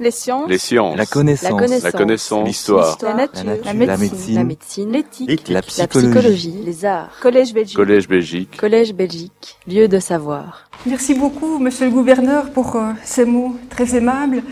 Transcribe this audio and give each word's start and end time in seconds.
Les 0.00 0.10
sciences. 0.10 0.48
Les 0.48 0.56
sciences. 0.56 0.96
La 0.96 1.04
connaissance. 1.04 1.82
La 1.82 1.92
connaissance. 1.92 2.46
L'histoire. 2.48 2.96
La 3.02 3.12
nature. 3.14 3.44
La 3.44 3.44
nature. 3.44 3.64
La 3.66 3.72
La 3.72 3.96
médecine. 3.98 4.08
médecine. 4.08 4.34
La 4.34 4.44
médecine. 4.44 4.92
L'éthique. 4.92 5.48
La 5.48 5.54
La 5.56 5.62
psychologie. 5.62 6.08
psychologie. 6.10 6.54
Les 6.64 6.84
arts. 6.86 7.10
Collège 7.20 7.52
Belgique. 7.52 7.76
Collège 7.76 8.08
Belgique. 8.08 8.56
Collège 8.56 8.94
Belgique. 8.94 9.58
Lieu 9.68 9.88
de 9.88 9.98
savoir. 9.98 10.70
Merci 10.86 11.12
beaucoup, 11.12 11.58
Monsieur 11.58 11.84
le 11.84 11.92
Gouverneur, 11.92 12.50
pour 12.50 12.76
euh, 12.76 12.92
ces 13.04 13.26
mots 13.26 13.54
très 13.68 13.94
aimables. 13.94 14.42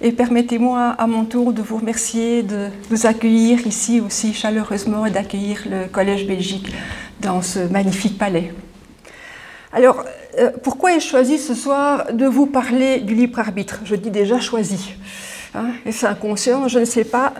Et 0.00 0.10
permettez-moi 0.10 0.96
à 0.98 1.06
mon 1.06 1.24
tour 1.24 1.52
de 1.52 1.62
vous 1.62 1.76
remercier 1.78 2.42
de 2.42 2.68
nous 2.90 3.06
accueillir 3.06 3.64
ici 3.66 4.00
aussi 4.00 4.34
chaleureusement 4.34 5.06
et 5.06 5.10
d'accueillir 5.12 5.62
le 5.70 5.86
Collège 5.86 6.26
Belgique 6.26 6.66
dans 7.20 7.40
ce 7.42 7.60
magnifique 7.60 8.18
palais. 8.18 8.52
Alors, 9.76 10.06
euh, 10.38 10.52
pourquoi 10.62 10.94
ai-je 10.94 11.06
choisi 11.06 11.36
ce 11.36 11.54
soir 11.54 12.06
de 12.10 12.24
vous 12.24 12.46
parler 12.46 13.00
du 13.00 13.14
libre 13.14 13.40
arbitre? 13.40 13.80
Je 13.84 13.94
dis 13.94 14.10
déjà 14.10 14.40
choisi. 14.40 14.94
Hein, 15.54 15.66
et 15.84 15.92
c'est 15.92 16.06
inconscient, 16.06 16.66
je 16.66 16.78
ne 16.78 16.86
sais 16.86 17.04
pas. 17.04 17.34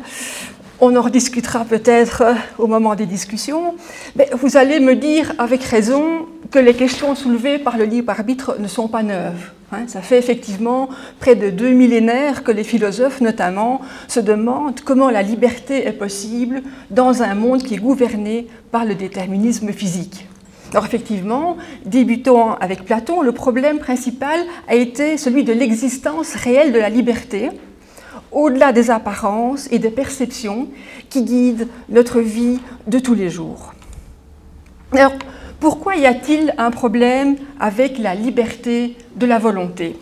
On 0.78 0.94
en 0.96 1.00
rediscutera 1.00 1.64
peut-être 1.64 2.20
euh, 2.20 2.34
au 2.58 2.66
moment 2.66 2.94
des 2.94 3.06
discussions. 3.06 3.76
Mais 4.16 4.28
vous 4.34 4.58
allez 4.58 4.80
me 4.80 4.94
dire 4.94 5.32
avec 5.38 5.64
raison 5.64 6.26
que 6.50 6.58
les 6.58 6.74
questions 6.74 7.14
soulevées 7.14 7.58
par 7.58 7.78
le 7.78 7.84
libre 7.84 8.10
arbitre 8.10 8.56
ne 8.58 8.68
sont 8.68 8.86
pas 8.86 9.02
neuves. 9.02 9.52
hein. 9.72 9.84
ça 9.86 10.02
fait 10.02 10.18
effectivement 10.18 10.90
près 11.18 11.36
de 11.36 11.48
deux 11.48 11.70
millénaires 11.70 12.44
que 12.44 12.52
les 12.52 12.64
philosophes, 12.64 13.22
notamment, 13.22 13.80
se 14.08 14.20
demandent 14.20 14.82
comment 14.82 15.08
la 15.08 15.22
liberté 15.22 15.86
est 15.86 15.92
possible 15.98 16.62
dans 16.90 17.22
un 17.22 17.34
monde 17.34 17.62
qui 17.62 17.72
est 17.72 17.78
gouverné 17.78 18.46
par 18.70 18.84
le 18.84 18.94
déterminisme 18.94 19.72
physique. 19.72 20.26
Alors 20.72 20.84
effectivement, 20.84 21.56
débutant 21.84 22.56
avec 22.56 22.84
Platon, 22.84 23.22
le 23.22 23.32
problème 23.32 23.78
principal 23.78 24.40
a 24.68 24.74
été 24.74 25.16
celui 25.16 25.44
de 25.44 25.52
l'existence 25.52 26.34
réelle 26.34 26.72
de 26.72 26.78
la 26.78 26.88
liberté, 26.88 27.50
au-delà 28.32 28.72
des 28.72 28.90
apparences 28.90 29.68
et 29.70 29.78
des 29.78 29.90
perceptions 29.90 30.68
qui 31.08 31.22
guident 31.22 31.68
notre 31.88 32.20
vie 32.20 32.58
de 32.86 32.98
tous 32.98 33.14
les 33.14 33.30
jours. 33.30 33.72
Alors, 34.92 35.12
pourquoi 35.60 35.96
y 35.96 36.04
a-t-il 36.04 36.52
un 36.58 36.70
problème 36.70 37.36
avec 37.58 37.98
la 37.98 38.14
liberté 38.14 38.96
de 39.14 39.26
la 39.26 39.38
volonté? 39.38 39.96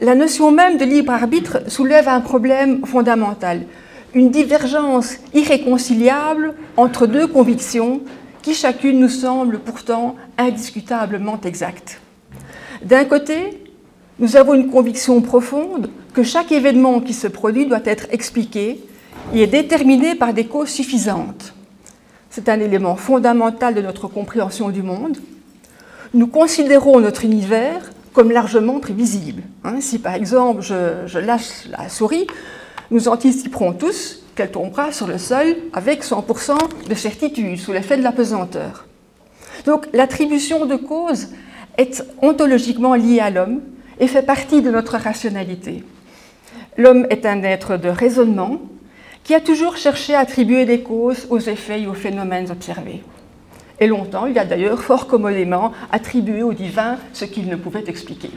La 0.00 0.14
notion 0.14 0.50
même 0.50 0.78
de 0.78 0.84
libre 0.84 1.12
arbitre 1.12 1.70
soulève 1.70 2.08
un 2.08 2.20
problème 2.20 2.84
fondamental, 2.86 3.62
une 4.14 4.30
divergence 4.30 5.16
irréconciliable 5.34 6.54
entre 6.76 7.06
deux 7.06 7.26
convictions 7.26 8.00
qui 8.46 8.54
chacune 8.54 9.00
nous 9.00 9.08
semble 9.08 9.58
pourtant 9.58 10.14
indiscutablement 10.38 11.40
exacte. 11.40 12.00
D'un 12.80 13.04
côté, 13.04 13.60
nous 14.20 14.36
avons 14.36 14.54
une 14.54 14.70
conviction 14.70 15.20
profonde 15.20 15.90
que 16.14 16.22
chaque 16.22 16.52
événement 16.52 17.00
qui 17.00 17.12
se 17.12 17.26
produit 17.26 17.66
doit 17.66 17.84
être 17.84 18.06
expliqué 18.10 18.84
et 19.34 19.42
est 19.42 19.48
déterminé 19.48 20.14
par 20.14 20.32
des 20.32 20.46
causes 20.46 20.68
suffisantes. 20.68 21.54
C'est 22.30 22.48
un 22.48 22.60
élément 22.60 22.94
fondamental 22.94 23.74
de 23.74 23.82
notre 23.82 24.06
compréhension 24.06 24.68
du 24.68 24.84
monde. 24.84 25.18
Nous 26.14 26.28
considérons 26.28 27.00
notre 27.00 27.24
univers 27.24 27.90
comme 28.12 28.30
largement 28.30 28.78
prévisible. 28.78 29.42
Hein, 29.64 29.80
si 29.80 29.98
par 29.98 30.14
exemple 30.14 30.62
je, 30.62 31.04
je 31.06 31.18
lâche 31.18 31.66
la 31.68 31.88
souris, 31.88 32.28
nous 32.92 33.08
anticiperons 33.08 33.72
tous 33.72 34.22
qu'elle 34.36 34.50
tombera 34.50 34.92
sur 34.92 35.06
le 35.06 35.18
sol 35.18 35.56
avec 35.72 36.04
100% 36.04 36.88
de 36.88 36.94
certitude, 36.94 37.58
sous 37.58 37.72
l'effet 37.72 37.96
de 37.96 38.02
la 38.02 38.12
pesanteur. 38.12 38.86
Donc 39.64 39.86
l'attribution 39.92 40.66
de 40.66 40.76
cause 40.76 41.28
est 41.78 42.04
ontologiquement 42.22 42.94
liée 42.94 43.20
à 43.20 43.30
l'homme 43.30 43.62
et 43.98 44.06
fait 44.06 44.22
partie 44.22 44.62
de 44.62 44.70
notre 44.70 44.96
rationalité. 44.96 45.82
L'homme 46.76 47.06
est 47.10 47.24
un 47.26 47.42
être 47.42 47.76
de 47.78 47.88
raisonnement 47.88 48.60
qui 49.24 49.34
a 49.34 49.40
toujours 49.40 49.76
cherché 49.76 50.14
à 50.14 50.20
attribuer 50.20 50.66
des 50.66 50.82
causes 50.82 51.26
aux 51.30 51.40
effets 51.40 51.82
et 51.82 51.86
aux 51.86 51.94
phénomènes 51.94 52.50
observés. 52.50 53.02
Et 53.80 53.86
longtemps, 53.86 54.26
il 54.26 54.38
a 54.38 54.44
d'ailleurs 54.44 54.82
fort 54.82 55.06
commodément 55.06 55.72
attribué 55.90 56.42
au 56.42 56.52
divin 56.52 56.98
ce 57.12 57.24
qu'il 57.24 57.48
ne 57.48 57.56
pouvait 57.56 57.84
expliquer. 57.88 58.30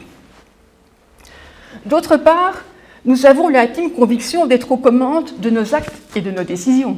D'autre 1.85 2.17
part, 2.17 2.63
nous 3.05 3.25
avons 3.25 3.47
l'intime 3.47 3.91
conviction 3.91 4.45
d'être 4.45 4.71
aux 4.71 4.77
commandes 4.77 5.39
de 5.39 5.49
nos 5.49 5.73
actes 5.73 5.93
et 6.15 6.21
de 6.21 6.31
nos 6.31 6.43
décisions. 6.43 6.97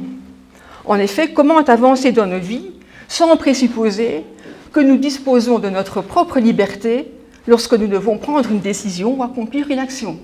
En 0.84 0.96
effet, 0.96 1.32
comment 1.32 1.58
avancer 1.58 2.12
dans 2.12 2.26
nos 2.26 2.40
vies 2.40 2.70
sans 3.08 3.36
présupposer 3.36 4.24
que 4.72 4.80
nous 4.80 4.96
disposons 4.96 5.58
de 5.58 5.68
notre 5.68 6.00
propre 6.00 6.40
liberté 6.40 7.08
lorsque 7.46 7.74
nous 7.74 7.86
devons 7.86 8.18
prendre 8.18 8.50
une 8.50 8.60
décision 8.60 9.14
ou 9.14 9.22
accomplir 9.22 9.70
une 9.70 9.78
action? 9.78 10.18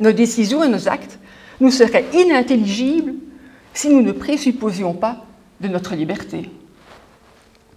Nos 0.00 0.12
décisions 0.12 0.64
et 0.64 0.68
nos 0.68 0.88
actes 0.88 1.18
nous 1.60 1.70
seraient 1.70 2.06
inintelligibles 2.14 3.14
si 3.74 3.88
nous 3.88 4.02
ne 4.02 4.12
présupposions 4.12 4.94
pas 4.94 5.24
de 5.60 5.68
notre 5.68 5.94
liberté. 5.94 6.50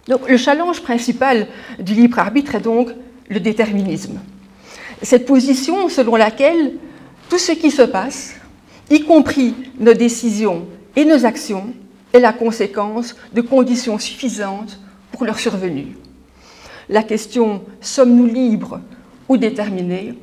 Le 0.08 0.36
challenge 0.36 0.82
principal 0.82 1.48
du 1.78 1.94
libre 1.94 2.18
arbitre 2.18 2.54
est 2.54 2.60
donc 2.60 2.90
le 3.28 3.40
déterminisme. 3.40 4.20
Cette 5.02 5.26
position 5.26 5.88
selon 5.88 6.16
laquelle 6.16 6.74
tout 7.28 7.38
ce 7.38 7.52
qui 7.52 7.70
se 7.70 7.82
passe, 7.82 8.34
y 8.90 9.02
compris 9.02 9.54
nos 9.78 9.94
décisions 9.94 10.66
et 10.94 11.04
nos 11.04 11.24
actions, 11.24 11.74
est 12.12 12.20
la 12.20 12.32
conséquence 12.32 13.16
de 13.34 13.40
conditions 13.40 13.98
suffisantes 13.98 14.80
pour 15.12 15.24
leur 15.24 15.38
survenue. 15.38 15.96
La 16.88 17.02
question 17.02 17.62
sommes-nous 17.80 18.26
libres 18.26 18.80
ou 19.28 19.36
déterminés 19.36 20.14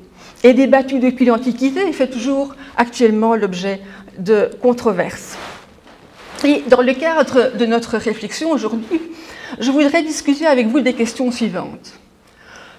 est 0.44 0.54
débattue 0.54 1.00
depuis 1.00 1.26
l'Antiquité 1.26 1.88
et 1.88 1.94
fait 1.94 2.10
toujours 2.10 2.56
actuellement 2.78 3.36
l'objet 3.36 3.82
de 4.18 4.50
controverses. 4.62 5.38
Et 6.46 6.64
dans 6.68 6.82
le 6.82 6.94
cadre 6.94 7.56
de 7.58 7.66
notre 7.66 7.98
réflexion 7.98 8.52
aujourd'hui, 8.52 9.02
je 9.60 9.72
voudrais 9.72 10.04
discuter 10.04 10.46
avec 10.46 10.68
vous 10.68 10.82
des 10.82 10.94
questions 10.94 11.32
suivantes. 11.32 11.94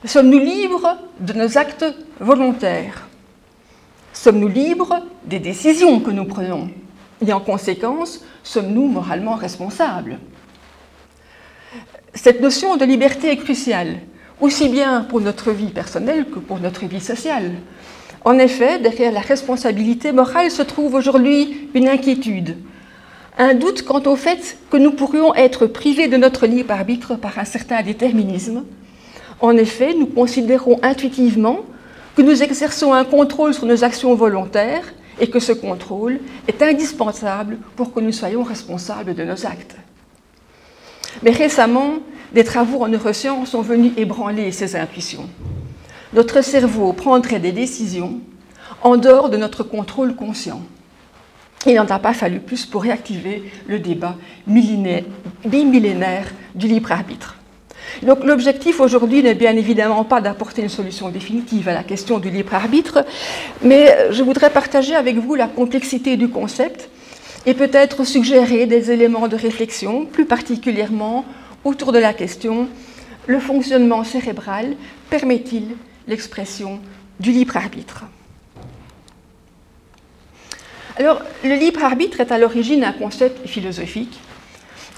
Sommes-nous 0.06 0.38
libres 0.38 0.98
de 1.18 1.32
nos 1.32 1.56
actes 1.56 1.86
volontaires? 2.20 3.08
Sommes-nous 4.12 4.48
libres 4.48 5.00
des 5.24 5.38
décisions 5.38 5.98
que 6.00 6.10
nous 6.10 6.26
prenons? 6.26 6.68
Et 7.26 7.32
en 7.32 7.40
conséquence, 7.40 8.22
sommes-nous 8.42 8.86
moralement 8.86 9.34
responsables? 9.34 10.18
Cette 12.12 12.42
notion 12.42 12.76
de 12.76 12.84
liberté 12.84 13.30
est 13.30 13.38
cruciale, 13.38 14.00
aussi 14.42 14.68
bien 14.68 15.04
pour 15.04 15.22
notre 15.22 15.52
vie 15.52 15.70
personnelle 15.70 16.26
que 16.26 16.38
pour 16.38 16.60
notre 16.60 16.84
vie 16.84 17.00
sociale. 17.00 17.52
En 18.26 18.38
effet, 18.38 18.78
derrière 18.78 19.10
la 19.10 19.20
responsabilité 19.20 20.12
morale 20.12 20.50
se 20.50 20.62
trouve 20.62 20.94
aujourd'hui 20.96 21.70
une 21.72 21.88
inquiétude, 21.88 22.58
un 23.38 23.54
doute 23.54 23.82
quant 23.82 24.02
au 24.04 24.16
fait 24.16 24.58
que 24.70 24.76
nous 24.76 24.92
pourrions 24.92 25.34
être 25.34 25.66
privés 25.66 26.08
de 26.08 26.18
notre 26.18 26.46
libre 26.46 26.72
arbitre 26.72 27.14
par 27.14 27.38
un 27.38 27.46
certain 27.46 27.82
déterminisme. 27.82 28.64
En 29.40 29.56
effet, 29.56 29.94
nous 29.94 30.06
considérons 30.06 30.78
intuitivement 30.82 31.60
que 32.16 32.22
nous 32.22 32.42
exerçons 32.42 32.92
un 32.92 33.04
contrôle 33.04 33.54
sur 33.54 33.66
nos 33.66 33.84
actions 33.84 34.14
volontaires 34.14 34.94
et 35.20 35.28
que 35.28 35.40
ce 35.40 35.52
contrôle 35.52 36.20
est 36.48 36.62
indispensable 36.62 37.58
pour 37.76 37.92
que 37.92 38.00
nous 38.00 38.12
soyons 38.12 38.42
responsables 38.42 39.14
de 39.14 39.24
nos 39.24 39.46
actes. 39.46 39.76
Mais 41.22 41.30
récemment, 41.30 41.94
des 42.32 42.44
travaux 42.44 42.82
en 42.82 42.88
neurosciences 42.88 43.50
sont 43.50 43.62
venus 43.62 43.92
ébranler 43.96 44.50
ces 44.52 44.76
intuitions. 44.76 45.28
Notre 46.12 46.42
cerveau 46.42 46.92
prendrait 46.92 47.40
des 47.40 47.52
décisions 47.52 48.20
en 48.82 48.96
dehors 48.96 49.30
de 49.30 49.36
notre 49.36 49.62
contrôle 49.62 50.14
conscient. 50.14 50.62
Il 51.66 51.74
n'en 51.74 51.86
a 51.86 51.98
pas 51.98 52.12
fallu 52.12 52.40
plus 52.40 52.66
pour 52.66 52.82
réactiver 52.82 53.50
le 53.66 53.78
débat 53.78 54.16
bimillénaire 54.46 56.26
du 56.54 56.68
libre 56.68 56.92
arbitre. 56.92 57.36
Donc 58.02 58.24
l'objectif 58.24 58.80
aujourd'hui 58.80 59.22
n'est 59.22 59.34
bien 59.34 59.56
évidemment 59.56 60.04
pas 60.04 60.20
d'apporter 60.20 60.62
une 60.62 60.68
solution 60.68 61.08
définitive 61.08 61.68
à 61.68 61.74
la 61.74 61.82
question 61.82 62.18
du 62.18 62.30
libre 62.30 62.54
arbitre, 62.54 63.04
mais 63.62 63.94
je 64.10 64.22
voudrais 64.22 64.50
partager 64.50 64.94
avec 64.94 65.16
vous 65.16 65.34
la 65.34 65.46
complexité 65.46 66.16
du 66.16 66.28
concept 66.28 66.88
et 67.46 67.54
peut-être 67.54 68.04
suggérer 68.04 68.66
des 68.66 68.90
éléments 68.90 69.28
de 69.28 69.36
réflexion, 69.36 70.06
plus 70.06 70.24
particulièrement 70.24 71.24
autour 71.64 71.92
de 71.92 71.98
la 71.98 72.12
question 72.12 72.68
le 73.26 73.40
fonctionnement 73.40 74.04
cérébral 74.04 74.76
permet-il 75.10 75.76
l'expression 76.06 76.80
du 77.20 77.32
libre 77.32 77.56
arbitre? 77.56 78.04
Alors, 80.96 81.22
le 81.42 81.54
libre 81.54 81.82
arbitre 81.82 82.20
est 82.20 82.30
à 82.30 82.38
l'origine 82.38 82.84
un 82.84 82.92
concept 82.92 83.48
philosophique 83.48 84.20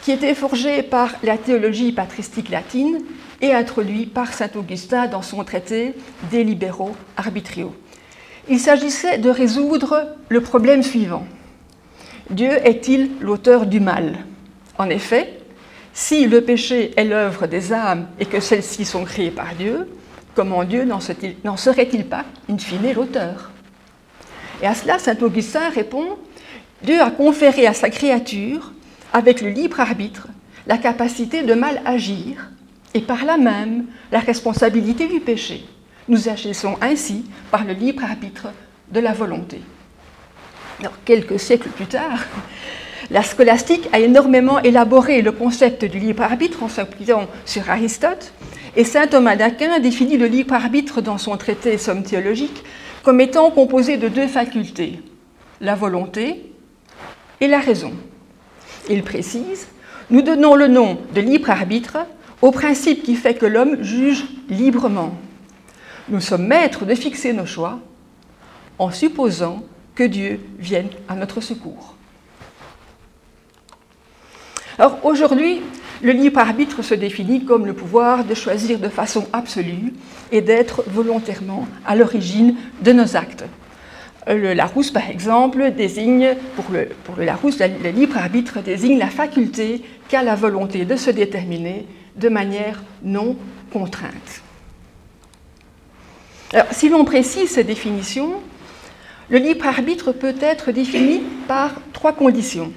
qui 0.07 0.13
était 0.13 0.37
forgé 0.37 0.85
par 0.85 1.17
la 1.25 1.37
théologie 1.37 1.91
patristique 1.91 2.51
latine 2.51 3.01
et 3.41 3.53
introduit 3.53 4.07
par 4.07 4.33
saint 4.33 4.49
Augustin 4.55 5.09
dans 5.09 5.21
son 5.21 5.43
traité 5.43 5.97
des 6.31 6.45
libéraux 6.45 6.95
arbitrio. 7.17 7.75
Il 8.49 8.61
s'agissait 8.61 9.19
de 9.19 9.29
résoudre 9.29 10.15
le 10.29 10.41
problème 10.41 10.85
suivant. 10.85 11.27
Dieu 12.31 12.53
est-il 12.65 13.19
l'auteur 13.21 13.67
du 13.67 13.81
mal? 13.81 14.19
En 14.79 14.89
effet, 14.91 15.41
si 15.93 16.29
le 16.29 16.41
péché 16.41 16.93
est 16.97 17.05
l'œuvre 17.05 17.49
des 17.49 17.73
âmes 17.73 18.07
et 18.21 18.27
que 18.27 18.39
celles-ci 18.39 18.85
sont 18.85 19.03
créées 19.03 19.33
par 19.33 19.57
Dieu, 19.57 19.89
comment 20.37 20.63
Dieu 20.63 20.85
n'en 20.85 21.01
serait-il 21.01 22.05
pas, 22.05 22.25
in 22.49 22.59
fine, 22.59 22.93
l'auteur? 22.95 23.51
Et 24.63 24.69
à 24.69 24.75
cela, 24.77 25.01
saint 25.01 25.19
Augustin 25.21 25.69
répond 25.69 26.07
Dieu 26.85 27.01
a 27.01 27.11
conféré 27.11 27.67
à 27.67 27.75
sa 27.75 27.91
créature, 27.91 28.73
avec 29.17 29.41
le 29.41 29.49
libre 29.49 29.81
arbitre, 29.81 30.29
la 30.67 30.77
capacité 30.77 31.43
de 31.43 31.55
mal 31.55 31.81
agir 31.87 32.51
et 32.93 33.01
par 33.01 33.25
là 33.25 33.39
même 33.39 33.87
la 34.13 34.19
responsabilité 34.19 35.07
du 35.07 35.21
péché. 35.21 35.65
Nous 36.07 36.29
agissons 36.29 36.77
ainsi 36.83 37.25
par 37.51 37.65
le 37.65 37.73
libre 37.73 38.05
arbitre 38.05 38.49
de 38.93 39.01
la 39.01 39.15
volonté. 39.15 39.63
Quelques 41.07 41.41
siècles 41.41 41.71
plus 41.71 41.87
tard, 41.87 42.27
la 43.11 43.23
scolastique 43.23 43.89
a 43.95 44.01
énormément 44.01 44.61
élaboré 44.61 45.23
le 45.23 45.33
concept 45.33 45.87
du 45.87 45.99
libre 45.99 46.23
arbitre 46.23 46.63
en 46.63 46.69
s'appuyant 46.69 47.27
sur 47.47 47.71
Aristote, 47.71 48.35
et 48.77 48.85
saint 48.85 49.07
Thomas 49.07 49.37
d'Aquin 49.37 49.79
définit 49.79 50.19
le 50.19 50.27
libre 50.27 50.53
arbitre 50.53 51.01
dans 51.01 51.17
son 51.17 51.39
traité 51.39 51.79
Somme 51.79 52.03
théologique 52.03 52.63
comme 53.03 53.23
étant 53.23 53.51
composé 53.51 53.97
de 53.97 54.09
deux 54.09 54.29
facultés, 54.29 55.01
la 55.63 55.75
volonté 55.75 56.53
et 57.41 57.49
la 57.49 57.61
raison. 57.61 57.95
Il 58.89 59.03
précise 59.03 59.67
Nous 60.11 60.23
donnons 60.23 60.55
le 60.55 60.69
nom 60.69 60.99
de 61.15 61.21
libre 61.21 61.51
arbitre 61.51 61.99
au 62.43 62.51
principe 62.51 63.03
qui 63.03 63.15
fait 63.15 63.35
que 63.35 63.47
l'homme 63.47 63.83
juge 63.83 64.25
librement. 64.49 65.15
Nous 66.09 66.21
sommes 66.21 66.47
maîtres 66.47 66.85
de 66.85 66.95
fixer 66.95 67.33
nos 67.33 67.47
choix 67.47 67.81
en 68.79 68.91
supposant 68.91 69.65
que 69.95 70.05
Dieu 70.05 70.41
vienne 70.59 70.89
à 71.09 71.17
notre 71.17 71.41
secours. 71.41 71.95
Alors 74.79 74.99
aujourd'hui, 75.05 75.63
le 76.03 76.13
libre 76.13 76.39
arbitre 76.39 76.83
se 76.83 76.95
définit 76.95 77.45
comme 77.45 77.67
le 77.67 77.73
pouvoir 77.73 78.25
de 78.25 78.35
choisir 78.35 78.79
de 78.79 78.91
façon 78.91 79.27
absolue 79.33 79.95
et 80.31 80.43
d'être 80.43 80.85
volontairement 80.87 81.67
à 81.87 81.97
l'origine 81.97 82.55
de 82.83 82.93
nos 82.93 83.17
actes. 83.17 83.45
Le 84.27 84.55
Larousse, 84.55 84.91
par 84.91 85.09
exemple, 85.09 85.71
désigne, 85.71 86.35
pour 86.57 86.65
le, 86.73 86.89
pour 87.05 87.15
le 87.17 87.25
Larousse, 87.25 87.61
le 87.61 87.91
libre 87.91 88.17
arbitre 88.17 88.61
désigne 88.61 88.99
la 88.99 89.09
faculté 89.09 89.83
qu'a 90.09 90.23
la 90.23 90.35
volonté 90.35 90.85
de 90.85 90.97
se 90.97 91.11
déterminer 91.11 91.87
de 92.17 92.29
manière 92.29 92.83
non 93.05 93.37
contrainte. 93.73 94.43
Alors, 96.53 96.67
si 96.73 96.89
l'on 96.89 97.05
précise 97.05 97.51
ces 97.51 97.65
définitions, 97.65 98.35
le 99.29 99.39
libre 99.39 99.67
arbitre 99.67 100.13
peut 100.13 100.37
être 100.41 100.73
défini 100.73 101.21
par 101.47 101.75
trois 101.93 102.13
conditions. 102.13 102.73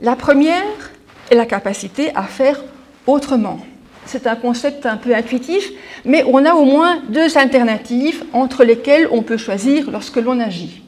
La 0.00 0.16
première 0.16 0.64
est 1.30 1.34
la 1.34 1.46
capacité 1.46 2.14
à 2.14 2.24
faire 2.24 2.62
autrement. 3.06 3.60
C'est 4.08 4.26
un 4.26 4.36
concept 4.36 4.86
un 4.86 4.96
peu 4.96 5.14
intuitif, 5.14 5.70
mais 6.06 6.24
on 6.26 6.46
a 6.46 6.54
au 6.54 6.64
moins 6.64 7.02
deux 7.10 7.36
alternatives 7.36 8.24
entre 8.32 8.64
lesquelles 8.64 9.06
on 9.12 9.20
peut 9.20 9.36
choisir 9.36 9.90
lorsque 9.90 10.16
l'on 10.16 10.40
agit. 10.40 10.82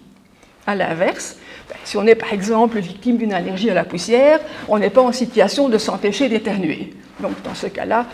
À 0.66 0.74
l'inverse, 0.74 1.36
ben, 1.68 1.76
si 1.84 1.98
on 1.98 2.06
est 2.06 2.14
par 2.14 2.32
exemple 2.32 2.78
victime 2.78 3.18
d'une 3.18 3.34
allergie 3.34 3.68
à 3.68 3.74
la 3.74 3.84
poussière, 3.84 4.40
on 4.68 4.78
n'est 4.78 4.88
pas 4.88 5.02
en 5.02 5.12
situation 5.12 5.68
de 5.68 5.76
s'empêcher 5.76 6.30
d'éternuer. 6.30 6.94
Donc 7.20 7.32
dans 7.44 7.54
ce 7.54 7.66
cas-là, 7.66 8.06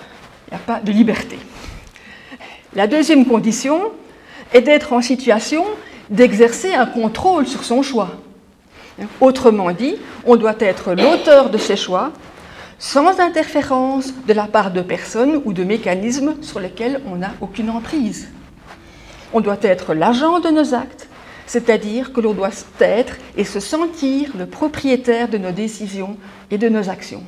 il 0.49 0.55
n'y 0.55 0.57
a 0.57 0.67
pas 0.67 0.81
de 0.81 0.91
liberté. 0.91 1.39
La 2.75 2.89
deuxième 2.89 3.27
condition 3.27 3.93
est 4.53 4.63
d'être 4.63 4.93
en 4.93 5.03
situation 5.03 5.65
d'exercer 6.11 6.75
un 6.75 6.87
contrôle 6.87 7.47
sur 7.47 7.63
son 7.63 7.81
choix. 7.81 8.11
Autrement 9.21 9.71
dit, 9.71 9.95
on 10.25 10.35
doit 10.35 10.57
être 10.59 10.95
l'auteur 10.95 11.51
de 11.51 11.59
ses 11.59 11.77
choix 11.77 12.11
sans 12.79 13.21
interférence 13.21 14.13
de 14.27 14.33
la 14.33 14.47
part 14.47 14.71
de 14.71 14.83
personnes 14.83 15.41
ou 15.45 15.53
de 15.53 15.65
mécanismes 15.65 16.37
sur 16.43 16.61
lesquels 16.61 17.01
on 17.07 17.17
n'a 17.17 17.33
aucune 17.41 17.71
emprise. 17.71 18.29
On 19.33 19.41
doit 19.41 19.59
être 19.63 19.95
l'agent 19.95 20.41
de 20.41 20.51
nos 20.51 20.75
actes, 20.75 21.09
c'est-à-dire 21.47 22.13
que 22.13 22.21
l'on 22.21 22.35
doit 22.35 22.51
être 22.81 23.17
et 23.37 23.45
se 23.45 23.61
sentir 23.61 24.33
le 24.39 24.47
propriétaire 24.47 25.29
de 25.29 25.39
nos 25.39 25.53
décisions 25.53 26.17
et 26.51 26.59
de 26.59 26.69
nos 26.69 26.89
actions. 26.89 27.25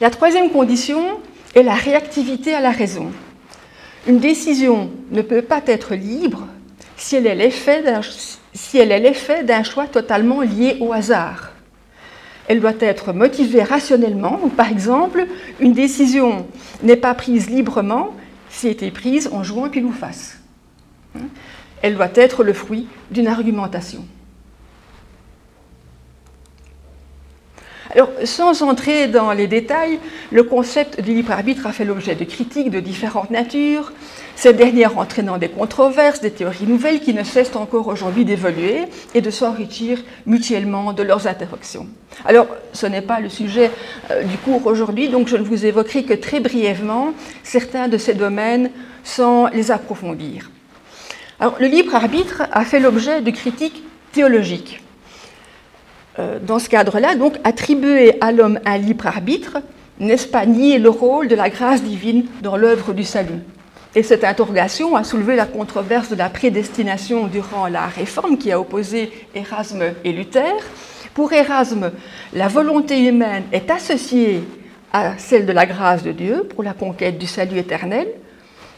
La 0.00 0.10
troisième 0.10 0.50
condition 0.50 1.20
est 1.54 1.62
la 1.62 1.74
réactivité 1.74 2.54
à 2.54 2.60
la 2.60 2.70
raison. 2.70 3.12
Une 4.06 4.18
décision 4.18 4.90
ne 5.10 5.22
peut 5.22 5.42
pas 5.42 5.62
être 5.66 5.94
libre 5.94 6.46
si 6.96 7.16
elle 7.16 7.26
est 7.26 7.34
l'effet 7.34 7.82
d'un 9.42 9.62
choix 9.62 9.86
totalement 9.86 10.42
lié 10.42 10.76
au 10.80 10.92
hasard. 10.92 11.55
Elle 12.48 12.60
doit 12.60 12.72
être 12.80 13.12
motivée 13.12 13.62
rationnellement. 13.62 14.38
par 14.56 14.70
exemple, 14.70 15.26
une 15.60 15.72
décision 15.72 16.46
n'est 16.82 16.96
pas 16.96 17.14
prise 17.14 17.50
librement 17.50 18.14
si 18.48 18.68
elle 18.68 18.84
est 18.84 18.90
prise 18.90 19.28
en 19.32 19.42
jouant 19.42 19.68
pile 19.68 19.84
ou 19.84 19.92
face. 19.92 20.38
Elle 21.82 21.96
doit 21.96 22.08
être 22.14 22.44
le 22.44 22.52
fruit 22.52 22.86
d'une 23.10 23.28
argumentation. 23.28 24.04
Sans 28.24 28.62
entrer 28.62 29.08
dans 29.08 29.32
les 29.32 29.46
détails, 29.46 29.98
le 30.30 30.42
concept 30.42 31.00
du 31.00 31.14
libre 31.14 31.32
arbitre 31.32 31.66
a 31.66 31.72
fait 31.72 31.84
l'objet 31.84 32.14
de 32.14 32.24
critiques 32.24 32.70
de 32.70 32.80
différentes 32.80 33.30
natures, 33.30 33.92
ces 34.34 34.52
dernières 34.52 34.98
entraînant 34.98 35.38
des 35.38 35.48
controverses, 35.48 36.20
des 36.20 36.30
théories 36.30 36.66
nouvelles 36.66 37.00
qui 37.00 37.14
ne 37.14 37.24
cessent 37.24 37.56
encore 37.56 37.88
aujourd'hui 37.88 38.26
d'évoluer 38.26 38.84
et 39.14 39.22
de 39.22 39.30
s'enrichir 39.30 39.98
mutuellement 40.26 40.92
de 40.92 41.02
leurs 41.02 41.26
interactions. 41.26 41.86
Alors, 42.26 42.48
ce 42.72 42.86
n'est 42.86 43.00
pas 43.00 43.20
le 43.20 43.30
sujet 43.30 43.70
euh, 44.10 44.22
du 44.24 44.36
cours 44.38 44.66
aujourd'hui, 44.66 45.08
donc 45.08 45.28
je 45.28 45.36
ne 45.36 45.42
vous 45.42 45.64
évoquerai 45.64 46.04
que 46.04 46.14
très 46.14 46.40
brièvement 46.40 47.14
certains 47.42 47.88
de 47.88 47.96
ces 47.96 48.14
domaines 48.14 48.70
sans 49.04 49.46
les 49.48 49.70
approfondir. 49.70 50.50
Alors, 51.40 51.56
le 51.60 51.66
libre 51.66 51.94
arbitre 51.94 52.42
a 52.52 52.64
fait 52.64 52.80
l'objet 52.80 53.22
de 53.22 53.30
critiques 53.30 53.82
théologiques. 54.12 54.82
Euh, 56.18 56.38
dans 56.40 56.58
ce 56.58 56.68
cadre-là, 56.68 57.14
donc, 57.14 57.34
attribuer 57.44 58.16
à 58.20 58.32
l'homme 58.32 58.58
un 58.64 58.78
libre 58.78 59.06
arbitre, 59.06 59.58
n'est-ce 59.98 60.26
pas 60.26 60.46
nier 60.46 60.78
le 60.78 60.88
rôle 60.88 61.28
de 61.28 61.34
la 61.34 61.50
grâce 61.50 61.82
divine 61.82 62.24
dans 62.42 62.56
l'œuvre 62.56 62.92
du 62.92 63.04
salut? 63.04 63.40
Et 63.94 64.02
cette 64.02 64.24
interrogation 64.24 64.94
a 64.94 65.04
soulevé 65.04 65.36
la 65.36 65.46
controverse 65.46 66.10
de 66.10 66.16
la 66.16 66.28
prédestination 66.28 67.26
durant 67.28 67.66
la 67.66 67.86
Réforme 67.86 68.36
qui 68.36 68.52
a 68.52 68.60
opposé 68.60 69.10
Erasme 69.34 69.84
et 70.04 70.12
Luther. 70.12 70.54
Pour 71.14 71.32
Erasme, 71.32 71.92
la 72.34 72.48
volonté 72.48 73.06
humaine 73.06 73.44
est 73.52 73.70
associée 73.70 74.44
à 74.92 75.16
celle 75.18 75.46
de 75.46 75.52
la 75.52 75.64
grâce 75.64 76.02
de 76.02 76.12
Dieu 76.12 76.44
pour 76.44 76.62
la 76.62 76.74
conquête 76.74 77.18
du 77.18 77.26
salut 77.26 77.58
éternel, 77.58 78.06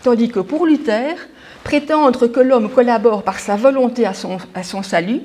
tandis 0.05 0.29
que 0.29 0.39
pour 0.41 0.67
Luther, 0.67 1.17
prétendre 1.65 2.29
que 2.29 2.41
l'homme 2.41 2.71
collabore 2.71 3.25
par 3.25 3.41
sa 3.41 3.57
volonté 3.57 4.07
à 4.07 4.15
son, 4.15 4.39
à 4.55 4.63
son 4.63 4.85
salut 4.85 5.21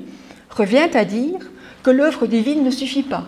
revient 0.50 0.88
à 0.94 1.04
dire 1.04 1.38
que 1.84 1.90
l'œuvre 1.90 2.26
divine 2.26 2.64
ne 2.64 2.70
suffit 2.70 3.04
pas. 3.04 3.26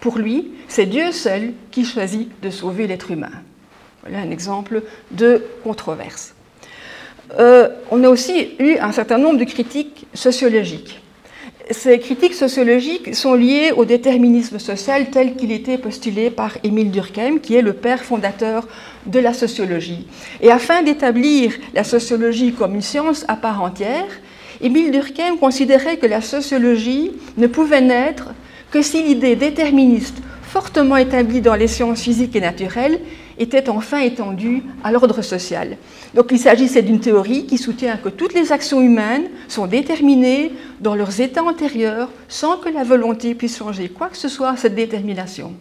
Pour 0.00 0.18
lui, 0.18 0.50
c'est 0.68 0.86
Dieu 0.86 1.12
seul 1.12 1.54
qui 1.70 1.84
choisit 1.84 2.28
de 2.42 2.50
sauver 2.50 2.86
l'être 2.86 3.10
humain. 3.12 3.30
Voilà 4.02 4.18
un 4.18 4.30
exemple 4.30 4.82
de 5.12 5.44
controverse. 5.62 6.34
Euh, 7.38 7.68
on 7.90 8.02
a 8.02 8.08
aussi 8.08 8.48
eu 8.58 8.76
un 8.78 8.92
certain 8.92 9.16
nombre 9.16 9.38
de 9.38 9.44
critiques 9.44 10.06
sociologiques. 10.12 11.00
Ces 11.70 12.00
critiques 12.00 12.34
sociologiques 12.34 13.14
sont 13.14 13.34
liées 13.34 13.70
au 13.70 13.84
déterminisme 13.84 14.58
social 14.58 15.10
tel 15.10 15.36
qu'il 15.36 15.52
était 15.52 15.78
postulé 15.78 16.30
par 16.30 16.58
Émile 16.64 16.90
Durkheim, 16.90 17.38
qui 17.38 17.54
est 17.54 17.62
le 17.62 17.72
père 17.72 18.02
fondateur 18.02 18.66
de 19.06 19.20
la 19.20 19.32
sociologie. 19.32 20.08
Et 20.40 20.50
afin 20.50 20.82
d'établir 20.82 21.52
la 21.72 21.84
sociologie 21.84 22.52
comme 22.52 22.74
une 22.74 22.82
science 22.82 23.24
à 23.28 23.36
part 23.36 23.62
entière, 23.62 24.08
Émile 24.62 24.92
Durkheim 24.92 25.38
considérait 25.38 25.96
que 25.96 26.06
la 26.06 26.20
sociologie 26.20 27.10
ne 27.36 27.48
pouvait 27.48 27.80
naître 27.80 28.28
que 28.70 28.80
si 28.80 29.02
l'idée 29.02 29.34
déterministe 29.34 30.18
fortement 30.44 30.96
établie 30.96 31.40
dans 31.40 31.56
les 31.56 31.66
sciences 31.66 32.02
physiques 32.02 32.36
et 32.36 32.40
naturelles 32.40 33.00
était 33.38 33.68
enfin 33.68 33.98
étendue 33.98 34.62
à 34.84 34.92
l'ordre 34.92 35.20
social. 35.22 35.78
Donc 36.14 36.26
il 36.30 36.38
s'agissait 36.38 36.82
d'une 36.82 37.00
théorie 37.00 37.46
qui 37.46 37.58
soutient 37.58 37.96
que 37.96 38.08
toutes 38.08 38.34
les 38.34 38.52
actions 38.52 38.80
humaines 38.80 39.30
sont 39.48 39.66
déterminées 39.66 40.52
dans 40.80 40.94
leurs 40.94 41.20
états 41.20 41.42
antérieurs 41.42 42.10
sans 42.28 42.58
que 42.58 42.68
la 42.68 42.84
volonté 42.84 43.34
puisse 43.34 43.58
changer 43.58 43.88
quoi 43.88 44.10
que 44.10 44.16
ce 44.16 44.28
soit 44.28 44.50
à 44.50 44.56
cette 44.56 44.76
détermination. 44.76 45.54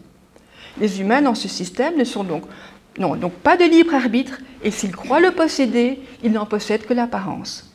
Les 0.79 1.01
humains 1.01 1.24
dans 1.24 1.36
ce 1.36 1.48
système 1.48 1.98
ne 1.98 2.03
sont 2.03 2.24
donc, 2.24 2.43
pas 3.43 3.58
de 3.58 3.63
libre 3.63 3.96
arbitre 3.96 4.39
et 4.63 4.70
s'ils 4.70 4.96
croient 4.96 5.22
le 5.22 5.31
posséder, 5.31 6.00
ils 6.24 6.31
n'en 6.31 6.46
possèdent 6.46 6.86
que 6.86 6.93
l'apparence. 6.93 7.71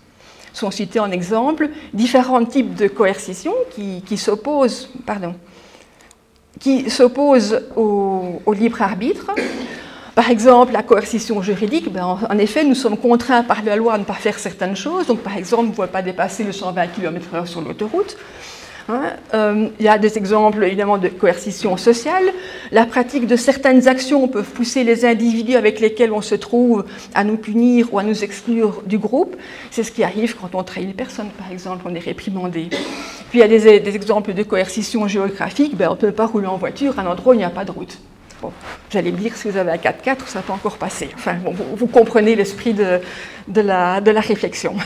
Sont 0.57 0.71
cités 0.71 1.01
en 1.01 1.11
exemple 1.11 1.69
différents 1.93 2.43
types 2.43 2.75
de 2.75 2.89
coercition 2.89 3.53
qui, 3.75 4.17
s'opposent, 4.17 4.89
pardon, 5.05 5.35
qui 6.59 6.87
au, 7.77 8.53
libre 8.55 8.81
arbitre. 8.81 9.33
Par 10.15 10.31
exemple, 10.31 10.73
la 10.73 10.83
coercition 10.83 11.43
juridique, 11.43 11.93
ben, 11.93 12.19
en, 12.27 12.39
effet, 12.39 12.65
nous 12.65 12.75
sommes 12.75 12.97
contraints 12.97 13.43
par 13.43 13.63
la 13.63 13.77
loi 13.77 13.93
à 13.93 13.99
ne 13.99 14.05
pas 14.05 14.15
faire 14.15 14.39
certaines 14.39 14.77
choses. 14.77 15.07
Donc, 15.07 15.19
par 15.19 15.37
exemple, 15.37 15.65
vous 15.65 15.69
ne 15.73 15.75
pouvez 15.75 15.89
pas 15.89 16.01
dépasser 16.01 16.43
le 16.43 16.53
120 16.53 16.87
km/h 16.87 17.45
sur 17.45 17.61
l'autoroute. 17.61 18.17
Hein, 18.89 19.15
euh, 19.35 19.69
il 19.81 19.85
y 19.85 19.89
a 19.89 19.99
des 19.99 20.17
exemples 20.17 20.63
évidemment 20.63 20.97
de 20.97 21.09
coercition 21.09 21.77
sociale. 21.77 22.25
La 22.71 22.87
pratique 22.87 23.27
de 23.27 23.35
certaines 23.35 23.89
actions 23.89 24.29
peuvent 24.29 24.51
pousser 24.51 24.85
les 24.85 25.05
individus 25.05 25.57
avec 25.57 25.81
lesquels 25.81 26.13
on 26.13 26.21
se 26.21 26.37
trouve 26.37 26.85
à 27.13 27.25
nous 27.25 27.37
punir 27.37 27.93
ou 27.93 27.99
à 27.99 28.05
nous 28.05 28.23
exclure 28.23 28.83
du 28.87 28.99
groupe. 28.99 29.37
C'est 29.73 29.83
ce 29.83 29.91
qui 29.91 30.05
arrive 30.05 30.37
quand 30.37 30.55
on 30.55 30.63
trahit 30.63 30.87
une 30.87 30.95
personne, 30.95 31.29
par 31.31 31.51
exemple, 31.51 31.85
on 31.85 31.95
est 31.97 32.01
réprimandé. 32.01 32.69
Puis 33.31 33.39
il 33.39 33.41
y 33.41 33.43
a 33.43 33.49
des, 33.49 33.97
exemples 33.97 34.35
de 34.35 34.43
coercition 34.45 35.09
géographique. 35.09 35.77
Ben, 35.77 35.89
on 35.89 35.95
ne 35.95 35.97
peut 35.97 36.13
pas 36.13 36.27
rouler 36.27 36.47
en 36.47 36.57
voiture 36.57 36.97
à 36.99 37.03
un 37.03 37.07
endroit 37.07 37.33
où 37.33 37.35
il 37.35 37.39
n'y 37.39 37.45
a 37.45 37.51
pas 37.51 37.65
de 37.65 37.73
route. 37.73 37.99
Bon, 38.41 38.53
j'allais 38.91 39.11
me 39.11 39.17
dire, 39.17 39.35
si 39.35 39.51
vous 39.51 39.57
avez 39.57 39.73
un 39.73 39.77
4x4, 39.77 40.27
ça 40.27 40.43
peut 40.43 40.53
encore 40.53 40.77
passer. 40.77 41.09
Enfin, 41.15 41.37
vous, 41.75 41.87
comprenez 41.87 42.37
l'esprit 42.37 42.75
de, 42.75 43.01
la, 43.49 44.01
de 44.01 44.11
la 44.13 44.21
réflexion. 44.21 44.77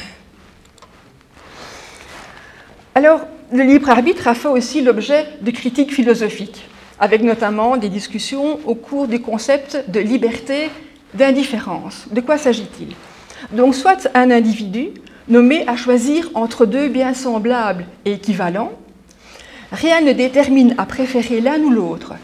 Alors, 2.94 3.20
le 3.52 3.64
libre 3.64 3.90
arbitre 3.90 4.28
a 4.28 4.34
fait 4.34 4.48
aussi 4.48 4.80
l'objet 4.80 5.26
de 5.40 5.50
critiques 5.50 5.92
philosophiques, 5.92 6.68
avec 6.98 7.22
notamment 7.22 7.76
des 7.76 7.88
discussions 7.88 8.60
au 8.64 8.74
cours 8.74 9.08
du 9.08 9.20
concept 9.20 9.84
de 9.88 10.00
liberté 10.00 10.70
d'indifférence. 11.14 12.06
De 12.12 12.20
quoi 12.20 12.38
s'agit-il? 12.38 12.94
Donc, 13.52 13.74
soit 13.74 14.08
un 14.14 14.30
individu 14.30 14.90
nommé 15.28 15.66
à 15.66 15.76
choisir 15.76 16.30
entre 16.34 16.66
deux 16.66 16.88
biens 16.88 17.14
semblables 17.14 17.86
et 18.04 18.12
équivalents, 18.12 18.72
rien 19.72 20.00
ne 20.00 20.12
détermine 20.12 20.74
à 20.78 20.86
préférer 20.86 21.40
l'un 21.40 21.60
ou 21.60 21.70
l'autre. 21.70 22.14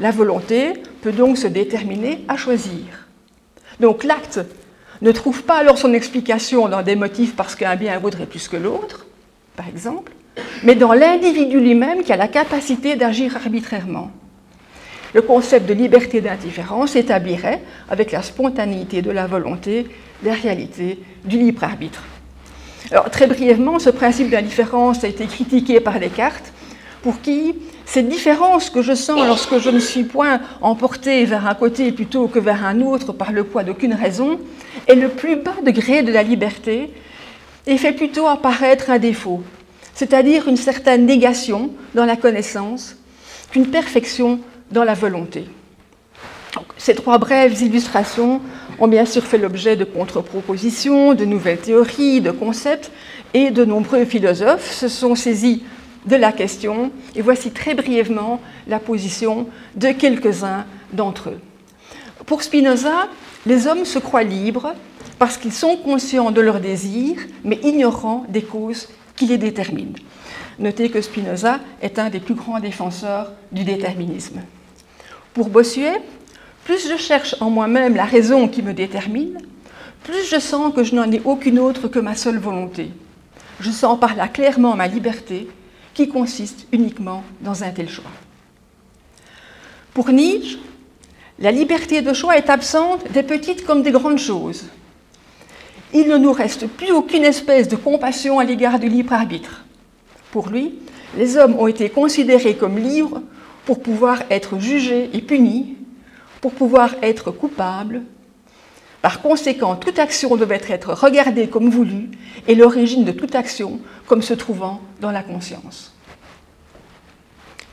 La 0.00 0.10
volonté 0.10 0.72
peut 1.02 1.12
donc 1.12 1.38
se 1.38 1.46
déterminer 1.46 2.24
à 2.26 2.36
choisir. 2.36 3.06
Donc 3.80 4.04
l'acte 4.04 4.40
ne 5.02 5.12
trouve 5.12 5.42
pas 5.42 5.56
alors 5.56 5.78
son 5.78 5.92
explication 5.92 6.68
dans 6.68 6.82
des 6.82 6.96
motifs 6.96 7.36
parce 7.36 7.54
qu'un 7.54 7.76
bien 7.76 7.98
vaudrait 7.98 8.26
plus 8.26 8.48
que 8.48 8.56
l'autre, 8.56 9.06
par 9.56 9.68
exemple, 9.68 10.12
mais 10.62 10.74
dans 10.74 10.92
l'individu 10.92 11.60
lui-même 11.60 12.02
qui 12.02 12.12
a 12.12 12.16
la 12.16 12.28
capacité 12.28 12.96
d'agir 12.96 13.36
arbitrairement. 13.36 14.10
Le 15.12 15.22
concept 15.22 15.68
de 15.68 15.74
liberté 15.74 16.20
d'indifférence 16.20 16.96
établirait, 16.96 17.62
avec 17.88 18.10
la 18.10 18.22
spontanéité 18.22 19.00
de 19.00 19.12
la 19.12 19.26
volonté, 19.26 19.86
la 20.24 20.32
réalité 20.32 20.98
du 21.24 21.38
libre 21.38 21.62
arbitre. 21.62 22.02
Très 23.12 23.26
brièvement, 23.26 23.78
ce 23.78 23.90
principe 23.90 24.30
d'indifférence 24.30 25.04
a 25.04 25.08
été 25.08 25.26
critiqué 25.26 25.80
par 25.80 26.00
Descartes, 26.00 26.52
pour 27.02 27.20
qui 27.20 27.54
cette 27.84 28.08
différence 28.08 28.70
que 28.70 28.82
je 28.82 28.94
sens 28.94 29.26
lorsque 29.26 29.58
je 29.58 29.70
ne 29.70 29.78
suis 29.78 30.04
point 30.04 30.40
emporté 30.62 31.24
vers 31.26 31.46
un 31.46 31.54
côté 31.54 31.92
plutôt 31.92 32.28
que 32.28 32.38
vers 32.38 32.64
un 32.64 32.80
autre 32.80 33.12
par 33.12 33.30
le 33.30 33.44
poids 33.44 33.62
d'aucune 33.62 33.94
raison 33.94 34.40
est 34.88 34.94
le 34.94 35.10
plus 35.10 35.36
bas 35.36 35.54
degré 35.64 36.02
de 36.02 36.10
la 36.10 36.22
liberté 36.22 36.90
et 37.66 37.76
fait 37.76 37.92
plutôt 37.92 38.26
apparaître 38.26 38.90
un 38.90 38.98
défaut, 38.98 39.42
c'est-à-dire 39.94 40.48
une 40.48 40.56
certaine 40.56 41.06
négation 41.06 41.70
dans 41.94 42.04
la 42.04 42.16
connaissance 42.16 42.96
qu'une 43.50 43.66
perfection 43.66 44.40
dans 44.70 44.84
la 44.84 44.94
volonté. 44.94 45.46
ces 46.76 46.94
trois 46.94 47.18
brèves 47.18 47.62
illustrations 47.62 48.40
ont 48.78 48.88
bien 48.88 49.06
sûr 49.06 49.22
fait 49.22 49.38
l'objet 49.38 49.76
de 49.76 49.84
contre-propositions, 49.84 51.14
de 51.14 51.24
nouvelles 51.24 51.58
théories, 51.58 52.20
de 52.20 52.30
concepts, 52.30 52.90
et 53.32 53.50
de 53.50 53.64
nombreux 53.64 54.04
philosophes 54.04 54.72
se 54.72 54.88
sont 54.88 55.14
saisis 55.14 55.62
de 56.06 56.16
la 56.16 56.32
question, 56.32 56.90
et 57.16 57.22
voici 57.22 57.50
très 57.50 57.74
brièvement 57.74 58.40
la 58.66 58.78
position 58.78 59.46
de 59.74 59.92
quelques-uns 59.92 60.66
d'entre 60.92 61.30
eux. 61.30 61.40
Pour 62.26 62.42
Spinoza, 62.42 63.08
les 63.46 63.66
hommes 63.66 63.84
se 63.84 63.98
croient 63.98 64.22
libres 64.22 64.74
parce 65.18 65.36
qu'ils 65.36 65.52
sont 65.52 65.76
conscients 65.76 66.30
de 66.30 66.40
leurs 66.40 66.60
désirs, 66.60 67.20
mais 67.44 67.58
ignorants 67.62 68.26
des 68.28 68.42
causes 68.42 68.88
qui 69.16 69.26
les 69.26 69.38
déterminent. 69.38 69.94
Notez 70.58 70.90
que 70.90 71.00
Spinoza 71.00 71.60
est 71.82 71.98
un 71.98 72.10
des 72.10 72.20
plus 72.20 72.34
grands 72.34 72.60
défenseurs 72.60 73.32
du 73.52 73.64
déterminisme. 73.64 74.40
Pour 75.32 75.48
Bossuet, 75.48 76.00
plus 76.64 76.88
je 76.88 76.96
cherche 76.96 77.34
en 77.40 77.50
moi-même 77.50 77.96
la 77.96 78.04
raison 78.04 78.48
qui 78.48 78.62
me 78.62 78.72
détermine, 78.72 79.38
plus 80.02 80.28
je 80.30 80.38
sens 80.38 80.72
que 80.74 80.84
je 80.84 80.94
n'en 80.94 81.10
ai 81.10 81.20
aucune 81.24 81.58
autre 81.58 81.88
que 81.88 81.98
ma 81.98 82.14
seule 82.14 82.38
volonté. 82.38 82.90
Je 83.60 83.70
sens 83.70 83.98
par 83.98 84.14
là 84.14 84.28
clairement 84.28 84.76
ma 84.76 84.86
liberté 84.86 85.48
qui 85.92 86.08
consiste 86.08 86.66
uniquement 86.72 87.22
dans 87.40 87.64
un 87.64 87.70
tel 87.70 87.88
choix. 87.88 88.10
Pour 89.92 90.10
Nietzsche, 90.10 90.58
la 91.38 91.52
liberté 91.52 92.02
de 92.02 92.12
choix 92.12 92.36
est 92.36 92.50
absente 92.50 93.10
des 93.12 93.22
petites 93.22 93.64
comme 93.64 93.82
des 93.82 93.92
grandes 93.92 94.18
choses. 94.18 94.64
Il 95.96 96.08
ne 96.08 96.18
nous 96.18 96.32
reste 96.32 96.66
plus 96.66 96.90
aucune 96.90 97.22
espèce 97.22 97.68
de 97.68 97.76
compassion 97.76 98.40
à 98.40 98.44
l'égard 98.44 98.80
du 98.80 98.88
libre 98.88 99.12
arbitre. 99.12 99.64
Pour 100.32 100.48
lui, 100.48 100.74
les 101.16 101.36
hommes 101.36 101.56
ont 101.56 101.68
été 101.68 101.88
considérés 101.88 102.56
comme 102.56 102.78
libres 102.78 103.22
pour 103.64 103.80
pouvoir 103.80 104.24
être 104.28 104.58
jugés 104.58 105.08
et 105.12 105.22
punis, 105.22 105.76
pour 106.40 106.50
pouvoir 106.50 106.96
être 107.00 107.30
coupables. 107.30 108.02
Par 109.02 109.22
conséquent, 109.22 109.76
toute 109.76 110.00
action 110.00 110.34
devait 110.34 110.62
être 110.68 110.94
regardée 110.94 111.46
comme 111.46 111.70
voulue 111.70 112.10
et 112.48 112.56
l'origine 112.56 113.04
de 113.04 113.12
toute 113.12 113.36
action 113.36 113.78
comme 114.08 114.22
se 114.22 114.34
trouvant 114.34 114.80
dans 115.00 115.12
la 115.12 115.22
conscience. 115.22 115.94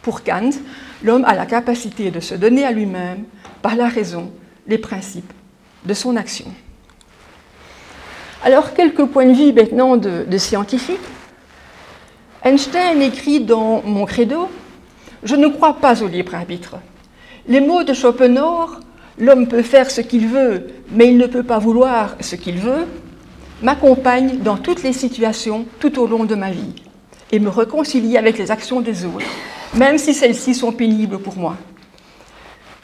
Pour 0.04 0.24
Kant, 0.24 0.51
l'homme 1.04 1.25
a 1.25 1.34
la 1.34 1.48
capacité 1.48 2.12
de 2.12 2.20
se 2.20 2.36
donner 2.36 2.66
à 2.66 2.72
lui-même, 2.72 3.24
par 3.63 3.75
la 3.75 3.88
raison, 3.88 4.32
les 4.68 4.78
principes 4.78 5.34
de 5.86 5.94
son 5.96 6.16
action. 6.16 6.46
Alors, 8.44 8.74
quelques 8.74 9.06
points 9.06 9.28
de 9.28 9.34
vue 9.34 9.54
maintenant 9.54 9.98
de, 9.98 10.26
de 10.28 10.38
scientifiques. 10.38 10.98
Einstein 12.44 13.02
écrit 13.02 13.40
dans 13.42 13.84
Mon 13.84 14.06
credo 14.06 14.50
Je 15.24 15.36
ne 15.36 15.48
crois 15.48 15.76
pas 15.76 16.02
au 16.02 16.08
libre 16.08 16.34
arbitre. 16.34 16.78
Les 17.48 17.62
mots 17.62 17.84
de 17.84 17.94
Schopenhauer 17.94 18.80
L'homme 19.20 19.48
peut 19.48 19.62
faire 19.62 19.92
ce 19.92 20.02
qu'il 20.02 20.28
veut, 20.28 20.68
mais 20.90 21.08
il 21.08 21.18
ne 21.18 21.28
peut 21.28 21.44
pas 21.44 21.60
vouloir 21.60 22.16
ce 22.22 22.36
qu'il 22.36 22.58
veut 22.58 22.88
m'accompagne 23.62 24.40
dans 24.40 24.58
toutes 24.58 24.82
les 24.82 24.94
situations 24.94 25.66
tout 25.80 26.00
au 26.00 26.08
long 26.08 26.24
de 26.24 26.34
ma 26.34 26.50
vie 26.50 26.74
et 27.32 27.40
me 27.40 27.50
réconcilie 27.50 28.18
avec 28.18 28.40
les 28.40 28.50
actions 28.50 28.82
des 28.82 29.06
autres, 29.06 29.26
même 29.76 30.00
si 30.00 30.16
celles-ci 30.16 30.56
sont 30.56 30.72
pénibles 30.72 31.20
pour 31.20 31.38
moi. 31.38 31.56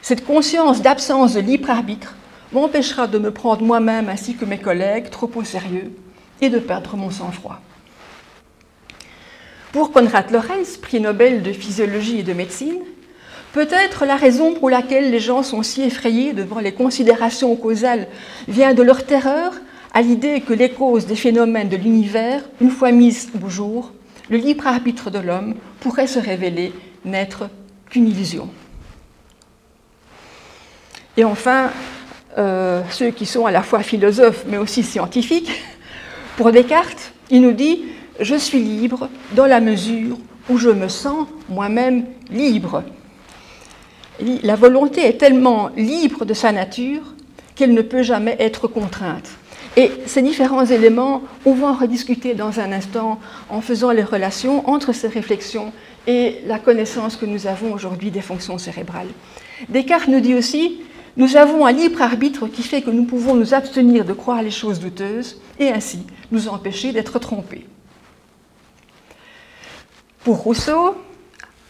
Cette 0.04 0.26
conscience 0.26 0.84
d'absence 0.84 1.34
de 1.34 1.40
libre 1.40 1.72
arbitre 1.72 2.16
m'empêchera 2.52 3.08
de 3.08 3.18
me 3.18 3.32
prendre 3.32 3.64
moi-même 3.64 4.10
ainsi 4.10 4.36
que 4.36 4.46
mes 4.46 4.58
collègues 4.58 5.10
trop 5.10 5.30
au 5.36 5.44
sérieux 5.44 5.92
et 6.42 6.50
de 6.50 6.60
perdre 6.60 6.96
mon 6.96 7.10
sang-froid. 7.10 7.60
Pour 9.72 9.92
Konrad 9.92 10.32
Lorenz, 10.32 10.78
prix 10.78 11.00
Nobel 11.00 11.44
de 11.44 11.52
physiologie 11.52 12.20
et 12.20 12.24
de 12.24 12.34
médecine, 12.34 12.80
peut-être 13.54 14.06
la 14.06 14.16
raison 14.16 14.54
pour 14.54 14.70
laquelle 14.70 15.12
les 15.12 15.20
gens 15.20 15.44
sont 15.44 15.64
si 15.64 15.84
effrayés 15.84 16.34
devant 16.34 16.60
les 16.60 16.74
considérations 16.74 17.56
causales 17.56 18.08
vient 18.48 18.74
de 18.74 18.84
leur 18.84 19.06
terreur 19.06 19.54
à 19.94 20.02
l'idée 20.02 20.42
que 20.42 20.54
les 20.54 20.70
causes 20.70 21.06
des 21.06 21.16
phénomènes 21.16 21.70
de 21.70 21.78
l'univers, 21.78 22.44
une 22.62 22.70
fois 22.70 22.92
mises 22.92 23.30
au 23.44 23.50
jour, 23.50 23.92
le 24.30 24.38
libre 24.38 24.68
arbitre 24.68 25.10
de 25.10 25.20
l'homme 25.20 25.56
pourrait 25.80 26.08
se 26.08 26.20
révéler 26.20 26.74
n'être 27.06 27.50
qu'une 27.90 28.08
illusion. 28.08 28.50
Et 31.16 31.24
enfin, 31.24 31.72
euh, 32.38 32.82
ceux 32.92 33.12
qui 33.12 33.26
sont 33.26 33.46
à 33.46 33.52
la 33.52 33.64
fois 33.64 33.82
philosophes 33.82 34.46
mais 34.48 34.58
aussi 34.58 34.84
scientifiques, 34.84 35.52
pour 36.38 36.52
Descartes, 36.52 37.14
il 37.30 37.42
nous 37.42 37.54
dit 37.54 37.84
Je 38.20 38.36
suis 38.36 38.60
libre 38.60 39.10
dans 39.36 39.48
la 39.48 39.60
mesure 39.60 40.18
où 40.50 40.58
je 40.58 40.70
me 40.70 40.88
sens 40.88 41.28
moi-même 41.50 42.06
libre. 42.30 42.84
La 44.44 44.56
volonté 44.56 45.06
est 45.06 45.18
tellement 45.18 45.70
libre 45.76 46.26
de 46.26 46.34
sa 46.34 46.52
nature 46.52 47.02
qu'elle 47.56 47.74
ne 47.74 47.82
peut 47.82 48.04
jamais 48.04 48.36
être 48.40 48.68
contrainte. 48.68 49.30
Et 49.76 49.92
ces 50.08 50.24
différents 50.24 50.66
éléments, 50.66 51.22
on 51.46 51.54
va 51.54 51.68
en 51.68 51.74
rediscuter 51.74 52.34
dans 52.34 52.60
un 52.60 52.72
instant 52.72 53.20
en 53.50 53.62
faisant 53.62 53.92
les 53.92 54.04
relations 54.04 54.68
entre 54.68 54.92
ces 54.92 55.08
réflexions 55.08 55.72
et 56.08 56.38
la 56.48 56.58
connaissance 56.58 57.16
que 57.16 57.26
nous 57.26 57.46
avons 57.46 57.74
aujourd'hui 57.74 58.10
des 58.10 58.22
fonctions 58.22 58.58
cérébrales. 58.58 59.10
Descartes 59.70 60.08
nous 60.08 60.20
dit 60.20 60.34
aussi, 60.34 60.82
nous 61.18 61.36
avons 61.36 61.66
un 61.66 61.72
libre 61.72 62.04
arbitre 62.04 62.48
qui 62.48 62.62
fait 62.62 62.84
que 62.84 62.92
nous 62.92 63.04
pouvons 63.04 63.34
nous 63.34 63.56
abstenir 63.56 64.06
de 64.06 64.14
croire 64.14 64.44
les 64.44 64.52
choses 64.52 64.80
douteuses 64.80 65.42
et 65.60 65.70
ainsi 65.70 66.06
nous 66.32 66.48
empêcher 66.48 66.92
d'être 66.92 67.18
trompés. 67.18 67.66
Pour 70.24 70.38
Rousseau, 70.38 70.96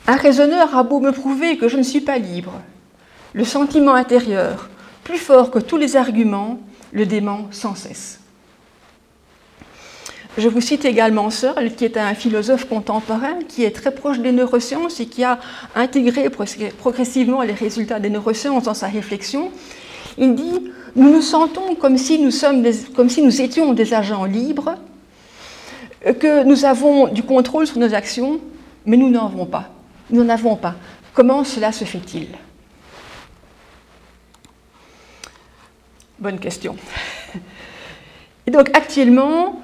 un 0.05 0.15
raisonneur 0.17 0.75
a 0.75 0.83
beau 0.83 0.99
me 0.99 1.11
prouver 1.11 1.57
que 1.57 1.69
je 1.69 1.77
ne 1.77 1.83
suis 1.83 2.01
pas 2.01 2.17
libre. 2.17 2.53
Le 3.33 3.45
sentiment 3.45 3.93
intérieur, 3.93 4.69
plus 5.05 5.17
fort 5.17 5.49
que 5.49 5.59
tous 5.59 5.77
les 5.77 5.95
arguments, 5.95 6.59
le 6.91 7.05
dément 7.05 7.47
sans 7.51 7.75
cesse. 7.75 8.19
Je 10.38 10.50
vous 10.50 10.62
cite 10.62 10.86
également 10.86 11.32
Searle, 11.32 11.72
qui 11.72 11.84
est 11.84 11.98
un 11.98 12.13
philosophe 12.13 12.65
contemporain 12.65 13.39
qui 13.48 13.63
est 13.63 13.72
très 13.72 13.89
proche 13.89 14.20
des 14.20 14.32
neurosciences 14.32 15.00
et 15.00 15.08
qui 15.08 15.24
a 15.24 15.39
intégré 15.75 16.29
progressivement 16.29 17.41
les 17.41 17.53
résultats 17.53 18.00
des 18.00 18.12
neurosciences 18.12 18.65
dans 18.65 18.75
sa 18.75 18.86
réflexion. 18.86 19.51
Il 20.20 20.36
dit 20.36 20.72
Nous 20.96 21.12
nous 21.12 21.24
sentons 21.24 21.74
comme 21.74 21.98
si 21.98 22.20
nous, 22.20 22.29
sommes 22.29 22.63
comme 22.96 23.10
si 23.10 23.24
nous 23.24 23.41
étions 23.41 23.74
des 23.74 23.96
agents 23.96 24.25
libres, 24.25 24.75
que 26.20 26.44
nous 26.44 26.65
avons 26.65 27.08
du 27.08 27.24
contrôle 27.24 27.65
sur 27.65 27.79
nos 27.79 27.96
actions, 27.96 28.39
mais 28.86 28.96
nous 28.96 29.10
n'en 29.10 29.25
avons 29.25 29.48
pas. 29.48 29.72
Nous 30.12 30.24
n'en 30.24 30.29
avons 30.29 30.56
pas. 30.56 30.75
Comment 31.15 31.44
cela 31.46 31.72
se 31.72 31.84
fait-il? 31.84 32.27
Bonne 36.20 36.38
question. 36.38 36.75
Et 38.46 38.51
donc 38.51 38.70
actuellement, 38.75 39.62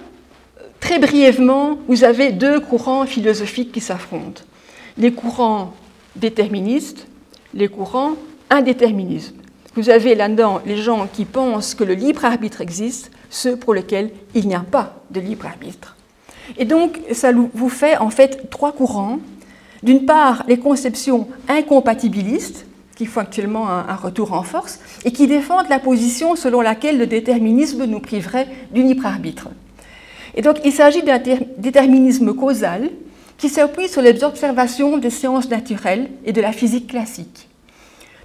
très 0.84 1.00
brièvement, 1.00 1.78
vous 1.88 2.04
avez 2.04 2.34
deux 2.34 2.60
courants 2.60 3.06
philosophiques 3.06 3.72
qui 3.72 3.80
s'affrontent. 3.80 4.42
Les 4.98 5.14
courants 5.14 5.74
déterministes, 6.18 7.08
les 7.54 7.70
courants 7.70 8.16
indéterministes. 8.50 9.34
Vous 9.76 9.90
avez 9.90 10.14
là-dedans 10.14 10.60
les 10.66 10.76
gens 10.76 11.08
qui 11.08 11.24
pensent 11.24 11.74
que 11.74 11.86
le 11.86 11.94
libre 11.94 12.26
arbitre 12.26 12.60
existe, 12.60 13.12
ceux 13.30 13.56
pour 13.56 13.74
lesquels 13.74 14.12
il 14.36 14.46
n'y 14.46 14.56
a 14.56 14.60
pas 14.60 15.02
de 15.10 15.22
libre 15.22 15.46
arbitre. 15.46 15.96
Et 16.58 16.66
donc, 16.66 17.00
ça 17.14 17.32
vous 17.32 17.70
fait 17.70 17.96
en 17.96 18.10
fait 18.10 18.50
trois 18.50 18.74
courants. 18.74 19.20
D'une 19.84 20.06
part, 20.06 20.44
les 20.50 20.60
conceptions 20.60 21.30
incompatibilistes, 21.48 22.66
qui 22.98 23.06
font 23.06 23.22
actuellement 23.22 23.70
un, 23.70 23.96
retour 23.96 24.34
en 24.34 24.44
force, 24.44 24.82
et 25.06 25.14
qui 25.14 25.28
défendent 25.28 25.70
la 25.70 25.80
position 25.80 26.36
selon 26.36 26.60
laquelle 26.60 26.98
le 26.98 27.08
déterminisme 27.08 27.86
nous 27.86 28.02
priverait 28.02 28.50
du 28.74 28.84
libre 28.84 29.06
arbitre. 29.06 29.48
Et 30.36 30.42
donc, 30.42 30.58
il 30.66 30.72
s'agit 30.72 31.04
d'un 31.04 31.22
déterminisme 31.58 32.34
causal 32.34 32.90
qui 33.38 33.50
s'appuie 33.50 33.90
sur 33.90 34.02
les 34.02 34.24
observations 34.24 34.98
des 34.98 35.10
sciences 35.10 35.50
naturelles 35.50 36.10
et 36.26 36.34
de 36.34 36.42
la 36.42 36.52
physique 36.52 36.88
classique. 36.88 37.50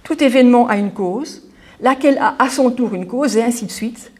Tout 0.03 0.23
événement 0.23 0.67
a 0.67 0.77
une 0.77 0.91
cause, 0.91 1.47
laquelle 1.81 2.17
a 2.17 2.35
à 2.39 2.49
son 2.49 2.71
tour 2.71 2.93
une 2.93 3.07
cause, 3.07 3.37
et 3.37 3.43
ainsi 3.43 3.65
de 3.65 3.71
suite, 3.71 4.11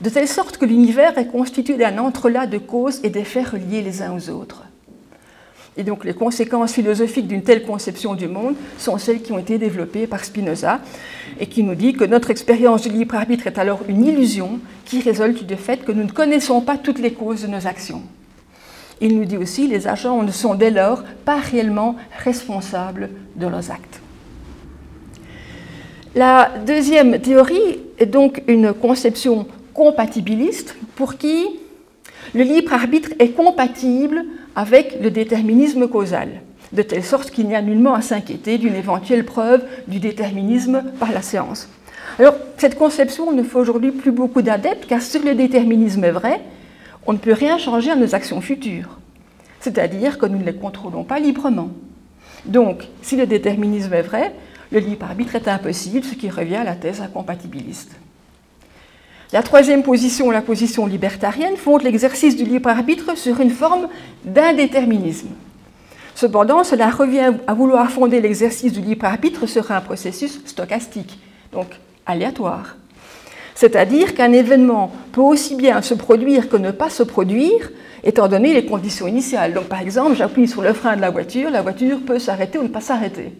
de 0.00 0.08
telle 0.08 0.28
sorte 0.28 0.56
que 0.56 0.64
l'univers 0.64 1.16
est 1.18 1.26
constitué 1.26 1.76
d'un 1.76 1.98
entrelac 1.98 2.48
de 2.48 2.58
causes 2.58 3.00
et 3.04 3.10
d'effets 3.10 3.42
reliés 3.42 3.82
les 3.82 4.02
uns 4.02 4.16
aux 4.16 4.30
autres. 4.30 4.64
Et 5.76 5.84
donc 5.84 6.04
les 6.04 6.14
conséquences 6.14 6.72
philosophiques 6.72 7.28
d'une 7.28 7.42
telle 7.42 7.62
conception 7.62 8.14
du 8.14 8.26
monde 8.26 8.54
sont 8.78 8.98
celles 8.98 9.22
qui 9.22 9.32
ont 9.32 9.38
été 9.38 9.56
développées 9.56 10.06
par 10.06 10.24
Spinoza 10.24 10.80
et 11.38 11.46
qui 11.46 11.62
nous 11.62 11.74
dit 11.74 11.92
que 11.92 12.04
notre 12.04 12.30
expérience 12.30 12.82
du 12.82 12.88
libre 12.90 13.14
arbitre 13.14 13.46
est 13.46 13.58
alors 13.58 13.80
une 13.88 14.04
illusion 14.04 14.58
qui 14.84 15.00
résulte 15.00 15.44
du 15.44 15.56
fait 15.56 15.84
que 15.84 15.92
nous 15.92 16.04
ne 16.04 16.10
connaissons 16.10 16.60
pas 16.60 16.76
toutes 16.76 16.98
les 16.98 17.12
causes 17.12 17.42
de 17.42 17.46
nos 17.46 17.66
actions. 17.66 18.02
Il 19.00 19.16
nous 19.16 19.24
dit 19.24 19.36
aussi 19.36 19.68
que 19.68 19.72
les 19.72 19.88
agents 19.88 20.22
ne 20.22 20.32
sont 20.32 20.54
dès 20.54 20.70
lors 20.70 21.02
pas 21.24 21.38
réellement 21.38 21.96
responsables 22.22 23.08
de 23.36 23.46
leurs 23.46 23.70
actes. 23.70 24.00
La 26.14 26.50
deuxième 26.66 27.20
théorie 27.20 27.78
est 27.98 28.06
donc 28.06 28.42
une 28.48 28.74
conception 28.74 29.46
compatibiliste 29.72 30.76
pour 30.96 31.16
qui 31.16 31.46
le 32.34 32.44
libre 32.44 32.72
arbitre 32.72 33.10
est 33.18 33.30
compatible 33.30 34.24
avec 34.54 34.98
le 35.00 35.10
déterminisme 35.10 35.88
causal, 35.88 36.28
de 36.72 36.82
telle 36.82 37.04
sorte 37.04 37.30
qu'il 37.30 37.48
n'y 37.48 37.56
a 37.56 37.62
nullement 37.62 37.94
à 37.94 38.02
s'inquiéter 38.02 38.58
d'une 38.58 38.74
éventuelle 38.74 39.24
preuve 39.24 39.64
du 39.88 39.98
déterminisme 39.98 40.84
par 40.98 41.12
la 41.12 41.22
science. 41.22 41.68
Alors, 42.18 42.34
cette 42.56 42.78
conception 42.78 43.32
ne 43.32 43.42
fait 43.42 43.58
aujourd'hui 43.58 43.90
plus 43.90 44.12
beaucoup 44.12 44.42
d'adeptes, 44.42 44.86
car 44.86 45.00
si 45.02 45.18
le 45.18 45.34
déterminisme 45.34 46.04
est 46.04 46.10
vrai, 46.10 46.40
on 47.06 47.12
ne 47.12 47.18
peut 47.18 47.32
rien 47.32 47.58
changer 47.58 47.90
à 47.90 47.96
nos 47.96 48.14
actions 48.14 48.40
futures. 48.40 48.98
C'est-à-dire 49.60 50.18
que 50.18 50.26
nous 50.26 50.38
ne 50.38 50.44
les 50.44 50.54
contrôlons 50.54 51.04
pas 51.04 51.18
librement. 51.18 51.70
Donc, 52.46 52.88
si 53.02 53.16
le 53.16 53.26
déterminisme 53.26 53.92
est 53.92 54.02
vrai, 54.02 54.32
le 54.72 54.78
libre 54.78 55.06
arbitre 55.06 55.34
est 55.34 55.48
impossible, 55.48 56.04
ce 56.04 56.14
qui 56.14 56.30
revient 56.30 56.56
à 56.56 56.64
la 56.64 56.76
thèse 56.76 57.00
incompatibiliste. 57.00 57.96
La 59.32 59.44
troisième 59.44 59.84
position, 59.84 60.32
la 60.32 60.42
position 60.42 60.86
libertarienne, 60.86 61.56
fonde 61.56 61.82
l'exercice 61.82 62.36
du 62.36 62.44
libre 62.44 62.68
arbitre 62.68 63.16
sur 63.16 63.38
une 63.40 63.50
forme 63.50 63.86
d'indéterminisme. 64.24 65.28
Cependant, 66.16 66.64
cela 66.64 66.90
revient 66.90 67.34
à 67.46 67.54
vouloir 67.54 67.90
fonder 67.92 68.20
l'exercice 68.20 68.72
du 68.72 68.80
libre 68.80 69.06
arbitre 69.06 69.46
sur 69.46 69.70
un 69.70 69.80
processus 69.80 70.40
stochastique, 70.44 71.20
donc 71.52 71.68
aléatoire. 72.06 72.76
C'est-à-dire 73.54 74.14
qu'un 74.14 74.32
événement 74.32 74.90
peut 75.12 75.20
aussi 75.20 75.54
bien 75.54 75.80
se 75.80 75.94
produire 75.94 76.48
que 76.48 76.56
ne 76.56 76.72
pas 76.72 76.90
se 76.90 77.04
produire, 77.04 77.70
étant 78.02 78.26
donné 78.26 78.52
les 78.52 78.66
conditions 78.66 79.06
initiales. 79.06 79.54
Donc, 79.54 79.64
par 79.64 79.80
exemple, 79.80 80.16
j'appuie 80.16 80.48
sur 80.48 80.62
le 80.62 80.72
frein 80.72 80.96
de 80.96 81.02
la 81.02 81.10
voiture, 81.10 81.50
la 81.50 81.62
voiture 81.62 82.00
peut 82.04 82.18
s'arrêter 82.18 82.58
ou 82.58 82.64
ne 82.64 82.68
pas 82.68 82.80
s'arrêter. 82.80 83.32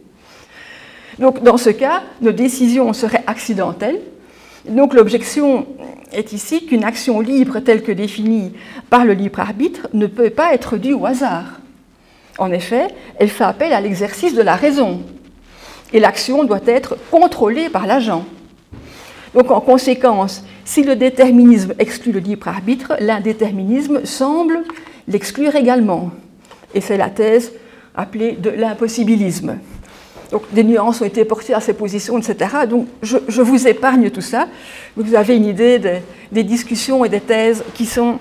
Donc, 1.19 1.43
dans 1.43 1.57
ce 1.57 1.71
cas, 1.71 2.03
nos 2.21 2.33
décisions 2.33 2.93
seraient 2.93 3.25
accidentelles. 3.27 4.01
Donc, 4.69 4.95
l'objection 4.95 5.67
est 6.13 6.33
ici 6.33 6.67
qu'une 6.67 6.85
action 6.85 7.21
libre 7.21 7.61
telle 7.61 7.83
que 7.83 7.93
définie 7.93 8.53
par 8.91 9.05
le 9.05 9.15
libre 9.15 9.41
arbitre 9.41 9.89
ne 9.93 10.07
peut 10.07 10.31
pas 10.31 10.55
être 10.55 10.77
due 10.77 10.93
au 10.93 11.07
hasard. 11.07 11.61
En 12.39 12.53
effet, 12.53 12.89
elle 13.19 13.29
fait 13.29 13.45
appel 13.45 13.73
à 13.73 13.81
l'exercice 13.81 14.35
de 14.35 14.43
la 14.43 14.57
raison. 14.57 15.03
Et 15.93 16.01
l'action 16.01 16.45
doit 16.45 16.61
être 16.67 16.97
contrôlée 17.11 17.69
par 17.69 17.87
l'agent. 17.87 18.25
Donc, 19.35 19.51
en 19.51 19.61
conséquence, 19.61 20.45
si 20.65 20.83
le 20.83 20.97
déterminisme 20.97 21.75
exclut 21.79 22.13
le 22.13 22.21
libre 22.21 22.49
arbitre, 22.49 22.95
l'indéterminisme 23.01 24.05
semble 24.05 24.63
l'exclure 25.09 25.57
également. 25.57 26.11
Et 26.75 26.81
c'est 26.81 26.97
la 26.97 27.11
thèse 27.11 27.53
appelée 27.95 28.33
de 28.33 28.51
l'impossibilisme. 28.51 29.59
Donc 30.31 30.43
des 30.53 30.63
nuances 30.63 31.01
ont 31.01 31.05
été 31.05 31.25
portées 31.25 31.55
à 31.55 31.61
ces 31.61 31.73
positions, 31.73 32.19
etc. 32.19 32.51
Donc 32.69 32.87
je, 33.03 33.43
vous 33.43 33.67
épargne 33.67 34.11
tout 34.11 34.21
ça. 34.21 34.49
Vous 34.97 35.15
avez 35.15 35.37
une 35.37 35.47
idée 35.47 36.03
des, 36.31 36.45
discussions 36.45 37.05
et 37.05 37.09
des 37.09 37.21
thèses 37.21 37.65
qui 37.75 37.85
sont, 37.85 38.19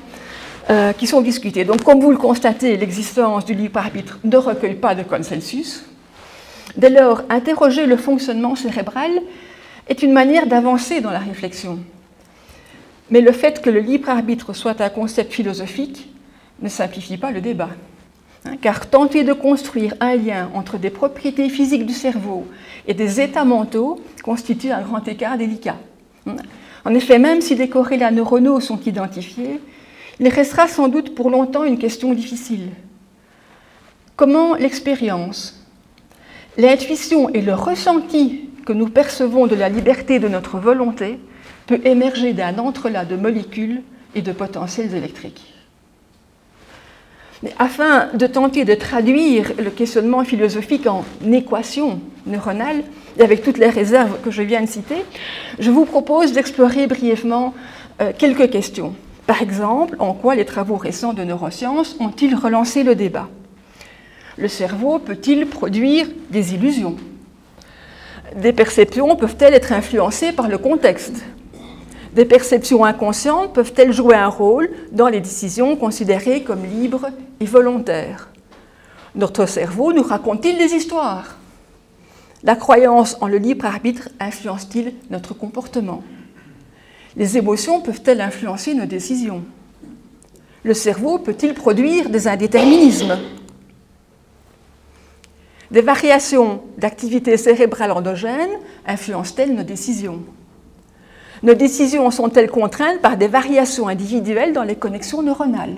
euh, 0.70 0.92
qui 0.94 1.06
sont 1.06 1.22
discutées. 1.22 1.66
Donc 1.66 1.84
comme 1.84 2.00
vous 2.00 2.12
le 2.12 2.18
constatez, 2.18 2.78
l'existence 2.78 3.46
du 3.46 3.54
libre 3.54 3.80
arbitre 3.80 4.20
ne 4.24 4.38
recueille 4.38 4.76
pas 4.76 4.96
de 4.96 5.04
consensus. 5.04 5.86
Dès 6.76 6.90
lors, 6.90 7.22
interroger 7.30 7.86
le 7.86 7.98
fonctionnement 7.98 8.56
cérébral 8.56 9.12
est 9.88 10.02
une 10.02 10.14
manière 10.14 10.48
d'avancer 10.48 11.02
dans 11.02 11.12
la 11.12 11.20
réflexion. 11.20 11.80
Mais 13.12 13.22
le 13.22 13.32
fait 13.32 13.62
que 13.62 13.70
le 13.70 13.80
libre 13.80 14.10
arbitre 14.10 14.54
soit 14.54 14.82
un 14.82 14.90
concept 14.90 15.34
philosophique 15.34 16.10
ne 16.62 16.70
simplifie 16.70 17.18
pas 17.18 17.32
le 17.32 17.42
débat. 17.42 17.70
Hein, 18.46 18.56
car 18.62 18.90
tenter 18.90 19.24
de 19.24 19.34
construire 19.34 19.94
un 20.00 20.16
lien 20.16 20.50
entre 20.54 20.78
des 20.78 20.90
propriétés 20.90 21.50
physiques 21.50 21.86
du 21.86 21.94
cerveau 21.94 22.48
et 22.88 22.94
des 22.94 23.20
états 23.20 23.44
mentaux 23.44 24.00
constitue 24.24 24.72
un 24.72 24.82
grand 24.82 25.06
écart 25.08 25.38
délicat. 25.38 25.78
Hein. 26.26 26.38
En 26.86 26.94
effet, 26.94 27.20
même 27.20 27.42
si 27.42 27.56
des 27.56 27.68
corrélats 27.68 28.12
neuronaux 28.12 28.62
sont 28.62 28.80
identifiés, 28.80 29.60
il 30.20 30.30
restera 30.30 30.68
sans 30.68 30.88
doute 30.88 31.16
pour 31.16 31.30
longtemps 31.30 31.66
une 31.66 31.78
question 31.78 32.14
difficile. 32.14 32.70
Comment 34.16 34.56
l'expérience, 34.56 35.66
l'intuition 36.58 37.30
et 37.30 37.42
le 37.42 37.54
ressenti 37.54 38.50
que 38.66 38.74
nous 38.74 38.90
percevons 38.90 39.48
de 39.48 39.56
la 39.56 39.70
liberté 39.70 40.20
de 40.20 40.28
notre 40.28 40.60
volonté 40.60 41.20
peut 41.68 41.82
émerger 41.84 42.34
d'un 42.34 42.58
entrelac 42.58 43.08
de 43.08 43.16
molécules 43.16 43.82
et 44.16 44.22
de 44.22 44.32
potentiels 44.32 44.96
électriques? 44.96 45.59
Afin 47.58 48.08
de 48.14 48.28
tenter 48.28 48.66
de 48.66 48.74
traduire 48.74 49.54
le 49.58 49.70
questionnement 49.70 50.24
philosophique 50.24 50.88
en 50.88 51.06
équation 51.32 52.00
neuronale, 52.26 52.84
et 53.18 53.22
avec 53.22 53.44
toutes 53.44 53.58
les 53.58 53.70
réserves 53.70 54.20
que 54.24 54.32
je 54.32 54.42
viens 54.42 54.62
de 54.62 54.68
citer, 54.68 55.04
je 55.58 55.72
vous 55.72 55.86
propose 55.86 56.34
d'explorer 56.34 56.88
brièvement 56.88 57.54
euh, 58.02 58.12
quelques 58.18 58.50
questions. 58.50 58.94
Par 59.26 59.42
exemple, 59.42 59.96
en 60.00 60.14
quoi 60.14 60.36
les 60.36 60.46
travaux 60.46 60.76
récents 60.76 61.14
de 61.14 61.24
neurosciences 61.24 61.96
ont-ils 62.00 62.36
relancé 62.36 62.84
le 62.84 62.96
débat? 62.96 63.30
Le 64.38 64.48
cerveau 64.48 65.00
peut-il 65.00 65.48
produire 65.48 66.08
des 66.30 66.54
illusions? 66.54 66.96
Des 68.36 68.54
perceptions 68.54 69.16
peuvent-elles 69.16 69.54
être 69.54 69.74
influencées 69.74 70.32
par 70.32 70.48
le 70.48 70.58
contexte? 70.58 71.24
Des 72.14 72.26
perceptions 72.26 72.84
inconscientes 72.84 73.54
peuvent-elles 73.54 73.94
jouer 73.94 74.16
un 74.16 74.28
rôle 74.28 74.70
dans 74.92 75.08
les 75.08 75.22
décisions 75.22 75.76
considérées 75.76 76.44
comme 76.44 76.66
libres 76.66 77.10
et 77.40 77.46
volontaires? 77.46 78.30
Notre 79.16 79.46
cerveau 79.46 79.94
nous 79.94 80.04
raconte-t-il 80.04 80.58
des 80.58 80.74
histoires? 80.74 81.38
La 82.44 82.56
croyance 82.56 83.18
en 83.22 83.28
le 83.28 83.38
libre 83.38 83.66
arbitre 83.66 84.10
influence-t-il 84.20 84.94
notre 85.10 85.34
comportement? 85.34 86.04
Les 87.18 87.38
émotions 87.38 87.82
peuvent-elles 87.82 88.22
influencer 88.22 88.74
nos 88.74 88.86
décisions? 88.86 89.44
Le 90.64 90.74
cerveau 90.74 91.20
peut-il 91.20 91.54
produire 91.54 92.10
des 92.10 92.28
indéterminismes? 92.28 93.18
Des 95.72 95.82
variations 95.82 96.64
d'activité 96.78 97.38
cérébrale 97.38 97.92
endogène 97.92 98.50
influencent-elles 98.86 99.54
nos 99.54 99.64
décisions? 99.64 100.24
Nos 101.44 101.54
décisions 101.54 102.12
sont-elles 102.12 102.50
contraintes 102.50 103.02
par 103.02 103.18
des 103.18 103.28
variations 103.28 103.88
individuelles 103.88 104.54
dans 104.54 104.64
les 104.64 104.76
connexions 104.76 105.22
neuronales? 105.22 105.78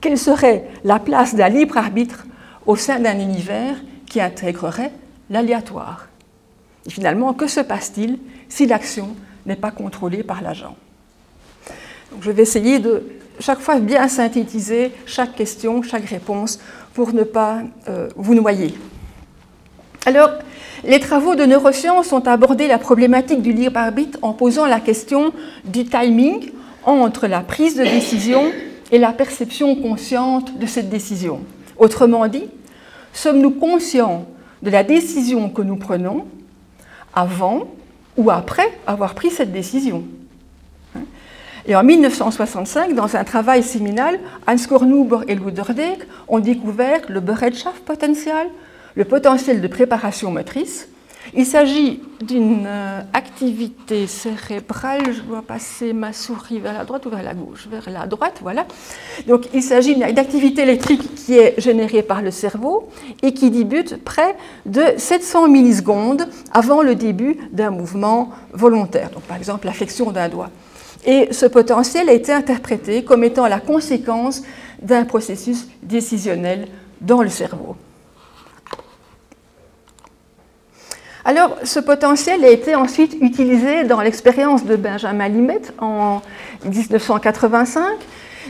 Quelle 0.00 0.18
serait 0.18 0.68
la 0.84 0.98
place 0.98 1.34
d'un 1.34 1.48
libre 1.48 1.78
arbitre 1.78 2.26
au 2.66 2.76
sein 2.76 2.98
d'un 2.98 3.18
univers 3.18 3.76
qui 4.06 4.20
intégrerait 4.20 4.92
l'aléatoire? 5.30 6.08
Et 6.86 6.90
finalement, 6.90 7.32
que 7.32 7.46
se 7.46 7.60
passe-t-il 7.60 8.18
si 8.48 8.66
l'action 8.66 9.14
n'est 9.46 9.56
pas 9.56 9.70
contrôlée 9.70 10.22
par 10.22 10.42
l'agent? 10.42 10.76
Je 12.20 12.30
vais 12.30 12.42
essayer 12.42 12.78
de 12.78 13.04
chaque 13.38 13.60
fois 13.60 13.78
bien 13.78 14.08
synthétiser 14.08 14.92
chaque 15.06 15.34
question, 15.34 15.82
chaque 15.82 16.04
réponse 16.04 16.60
pour 16.92 17.14
ne 17.14 17.22
pas 17.22 17.62
euh, 17.88 18.08
vous 18.16 18.34
noyer. 18.34 18.74
Alors, 20.04 20.30
les 20.84 21.00
travaux 21.00 21.34
de 21.34 21.44
neurosciences 21.44 22.12
ont 22.12 22.26
abordé 22.26 22.66
la 22.66 22.78
problématique 22.78 23.42
du 23.42 23.52
libre 23.52 23.78
arbitre 23.78 24.18
en 24.22 24.32
posant 24.32 24.66
la 24.66 24.80
question 24.80 25.32
du 25.64 25.84
timing 25.84 26.50
entre 26.84 27.26
la 27.26 27.40
prise 27.40 27.76
de 27.76 27.84
décision 27.84 28.52
et 28.90 28.98
la 28.98 29.12
perception 29.12 29.76
consciente 29.76 30.58
de 30.58 30.66
cette 30.66 30.90
décision. 30.90 31.40
Autrement 31.78 32.26
dit, 32.26 32.44
sommes-nous 33.12 33.52
conscients 33.52 34.26
de 34.62 34.70
la 34.70 34.82
décision 34.82 35.48
que 35.48 35.62
nous 35.62 35.76
prenons 35.76 36.26
avant 37.14 37.68
ou 38.16 38.30
après 38.30 38.70
avoir 38.86 39.14
pris 39.14 39.30
cette 39.30 39.52
décision? 39.52 40.04
Et 41.66 41.76
en 41.76 41.84
1965, 41.84 42.94
dans 42.94 43.14
un 43.14 43.22
travail 43.22 43.62
séminal, 43.62 44.18
Hans 44.48 44.56
Kornhuber 44.68 45.18
et 45.28 45.36
Luderdeck 45.36 46.00
ont 46.26 46.40
découvert 46.40 47.00
le 47.08 47.20
Bereitschaft-Potential, 47.20 48.48
le 48.94 49.04
potentiel 49.04 49.60
de 49.60 49.68
préparation 49.68 50.30
motrice. 50.30 50.88
Il 51.34 51.46
s'agit 51.46 52.00
d'une 52.20 52.64
euh, 52.66 53.00
activité 53.12 54.06
cérébrale, 54.06 55.14
je 55.14 55.20
dois 55.22 55.40
passer 55.40 55.92
ma 55.92 56.12
souris 56.12 56.58
vers 56.58 56.74
la 56.74 56.84
droite 56.84 57.06
ou 57.06 57.10
vers 57.10 57.22
la 57.22 57.32
gauche, 57.32 57.68
vers 57.70 57.88
la 57.88 58.06
droite, 58.06 58.40
voilà. 58.42 58.66
Donc 59.28 59.48
il 59.54 59.62
s'agit 59.62 59.94
d'une 59.94 60.02
activité 60.02 60.62
électrique 60.62 61.14
qui 61.14 61.38
est 61.38 61.54
générée 61.58 62.02
par 62.02 62.22
le 62.22 62.30
cerveau 62.30 62.88
et 63.22 63.32
qui 63.32 63.50
débute 63.50 64.02
près 64.02 64.36
de 64.66 64.82
700 64.96 65.48
millisecondes 65.48 66.28
avant 66.52 66.82
le 66.82 66.96
début 66.96 67.38
d'un 67.52 67.70
mouvement 67.70 68.30
volontaire, 68.52 69.10
donc 69.10 69.22
par 69.22 69.36
exemple 69.36 69.66
la 69.66 69.72
flexion 69.72 70.10
d'un 70.10 70.28
doigt. 70.28 70.50
Et 71.06 71.32
ce 71.32 71.46
potentiel 71.46 72.08
a 72.08 72.12
été 72.12 72.32
interprété 72.32 73.04
comme 73.04 73.24
étant 73.24 73.46
la 73.46 73.60
conséquence 73.60 74.42
d'un 74.82 75.04
processus 75.04 75.68
décisionnel 75.82 76.68
dans 77.00 77.22
le 77.22 77.28
cerveau. 77.28 77.76
Alors, 81.24 81.56
ce 81.62 81.78
potentiel 81.78 82.44
a 82.44 82.50
été 82.50 82.74
ensuite 82.74 83.16
utilisé 83.20 83.84
dans 83.84 84.00
l'expérience 84.00 84.64
de 84.64 84.74
Benjamin 84.74 85.28
Limette 85.28 85.72
en 85.78 86.20
1985. 86.64 87.82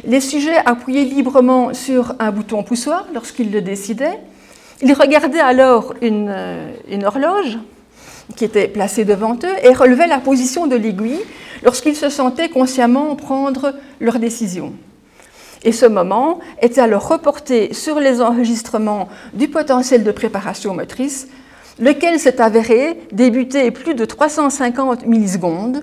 Les 0.07 0.21
sujets 0.21 0.57
appuyaient 0.65 1.05
librement 1.05 1.75
sur 1.75 2.15
un 2.19 2.31
bouton 2.31 2.63
poussoir 2.63 3.07
lorsqu'ils 3.13 3.53
le 3.53 3.61
décidaient. 3.61 4.19
Ils 4.81 4.95
regardaient 4.95 5.39
alors 5.39 5.93
une, 6.01 6.35
une 6.89 7.05
horloge 7.05 7.59
qui 8.37 8.47
était 8.47 8.69
placée 8.69 9.05
devant 9.05 9.35
eux 9.35 9.55
et 9.65 9.75
relevaient 9.75 10.07
la 10.07 10.19
position 10.19 10.67
de 10.67 10.77
l'aiguille 10.77 11.21
lorsqu'ils 11.63 11.97
se 11.97 12.09
sentaient 12.09 12.49
consciemment 12.49 13.15
prendre 13.17 13.75
leur 14.01 14.19
décision. 14.19 14.73
Et 15.63 15.73
ce 15.73 15.85
moment 15.85 16.41
était 16.63 16.81
alors 16.81 17.07
reporté 17.07 17.75
sur 17.75 18.01
les 18.01 18.23
enregistrements 18.23 19.11
du 19.35 19.49
potentiel 19.49 20.05
de 20.05 20.11
préparation 20.11 20.75
motrice, 20.75 21.29
lequel 21.79 22.19
s'est 22.19 22.41
avéré 22.41 22.99
débuter 23.13 23.71
plus 23.71 23.95
de 23.95 24.05
350 24.05 25.07
millisecondes 25.07 25.83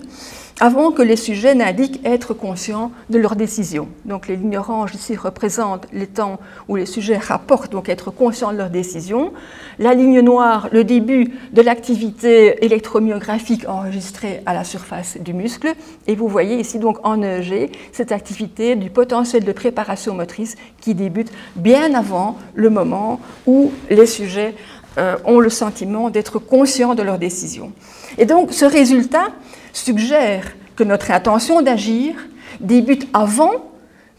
avant 0.60 0.92
que 0.92 1.00
les 1.00 1.16
sujets 1.16 1.54
n'indiquent 1.54 2.00
être 2.04 2.34
conscients 2.34 2.92
de 3.08 3.18
leur 3.18 3.34
décision. 3.34 3.88
Donc 4.04 4.28
les 4.28 4.36
lignes 4.36 4.58
oranges 4.58 4.94
ici 4.94 5.16
représentent 5.16 5.86
les 5.92 6.06
temps 6.06 6.38
où 6.68 6.76
les 6.76 6.84
sujets 6.84 7.16
rapportent 7.16 7.72
donc 7.72 7.88
être 7.88 8.10
conscients 8.10 8.52
de 8.52 8.58
leur 8.58 8.68
décision. 8.68 9.32
La 9.78 9.94
ligne 9.94 10.20
noire, 10.20 10.68
le 10.70 10.84
début 10.84 11.32
de 11.52 11.62
l'activité 11.62 12.62
électromyographique 12.64 13.66
enregistrée 13.66 14.42
à 14.44 14.52
la 14.52 14.64
surface 14.64 15.16
du 15.18 15.32
muscle. 15.32 15.72
Et 16.06 16.14
vous 16.14 16.28
voyez 16.28 16.60
ici 16.60 16.78
donc 16.78 16.98
en 17.04 17.22
EEG 17.22 17.70
cette 17.92 18.12
activité 18.12 18.76
du 18.76 18.90
potentiel 18.90 19.44
de 19.44 19.52
préparation 19.52 20.14
motrice 20.14 20.56
qui 20.82 20.94
débute 20.94 21.32
bien 21.56 21.94
avant 21.94 22.36
le 22.54 22.68
moment 22.68 23.18
où 23.46 23.72
les 23.88 24.06
sujets 24.06 24.54
euh, 24.98 25.16
ont 25.24 25.40
le 25.40 25.50
sentiment 25.50 26.10
d'être 26.10 26.38
conscients 26.38 26.94
de 26.94 27.02
leur 27.02 27.18
décision. 27.18 27.72
Et 28.18 28.26
donc 28.26 28.52
ce 28.52 28.64
résultat 28.64 29.28
suggère 29.72 30.52
que 30.76 30.84
notre 30.84 31.10
intention 31.10 31.62
d'agir 31.62 32.14
débute 32.60 33.06
avant 33.12 33.52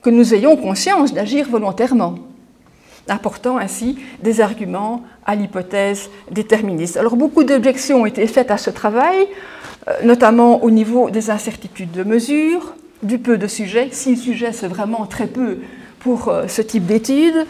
que 0.02 0.10
nous 0.10 0.34
ayons 0.34 0.56
conscience 0.56 1.14
d'agir 1.14 1.50
volontairement, 1.50 2.16
apportant 3.08 3.58
ainsi 3.58 3.98
des 4.24 4.42
arguments 4.42 5.04
à 5.26 5.36
l'hypothèse 5.36 6.10
déterministe. 6.32 6.98
Alors 6.98 7.16
beaucoup 7.16 7.44
d'objections 7.44 8.02
ont 8.02 8.06
été 8.06 8.26
faites 8.28 8.52
à 8.52 8.58
ce 8.58 8.70
travail, 8.70 9.28
euh, 9.88 9.94
notamment 10.04 10.64
au 10.64 10.72
niveau 10.72 11.10
des 11.10 11.30
incertitudes 11.30 11.92
de 11.92 12.04
mesure, 12.04 12.76
du 13.04 13.18
peu 13.18 13.38
de 13.38 13.48
sujets, 13.48 13.90
si 13.92 14.12
le 14.12 14.16
sujet 14.16 14.54
c'est 14.54 14.68
vraiment 14.68 15.06
très 15.06 15.28
peu 15.28 15.58
pour 16.04 16.30
euh, 16.30 16.48
ce 16.48 16.62
type 16.62 16.86
d'étude, 16.86 17.46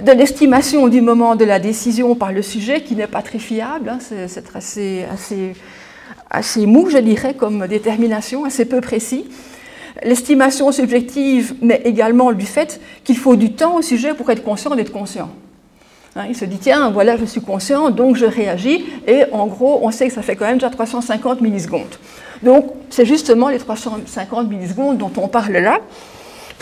de 0.00 0.12
l'estimation 0.12 0.88
du 0.88 1.00
moment 1.00 1.36
de 1.36 1.44
la 1.44 1.58
décision 1.58 2.14
par 2.14 2.32
le 2.32 2.42
sujet 2.42 2.82
qui 2.82 2.96
n'est 2.96 3.06
pas 3.06 3.22
très 3.22 3.38
fiable, 3.38 3.88
hein, 3.88 3.98
c'est 4.00 5.06
assez, 6.30 6.66
mou, 6.66 6.90
je 6.90 6.98
dirais, 6.98 7.34
comme 7.34 7.66
détermination, 7.66 8.44
assez 8.44 8.64
peu 8.64 8.80
précis. 8.80 9.26
L'estimation 10.02 10.72
subjective, 10.72 11.54
mais 11.62 11.82
également 11.84 12.32
du 12.32 12.46
fait 12.46 12.80
qu'il 13.04 13.16
faut 13.16 13.36
du 13.36 13.52
temps 13.52 13.76
au 13.76 13.82
sujet 13.82 14.12
pour 14.14 14.28
être 14.30 14.42
conscient 14.42 14.74
d'être 14.74 14.92
conscient. 14.92 15.30
Hein, 16.16 16.26
il 16.28 16.36
se 16.36 16.44
dit, 16.44 16.58
tiens, 16.58 16.90
voilà, 16.90 17.16
je 17.16 17.24
suis 17.24 17.40
conscient, 17.40 17.90
donc 17.90 18.16
je 18.16 18.26
réagis, 18.26 18.84
et 19.06 19.24
en 19.32 19.46
gros, 19.46 19.80
on 19.82 19.90
sait 19.92 20.08
que 20.08 20.14
ça 20.14 20.22
fait 20.22 20.34
quand 20.34 20.46
même 20.46 20.58
déjà 20.58 20.70
350 20.70 21.40
millisecondes. 21.40 21.94
Donc, 22.42 22.66
c'est 22.90 23.06
justement 23.06 23.48
les 23.48 23.58
350 23.58 24.48
millisecondes 24.48 24.98
dont 24.98 25.12
on 25.16 25.28
parle 25.28 25.52
là. 25.52 25.78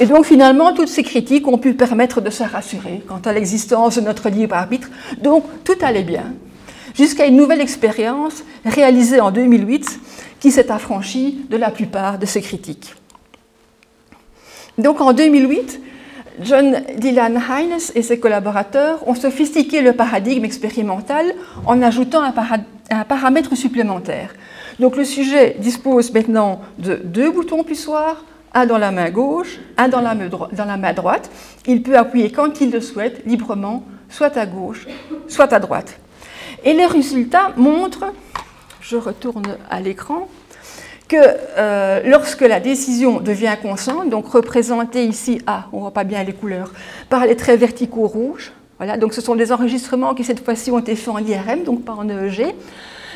Et 0.02 0.06
donc, 0.06 0.24
finalement, 0.24 0.72
toutes 0.72 0.88
ces 0.88 1.04
critiques 1.04 1.46
ont 1.46 1.58
pu 1.58 1.74
permettre 1.74 2.20
de 2.20 2.28
se 2.28 2.42
rassurer 2.42 3.04
quant 3.06 3.20
à 3.24 3.32
l'existence 3.32 3.94
de 3.94 4.00
notre 4.00 4.30
libre 4.30 4.56
arbitre. 4.56 4.90
Donc, 5.22 5.44
tout 5.62 5.76
allait 5.80 6.02
bien 6.02 6.34
jusqu'à 6.96 7.26
une 7.26 7.36
nouvelle 7.36 7.60
expérience 7.60 8.42
réalisée 8.64 9.20
en 9.20 9.30
2008 9.30 10.00
qui 10.40 10.50
s'est 10.50 10.72
affranchie 10.72 11.46
de 11.48 11.56
la 11.56 11.70
plupart 11.70 12.18
de 12.18 12.26
ces 12.26 12.40
critiques. 12.40 12.96
Donc 14.76 15.00
en 15.00 15.12
2008, 15.12 15.80
John 16.40 16.82
Dylan 16.96 17.40
Hines 17.48 17.92
et 17.94 18.02
ses 18.02 18.18
collaborateurs 18.18 19.06
ont 19.06 19.14
sophistiqué 19.14 19.82
le 19.82 19.92
paradigme 19.92 20.44
expérimental 20.44 21.32
en 21.64 21.80
ajoutant 21.80 22.22
un, 22.22 23.04
paramètre 23.04 23.56
supplémentaire. 23.56 24.34
Donc 24.80 24.96
le 24.96 25.04
sujet 25.04 25.56
dispose 25.60 26.12
maintenant 26.12 26.60
de 26.78 26.96
deux 27.04 27.30
boutons 27.30 27.62
puissoirs, 27.62 28.24
un 28.54 28.66
dans 28.66 28.78
la 28.78 28.90
main 28.90 29.10
gauche, 29.10 29.58
un 29.76 29.88
dans 29.88 30.00
la 30.00 30.14
main 30.76 30.92
droite. 30.92 31.30
Il 31.66 31.82
peut 31.82 31.96
appuyer 31.96 32.30
quand 32.30 32.60
il 32.60 32.70
le 32.70 32.80
souhaite, 32.80 33.24
librement, 33.26 33.84
soit 34.08 34.36
à 34.36 34.46
gauche, 34.46 34.86
soit 35.28 35.52
à 35.52 35.58
droite. 35.58 35.98
Et 36.64 36.74
les 36.74 36.86
résultats 36.86 37.52
montrent, 37.56 38.12
je 38.80 38.96
retourne 38.96 39.56
à 39.70 39.80
l'écran, 39.80 40.28
que 41.08 41.16
euh, 41.58 42.00
lorsque 42.06 42.40
la 42.40 42.60
décision 42.60 43.20
devient 43.20 43.56
consciente, 43.60 44.08
donc 44.08 44.28
représentée 44.28 45.04
ici, 45.04 45.40
ah, 45.46 45.66
on 45.72 45.76
ne 45.76 45.80
voit 45.82 45.90
pas 45.90 46.04
bien 46.04 46.22
les 46.22 46.32
couleurs, 46.32 46.72
par 47.08 47.26
les 47.26 47.36
traits 47.36 47.58
verticaux 47.58 48.06
rouges, 48.06 48.52
voilà, 48.78 48.96
donc 48.96 49.12
ce 49.14 49.20
sont 49.20 49.36
des 49.36 49.52
enregistrements 49.52 50.14
qui 50.14 50.24
cette 50.24 50.44
fois-ci 50.44 50.70
ont 50.70 50.78
été 50.78 50.96
faits 50.96 51.14
en 51.14 51.18
IRM, 51.18 51.64
donc 51.64 51.84
pas 51.84 51.92
en 51.92 52.08
EEG. 52.08 52.54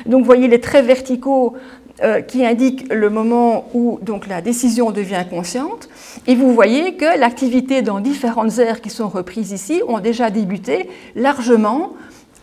Donc 0.05 0.21
vous 0.21 0.27
voyez 0.27 0.47
les 0.47 0.61
traits 0.61 0.85
verticaux 0.85 1.57
euh, 2.03 2.21
qui 2.21 2.45
indiquent 2.45 2.93
le 2.93 3.09
moment 3.09 3.71
où 3.73 3.99
donc, 4.03 4.27
la 4.27 4.43
décision 4.43 4.91
devient 4.91 5.25
consciente. 5.31 5.89
Et 6.27 6.35
vous 6.35 6.53
voyez 6.53 6.95
que 6.97 7.19
l'activité 7.19 7.81
dans 7.81 8.01
différentes 8.01 8.59
aires 8.59 8.83
qui 8.83 8.91
sont 8.91 9.09
reprises 9.09 9.53
ici 9.53 9.81
ont 9.89 9.99
déjà 9.99 10.29
débuté 10.29 10.91
largement 11.15 11.95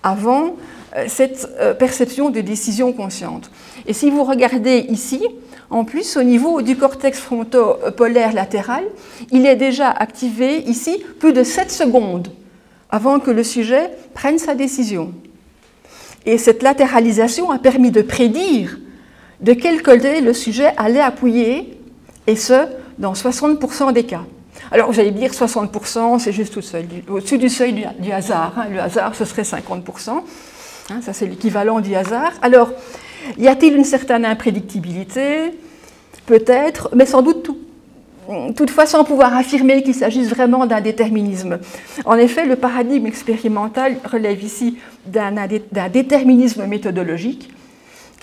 avant 0.01 0.55
euh, 0.95 1.05
cette 1.07 1.47
euh, 1.59 1.75
perception 1.75 2.31
de 2.31 2.41
décision 2.41 2.93
consciente. 2.93 3.51
Et 3.85 3.93
si 3.93 4.09
vous 4.09 4.23
regardez 4.23 4.87
ici, 4.89 5.21
en 5.69 5.85
plus, 5.85 6.17
au 6.17 6.23
niveau 6.23 6.63
du 6.63 6.75
cortex 6.75 7.19
fronto-polaire 7.19 8.33
latéral, 8.33 8.83
il 9.31 9.45
est 9.45 9.55
déjà 9.55 9.91
activé 9.91 10.61
ici 10.61 11.03
plus 11.19 11.31
de 11.31 11.43
7 11.43 11.69
secondes 11.69 12.29
avant 12.89 13.19
que 13.19 13.29
le 13.29 13.43
sujet 13.43 13.91
prenne 14.15 14.39
sa 14.39 14.55
décision. 14.55 15.13
Et 16.25 16.39
cette 16.39 16.63
latéralisation 16.63 17.51
a 17.51 17.59
permis 17.59 17.91
de 17.91 18.01
prédire 18.01 18.79
de 19.41 19.53
quel 19.53 19.81
côté 19.81 20.21
le 20.21 20.33
sujet 20.33 20.73
allait 20.77 21.01
appuyer, 21.01 21.77
et 22.27 22.35
ce, 22.35 22.67
dans 22.97 23.13
60% 23.13 23.93
des 23.93 24.03
cas. 24.03 24.23
Alors, 24.71 24.91
vous 24.91 24.99
allez 24.99 25.11
dire 25.11 25.31
60%, 25.31 26.19
c'est 26.19 26.31
juste 26.31 26.57
au-dessus 27.09 27.37
du 27.37 27.49
seuil 27.49 27.85
du, 27.99 28.11
hasard. 28.11 28.53
Hein. 28.57 28.65
Le 28.71 28.79
hasard, 28.79 29.13
ce 29.15 29.25
serait 29.25 29.43
50%. 29.43 30.09
Hein, 30.09 31.01
ça, 31.01 31.13
c'est 31.13 31.25
l'équivalent 31.25 31.79
du 31.79 31.95
hasard. 31.95 32.31
Alors, 32.41 32.71
y 33.37 33.47
a-t-il 33.47 33.75
une 33.75 33.83
certaine 33.83 34.25
imprédictibilité? 34.25 35.51
Peut-être, 36.25 36.89
mais 36.95 37.05
sans 37.05 37.21
doute 37.21 37.49
toutefois 38.55 38.85
sans 38.85 39.03
pouvoir 39.03 39.35
affirmer 39.35 39.83
qu'il 39.83 39.93
s'agisse 39.93 40.29
vraiment 40.29 40.65
d'un 40.65 40.81
déterminisme. 40.81 41.59
En 42.05 42.15
effet, 42.15 42.45
le 42.45 42.55
paradigme 42.55 43.05
expérimental 43.05 43.97
relève 44.09 44.41
ici 44.43 44.77
d'un 45.05 45.33
déterminisme 45.89 46.65
méthodologique 46.65 47.49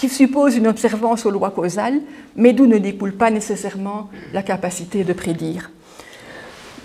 qui 0.01 0.09
suppose 0.09 0.57
une 0.57 0.67
observance 0.67 1.27
aux 1.27 1.31
lois 1.31 1.51
causales, 1.51 2.01
mais 2.35 2.55
d'où 2.55 2.65
ne 2.65 2.79
découle 2.79 3.13
pas 3.13 3.31
nécessairement 3.31 4.09
la 4.33 4.43
capacité 4.43 5.05
de 5.05 5.13
prédire. 5.13 5.71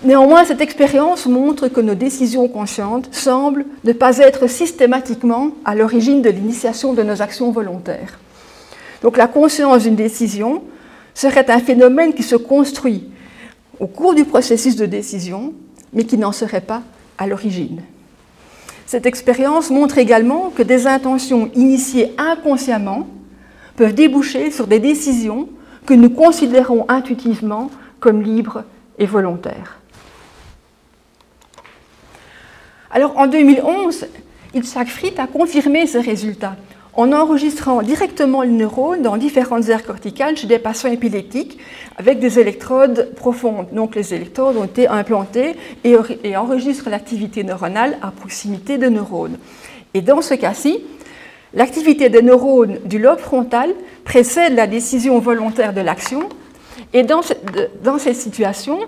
Néanmoins, 0.04 0.44
cette 0.44 0.60
expérience 0.60 1.24
montre 1.24 1.68
que 1.68 1.80
nos 1.80 1.94
décisions 1.94 2.46
conscientes 2.46 3.08
semblent 3.14 3.64
ne 3.84 3.94
pas 3.94 4.18
être 4.18 4.48
systématiquement 4.48 5.52
à 5.64 5.74
l'origine 5.74 6.20
de 6.20 6.28
l'initiation 6.28 6.92
de 6.92 7.02
nos 7.02 7.22
actions 7.22 7.52
volontaires. 7.52 8.18
Donc 9.00 9.16
la 9.16 9.28
conscience 9.28 9.84
d'une 9.84 9.96
décision 9.96 10.62
serait 11.14 11.50
un 11.50 11.60
phénomène 11.60 12.12
qui 12.12 12.22
se 12.22 12.36
construit 12.36 13.08
au 13.80 13.86
cours 13.86 14.14
du 14.14 14.26
processus 14.26 14.76
de 14.76 14.84
décision, 14.84 15.54
mais 15.94 16.04
qui 16.04 16.18
n'en 16.18 16.32
serait 16.32 16.60
pas 16.60 16.82
à 17.16 17.26
l'origine. 17.26 17.80
Cette 18.86 19.04
expérience 19.04 19.70
montre 19.70 19.98
également 19.98 20.50
que 20.50 20.62
des 20.62 20.86
intentions 20.86 21.50
initiées 21.54 22.14
inconsciemment 22.18 23.08
peuvent 23.74 23.94
déboucher 23.94 24.52
sur 24.52 24.68
des 24.68 24.78
décisions 24.78 25.48
que 25.84 25.94
nous 25.94 26.10
considérons 26.10 26.86
intuitivement 26.88 27.70
comme 27.98 28.22
libres 28.22 28.62
et 28.98 29.06
volontaires. 29.06 29.80
Alors 32.90 33.18
en 33.18 33.26
2011, 33.26 34.06
Itzhak 34.54 34.88
Fried 34.88 35.18
a 35.18 35.26
confirmé 35.26 35.86
ces 35.86 36.00
résultats 36.00 36.56
en 36.96 37.12
enregistrant 37.12 37.82
directement 37.82 38.42
les 38.42 38.50
neurones 38.50 39.02
dans 39.02 39.16
différentes 39.16 39.68
aires 39.68 39.84
corticales 39.84 40.36
chez 40.36 40.46
des 40.46 40.58
patients 40.58 40.90
épileptiques 40.90 41.58
avec 41.96 42.18
des 42.18 42.38
électrodes 42.38 43.12
profondes. 43.14 43.68
Donc 43.72 43.94
les 43.94 44.14
électrodes 44.14 44.56
ont 44.56 44.64
été 44.64 44.88
implantées 44.88 45.56
et, 45.84 46.36
enregistrent 46.36 46.88
l'activité 46.88 47.44
neuronale 47.44 47.98
à 48.02 48.10
proximité 48.10 48.78
des 48.78 48.90
neurones. 48.90 49.36
Et 49.92 50.00
dans 50.00 50.22
ce 50.22 50.34
cas-ci, 50.34 50.82
l'activité 51.52 52.08
des 52.08 52.22
neurones 52.22 52.78
du 52.86 52.98
lobe 52.98 53.18
frontal 53.18 53.74
précède 54.04 54.54
la 54.54 54.66
décision 54.66 55.18
volontaire 55.18 55.74
de 55.74 55.82
l'action. 55.82 56.28
Et 56.94 57.02
dans, 57.02 57.20
dans 57.82 57.98
cette 57.98 58.16
situation, 58.16 58.78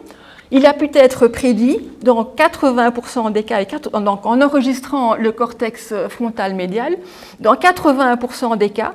il 0.51 0.67
a 0.67 0.73
pu 0.73 0.89
être 0.95 1.29
prédit 1.29 1.79
dans 2.03 2.23
80% 2.25 3.33
des 3.33 3.43
cas, 3.43 3.65
donc 3.65 4.27
en 4.27 4.41
enregistrant 4.41 5.15
le 5.15 5.33
cortex 5.33 5.95
frontal 6.09 6.55
médial, 6.55 6.97
dans 7.41 7.55
80% 7.55 8.57
des 8.57 8.71
cas, 8.71 8.95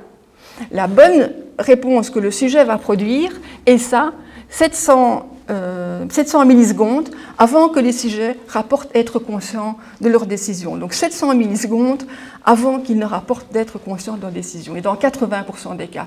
la 0.70 0.86
bonne 0.86 1.32
réponse 1.58 2.10
que 2.10 2.18
le 2.18 2.30
sujet 2.30 2.64
va 2.64 2.78
produire 2.78 3.32
est 3.66 3.78
ça, 3.78 4.12
700 4.50 5.28
700 5.48 5.50
euh, 5.50 6.44
millisecondes 6.44 7.10
avant 7.38 7.68
que 7.68 7.78
les 7.78 7.92
sujets 7.92 8.38
rapportent 8.48 8.94
être 8.94 9.18
conscients 9.18 9.76
de 10.00 10.08
leur 10.08 10.26
décision. 10.26 10.76
Donc 10.76 10.94
700 10.94 11.34
millisecondes 11.34 12.04
avant 12.44 12.78
qu'ils 12.78 12.98
ne 12.98 13.04
rapportent 13.04 13.52
d'être 13.52 13.78
conscients 13.78 14.16
de 14.16 14.22
leur 14.22 14.30
décision, 14.30 14.76
et 14.76 14.80
dans 14.80 14.94
80% 14.94 15.76
des 15.76 15.88
cas. 15.88 16.06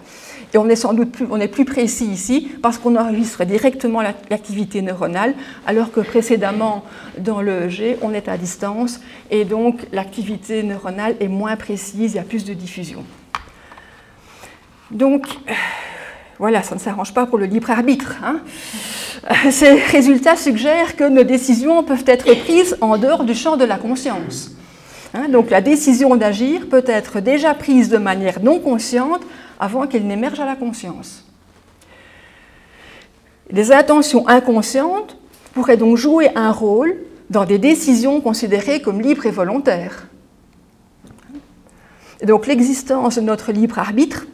Et 0.53 0.57
on 0.57 0.67
est 0.69 0.75
sans 0.75 0.93
doute 0.93 1.11
plus, 1.11 1.27
on 1.29 1.39
est 1.39 1.47
plus 1.47 1.65
précis 1.65 2.05
ici 2.05 2.51
parce 2.61 2.77
qu'on 2.77 2.95
enregistre 2.95 3.43
directement 3.43 4.01
l'activité 4.01 4.81
neuronale, 4.81 5.33
alors 5.65 5.91
que 5.91 5.99
précédemment 5.99 6.83
dans 7.17 7.41
l'EEG, 7.41 7.97
on 8.01 8.13
est 8.13 8.27
à 8.27 8.37
distance, 8.37 9.01
et 9.31 9.45
donc 9.45 9.87
l'activité 9.91 10.63
neuronale 10.63 11.15
est 11.19 11.27
moins 11.27 11.55
précise, 11.55 12.13
il 12.13 12.15
y 12.15 12.19
a 12.19 12.23
plus 12.23 12.45
de 12.45 12.53
diffusion. 12.53 13.03
Donc, 14.91 15.27
voilà, 16.39 16.61
ça 16.61 16.75
ne 16.75 16.79
s'arrange 16.79 17.13
pas 17.13 17.25
pour 17.25 17.39
le 17.39 17.45
libre 17.45 17.71
arbitre. 17.71 18.15
Hein. 18.23 18.41
Ces 19.51 19.73
résultats 19.73 20.35
suggèrent 20.35 20.95
que 20.95 21.03
nos 21.03 21.23
décisions 21.23 21.83
peuvent 21.83 22.03
être 22.05 22.31
prises 22.43 22.77
en 22.79 22.97
dehors 22.97 23.23
du 23.23 23.33
champ 23.33 23.57
de 23.57 23.65
la 23.65 23.77
conscience. 23.77 24.51
Hein. 25.13 25.29
donc 25.29 25.49
la 25.49 25.61
décision 25.61 26.17
d'agir 26.17 26.67
peut 26.69 26.83
être 26.85 27.21
déjà 27.21 27.53
prise 27.53 27.87
de 27.87 27.97
manière 27.97 28.43
non 28.43 28.59
consciente 28.59 29.21
avant 29.57 29.87
qu'elle 29.87 30.05
n'émerge 30.05 30.39
à 30.39 30.45
la 30.45 30.55
conscience. 30.55 31.23
Les 33.49 33.71
intentions 33.71 34.27
inconscientes 34.27 35.17
pourraient 35.53 35.77
donc 35.77 35.95
jouer 35.97 36.29
un 36.35 36.51
rôle 36.51 36.97
dans 37.29 37.45
des 37.45 37.57
décisions 37.57 38.19
considérées 38.21 38.81
comme 38.81 39.01
libres 39.01 39.25
et 39.25 39.31
volontaires. 39.31 40.07
donc 42.23 42.45
l'existence 42.45 43.15
de 43.15 43.21
notre 43.21 43.51
libre 43.51 43.79
arbitre 43.79 44.27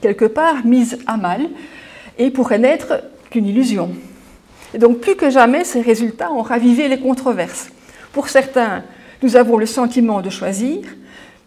quelque 0.00 0.24
part 0.24 0.64
mise 0.64 0.98
à 1.06 1.16
mal 1.16 1.48
et 2.18 2.30
pourrait 2.30 2.58
n'être 2.58 3.02
qu'une 3.30 3.46
illusion. 3.46 3.90
Et 4.74 4.78
donc 4.78 4.98
plus 4.98 5.16
que 5.16 5.30
jamais, 5.30 5.64
ces 5.64 5.80
résultats 5.80 6.32
ont 6.32 6.42
ravivé 6.42 6.88
les 6.88 6.98
controverses. 6.98 7.70
Pour 8.12 8.28
certains, 8.28 8.82
nous 9.22 9.36
avons 9.36 9.56
le 9.56 9.66
sentiment 9.66 10.20
de 10.20 10.30
choisir, 10.30 10.82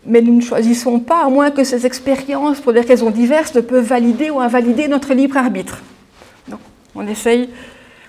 mais 0.05 0.21
nous 0.21 0.35
ne 0.35 0.41
choisissons 0.41 0.99
pas 0.99 1.25
à 1.25 1.29
moins 1.29 1.51
que 1.51 1.63
ces 1.63 1.85
expériences, 1.85 2.59
pour 2.59 2.73
des 2.73 2.81
raisons 2.81 3.11
diverses, 3.11 3.53
ne 3.55 3.61
peuvent 3.61 3.85
valider 3.85 4.29
ou 4.29 4.39
invalider 4.39 4.87
notre 4.87 5.13
libre 5.13 5.37
arbitre. 5.37 5.81
Donc, 6.47 6.59
on 6.95 7.07
essaye 7.07 7.49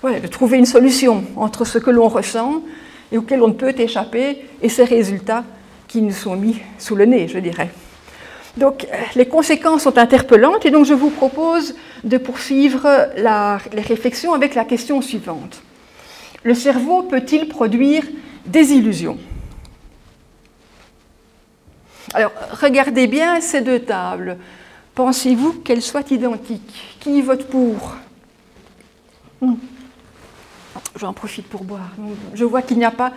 de 0.02 0.26
trouver 0.26 0.58
une 0.58 0.66
solution 0.66 1.24
entre 1.36 1.64
ce 1.64 1.78
que 1.78 1.90
l'on 1.90 2.08
ressent 2.08 2.62
et 3.12 3.18
auquel 3.18 3.42
on 3.42 3.48
ne 3.48 3.54
peut 3.54 3.74
échapper 3.76 4.44
et 4.62 4.68
ces 4.68 4.84
résultats 4.84 5.44
qui 5.88 6.00
nous 6.00 6.12
sont 6.12 6.36
mis 6.36 6.56
sous 6.78 6.94
le 6.94 7.04
nez, 7.04 7.28
je 7.28 7.38
dirais. 7.38 7.70
Donc 8.56 8.86
les 9.14 9.26
conséquences 9.26 9.82
sont 9.82 9.96
interpellantes 9.96 10.66
et 10.66 10.70
donc 10.70 10.84
je 10.84 10.94
vous 10.94 11.10
propose 11.10 11.74
de 12.02 12.18
poursuivre 12.18 13.08
les 13.16 13.82
réflexions 13.82 14.34
avec 14.34 14.54
la 14.54 14.64
question 14.64 15.00
suivante. 15.02 15.62
Le 16.42 16.54
cerveau 16.54 17.02
peut-il 17.02 17.48
produire 17.48 18.02
des 18.46 18.72
illusions? 18.72 19.18
Alors 22.12 22.32
regardez 22.60 23.06
bien 23.06 23.40
ces 23.40 23.60
deux 23.60 23.80
tables. 23.80 24.36
Pensez-vous 24.94 25.52
qu'elles 25.60 25.82
soient 25.82 26.10
identiques? 26.10 26.96
Qui 26.98 27.22
vote 27.22 27.46
pour? 27.46 27.96
Hmm. 29.40 29.54
J'en 30.98 31.12
profite 31.12 31.46
pour 31.46 31.62
boire. 31.62 31.90
Je 32.34 32.44
vois 32.44 32.62
qu'il 32.62 32.78
n'y 32.78 32.84
a 32.84 32.90
pas 32.90 33.12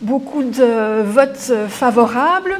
beaucoup 0.00 0.42
de 0.42 1.02
votes 1.02 1.52
favorables. 1.68 2.58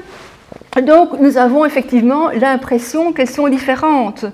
Donc 0.83 1.19
nous 1.21 1.39
avons 1.39 1.65
effectivement 1.65 2.31
l'impression 2.31 3.13
qu'elles 3.13 3.31
sont 3.31 3.49
différentes. 3.49 4.27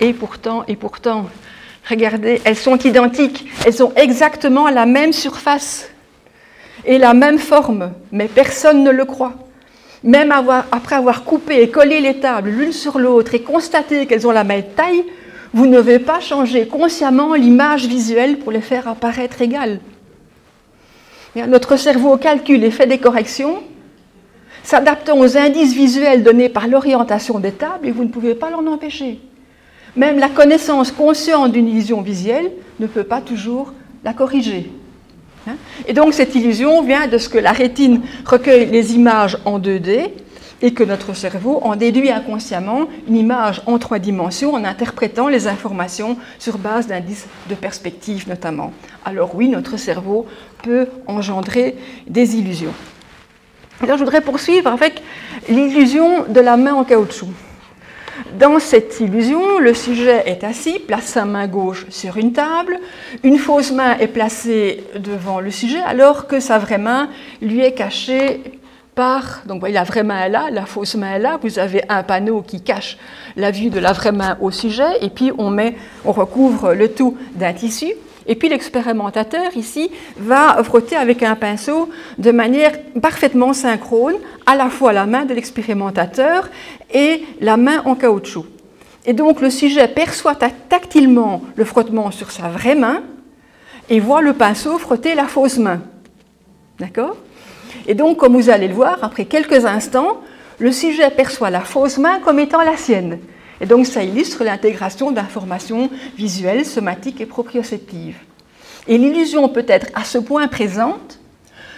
Et 0.00 0.12
pourtant, 0.12 0.64
et 0.68 0.76
pourtant, 0.76 1.26
regardez, 1.88 2.40
elles 2.44 2.56
sont 2.56 2.76
identiques, 2.78 3.48
elles 3.64 3.82
ont 3.82 3.92
exactement 3.96 4.68
la 4.68 4.84
même 4.84 5.12
surface 5.12 5.88
et 6.84 6.98
la 6.98 7.14
même 7.14 7.38
forme, 7.38 7.92
mais 8.12 8.28
personne 8.28 8.84
ne 8.84 8.90
le 8.90 9.04
croit. 9.04 9.34
Même 10.04 10.30
après 10.30 10.94
avoir 10.94 11.24
coupé 11.24 11.62
et 11.62 11.70
collé 11.70 12.00
les 12.00 12.20
tables 12.20 12.50
l'une 12.50 12.72
sur 12.72 12.98
l'autre 12.98 13.34
et 13.34 13.40
constaté 13.40 14.06
qu'elles 14.06 14.26
ont 14.26 14.32
la 14.32 14.44
même 14.44 14.64
taille, 14.76 15.04
vous 15.54 15.66
ne 15.66 15.76
devez 15.76 15.98
pas 15.98 16.20
changer 16.20 16.68
consciemment 16.68 17.34
l'image 17.34 17.86
visuelle 17.86 18.38
pour 18.38 18.52
les 18.52 18.60
faire 18.60 18.86
apparaître 18.86 19.40
égales. 19.40 19.80
Notre 21.34 21.76
cerveau 21.76 22.18
calcule 22.18 22.62
et 22.62 22.70
fait 22.70 22.86
des 22.86 22.98
corrections, 22.98 23.62
s'adaptant 24.66 25.16
aux 25.16 25.36
indices 25.36 25.74
visuels 25.74 26.24
donnés 26.24 26.48
par 26.48 26.66
l'orientation 26.66 27.38
des 27.38 27.52
tables 27.52 27.86
et 27.86 27.92
vous 27.92 28.02
ne 28.02 28.08
pouvez 28.08 28.34
pas 28.34 28.50
l'en 28.50 28.66
empêcher. 28.66 29.20
Même 29.94 30.18
la 30.18 30.28
connaissance 30.28 30.90
consciente 30.90 31.52
d'une 31.52 31.68
illusion 31.68 32.02
visuelle 32.02 32.50
ne 32.80 32.88
peut 32.88 33.04
pas 33.04 33.20
toujours 33.20 33.72
la 34.04 34.12
corriger. 34.12 34.72
Hein? 35.46 35.54
Et 35.86 35.92
donc 35.92 36.14
cette 36.14 36.34
illusion 36.34 36.82
vient 36.82 37.06
de 37.06 37.16
ce 37.16 37.28
que 37.28 37.38
la 37.38 37.52
rétine 37.52 38.02
recueille 38.24 38.66
les 38.66 38.94
images 38.94 39.38
en 39.44 39.60
2D 39.60 40.10
et 40.62 40.74
que 40.74 40.82
notre 40.82 41.14
cerveau 41.14 41.60
en 41.62 41.76
déduit 41.76 42.10
inconsciemment 42.10 42.88
une 43.06 43.16
image 43.16 43.62
en 43.66 43.78
trois 43.78 44.00
dimensions 44.00 44.54
en 44.54 44.64
interprétant 44.64 45.28
les 45.28 45.46
informations 45.46 46.18
sur 46.40 46.58
base 46.58 46.88
d'indices 46.88 47.28
de 47.48 47.54
perspective 47.54 48.28
notamment. 48.28 48.72
Alors 49.04 49.36
oui, 49.36 49.48
notre 49.48 49.76
cerveau 49.76 50.26
peut 50.64 50.88
engendrer 51.06 51.76
des 52.08 52.34
illusions. 52.36 52.74
Je 53.82 53.92
voudrais 53.92 54.22
poursuivre 54.22 54.70
avec 54.70 55.02
l'illusion 55.48 56.24
de 56.28 56.40
la 56.40 56.56
main 56.56 56.74
en 56.74 56.84
caoutchouc. 56.84 57.28
Dans 58.38 58.58
cette 58.58 58.98
illusion, 59.00 59.58
le 59.58 59.74
sujet 59.74 60.22
est 60.24 60.42
assis, 60.44 60.78
place 60.78 61.04
sa 61.04 61.26
main 61.26 61.46
gauche 61.46 61.84
sur 61.90 62.16
une 62.16 62.32
table, 62.32 62.80
une 63.22 63.36
fausse 63.36 63.72
main 63.72 63.98
est 63.98 64.06
placée 64.06 64.84
devant 64.98 65.40
le 65.40 65.50
sujet 65.50 65.80
alors 65.86 66.26
que 66.26 66.40
sa 66.40 66.58
vraie 66.58 66.78
main 66.78 67.10
lui 67.42 67.60
est 67.60 67.74
cachée 67.74 68.40
par... 68.94 69.42
Donc 69.44 69.68
la 69.68 69.84
vraie 69.84 70.02
main 70.02 70.24
est 70.24 70.30
là, 70.30 70.46
la 70.50 70.64
fausse 70.64 70.94
main 70.94 71.16
est 71.16 71.18
là, 71.18 71.38
vous 71.42 71.58
avez 71.58 71.82
un 71.90 72.02
panneau 72.02 72.40
qui 72.40 72.62
cache 72.62 72.96
la 73.36 73.50
vue 73.50 73.68
de 73.68 73.78
la 73.78 73.92
vraie 73.92 74.12
main 74.12 74.38
au 74.40 74.50
sujet 74.50 75.02
et 75.02 75.10
puis 75.10 75.30
on 75.38 76.12
recouvre 76.12 76.72
le 76.72 76.92
tout 76.92 77.18
d'un 77.34 77.52
tissu. 77.52 77.92
Et 78.28 78.34
puis 78.34 78.48
l'expérimentateur 78.48 79.56
ici 79.56 79.90
va 80.16 80.62
frotter 80.64 80.96
avec 80.96 81.22
un 81.22 81.36
pinceau 81.36 81.88
de 82.18 82.30
manière 82.30 82.72
parfaitement 83.00 83.52
synchrone 83.52 84.16
à 84.46 84.56
la 84.56 84.68
fois 84.68 84.92
la 84.92 85.06
main 85.06 85.24
de 85.24 85.34
l'expérimentateur 85.34 86.48
et 86.92 87.22
la 87.40 87.56
main 87.56 87.82
en 87.84 87.94
caoutchouc. 87.94 88.46
Et 89.04 89.12
donc 89.12 89.40
le 89.40 89.50
sujet 89.50 89.86
perçoit 89.86 90.34
tactilement 90.34 91.42
le 91.54 91.64
frottement 91.64 92.10
sur 92.10 92.32
sa 92.32 92.48
vraie 92.48 92.74
main 92.74 93.02
et 93.88 94.00
voit 94.00 94.20
le 94.20 94.32
pinceau 94.32 94.78
frotter 94.78 95.14
la 95.14 95.26
fausse 95.26 95.58
main. 95.58 95.80
D'accord? 96.78 97.16
Et 97.86 97.94
donc, 97.94 98.16
comme 98.16 98.34
vous 98.34 98.50
allez 98.50 98.68
le 98.68 98.74
voir, 98.74 98.98
après 99.02 99.24
quelques 99.24 99.64
instants, 99.64 100.20
le 100.58 100.72
sujet 100.72 101.10
perçoit 101.10 101.50
la 101.50 101.60
fausse 101.60 101.98
main 101.98 102.18
comme 102.20 102.40
étant 102.40 102.62
la 102.62 102.76
sienne. 102.76 103.18
Et 103.60 103.66
donc 103.66 103.86
ça 103.86 104.02
illustre 104.02 104.44
l'intégration 104.44 105.12
d'informations 105.12 105.90
visuelles, 106.16 106.66
somatiques 106.66 107.20
et 107.20 107.26
proprioceptives. 107.26 108.18
Et 108.86 108.98
l'illusion 108.98 109.48
peut 109.48 109.64
être 109.66 109.88
à 109.94 110.04
ce 110.04 110.18
point 110.18 110.46
présente 110.48 111.18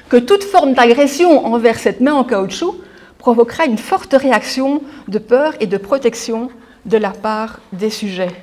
que 0.09 0.17
toute 0.17 0.45
forme 0.45 0.75
d'agression 0.75 1.47
envers 1.47 1.79
cette 1.79 2.01
main 2.01 2.15
en 2.15 2.25
caoutchouc 2.25 2.77
provoquera 3.19 3.67
une 3.67 3.79
forte 3.79 4.15
réaction 4.15 4.83
de 5.07 5.19
peur 5.19 5.55
et 5.61 5.67
de 5.67 5.77
protection 5.77 6.51
de 6.87 6.97
la 6.97 7.11
part 7.11 7.61
des 7.73 7.91
sujets. 7.91 8.35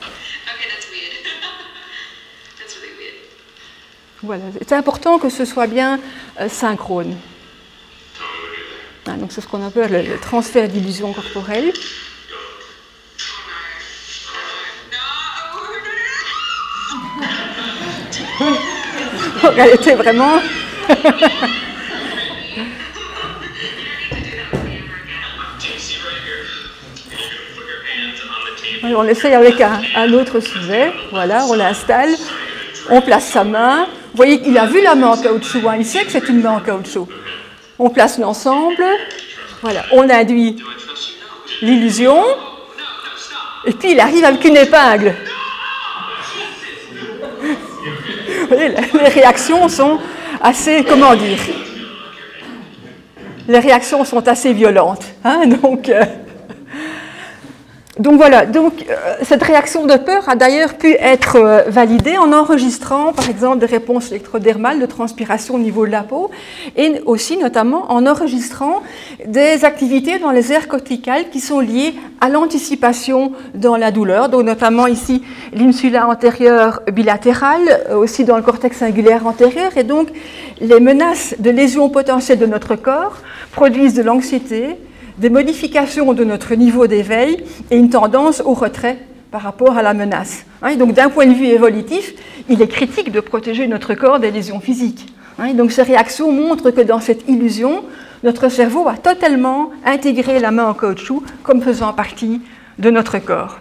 Voilà, 4.22 4.44
c'est 4.56 4.72
important 4.72 5.18
que 5.18 5.28
ce 5.28 5.44
soit 5.44 5.66
bien 5.66 6.00
euh, 6.40 6.48
synchrone. 6.48 7.14
Ah, 9.08 9.12
donc 9.12 9.30
c'est 9.30 9.40
ce 9.40 9.46
qu'on 9.46 9.64
appelle 9.64 10.06
le, 10.08 10.18
transfert 10.18 10.68
d'illusion 10.68 11.12
corporelle. 11.12 11.72
Elle 19.56 19.74
était 19.74 19.94
vraiment. 19.94 20.40
on 28.94 29.04
essaye 29.04 29.34
avec 29.34 29.60
un, 29.60 30.12
autre 30.12 30.40
sujet. 30.40 30.92
Voilà, 31.10 31.44
on 31.46 31.54
l'installe. 31.54 32.10
On 32.90 33.00
place 33.00 33.26
sa 33.26 33.44
main. 33.44 33.86
Vous 33.86 34.16
voyez 34.16 34.40
qu'il 34.40 34.56
a 34.58 34.66
vu 34.66 34.82
la 34.82 34.94
main 34.94 35.08
en 35.08 35.16
caoutchouc. 35.16 35.68
Hein. 35.68 35.76
Il 35.78 35.86
sait 35.86 36.04
que 36.04 36.10
c'est 36.12 36.28
une 36.28 36.40
main 36.40 36.52
en 36.52 36.60
caoutchouc. 36.60 37.08
On 37.78 37.90
place 37.90 38.18
l'ensemble. 38.18 38.84
Voilà, 39.62 39.84
on 39.92 40.08
induit 40.08 40.56
l'illusion. 41.62 42.22
Et 43.64 43.72
puis 43.72 43.92
il 43.92 44.00
arrive 44.00 44.24
avec 44.24 44.44
une 44.44 44.56
épingle. 44.56 45.14
Vous 48.40 48.46
voyez, 48.48 48.68
les 48.68 49.08
réactions 49.08 49.68
sont 49.68 49.98
assez, 50.40 50.84
comment 50.84 51.14
dire, 51.16 51.38
les 53.48 53.58
réactions 53.58 54.04
sont 54.04 54.26
assez 54.28 54.52
violentes. 54.52 55.04
Hein, 55.24 55.46
donc, 55.46 55.88
euh, 55.88 56.04
donc 57.98 58.18
voilà, 58.18 58.44
donc, 58.44 58.84
euh, 58.90 58.94
cette 59.22 59.42
réaction 59.42 59.86
de 59.86 59.94
peur 59.94 60.28
a 60.28 60.36
d'ailleurs 60.36 60.74
pu 60.74 60.92
être 61.00 61.36
euh, 61.36 61.62
validée 61.66 62.18
en 62.18 62.30
enregistrant 62.30 63.14
par 63.14 63.30
exemple 63.30 63.58
des 63.58 63.64
réponses 63.66 64.10
électrodermales 64.10 64.78
de 64.78 64.84
transpiration 64.84 65.54
au 65.54 65.58
niveau 65.58 65.86
de 65.86 65.92
la 65.92 66.02
peau 66.02 66.30
et 66.76 67.00
aussi 67.06 67.38
notamment 67.38 67.90
en 67.90 68.04
enregistrant 68.06 68.82
des 69.24 69.64
activités 69.64 70.18
dans 70.18 70.30
les 70.30 70.52
aires 70.52 70.68
corticales 70.68 71.30
qui 71.30 71.40
sont 71.40 71.60
liées 71.60 71.94
à 72.20 72.28
l'anticipation 72.28 73.32
dans 73.54 73.76
la 73.78 73.90
douleur, 73.90 74.28
donc 74.28 74.44
notamment 74.44 74.86
ici 74.86 75.22
l'insula 75.54 76.06
antérieure 76.06 76.82
bilatérale, 76.92 77.80
euh, 77.88 77.96
aussi 77.96 78.24
dans 78.24 78.36
le 78.36 78.42
cortex 78.42 78.76
singulaire 78.76 79.26
antérieur. 79.26 79.74
Et 79.78 79.84
donc 79.84 80.08
les 80.60 80.80
menaces 80.80 81.34
de 81.38 81.48
lésions 81.48 81.88
potentielles 81.88 82.38
de 82.38 82.46
notre 82.46 82.76
corps 82.76 83.22
produisent 83.52 83.94
de 83.94 84.02
l'anxiété, 84.02 84.76
des 85.18 85.30
modifications 85.30 86.12
de 86.12 86.24
notre 86.24 86.54
niveau 86.54 86.86
d'éveil 86.86 87.44
et 87.70 87.76
une 87.76 87.90
tendance 87.90 88.42
au 88.44 88.54
retrait 88.54 88.98
par 89.30 89.42
rapport 89.42 89.76
à 89.76 89.82
la 89.82 89.94
menace. 89.94 90.44
Hein, 90.62 90.76
donc 90.76 90.92
d'un 90.92 91.08
point 91.08 91.26
de 91.26 91.34
vue 91.34 91.46
évolutif, 91.46 92.14
il 92.48 92.60
est 92.62 92.68
critique 92.68 93.10
de 93.10 93.20
protéger 93.20 93.66
notre 93.66 93.94
corps 93.94 94.20
des 94.20 94.30
lésions 94.30 94.60
physiques. 94.60 95.12
Hein, 95.38 95.54
donc 95.54 95.72
ces 95.72 95.82
réactions 95.82 96.32
montrent 96.32 96.70
que 96.70 96.80
dans 96.80 97.00
cette 97.00 97.28
illusion, 97.28 97.84
notre 98.22 98.48
cerveau 98.48 98.88
a 98.88 98.96
totalement 98.96 99.70
intégré 99.84 100.38
la 100.38 100.50
main 100.50 100.66
en 100.66 100.74
caoutchouc 100.74 101.22
comme 101.42 101.62
faisant 101.62 101.92
partie 101.92 102.40
de 102.78 102.90
notre 102.90 103.18
corps. 103.18 103.58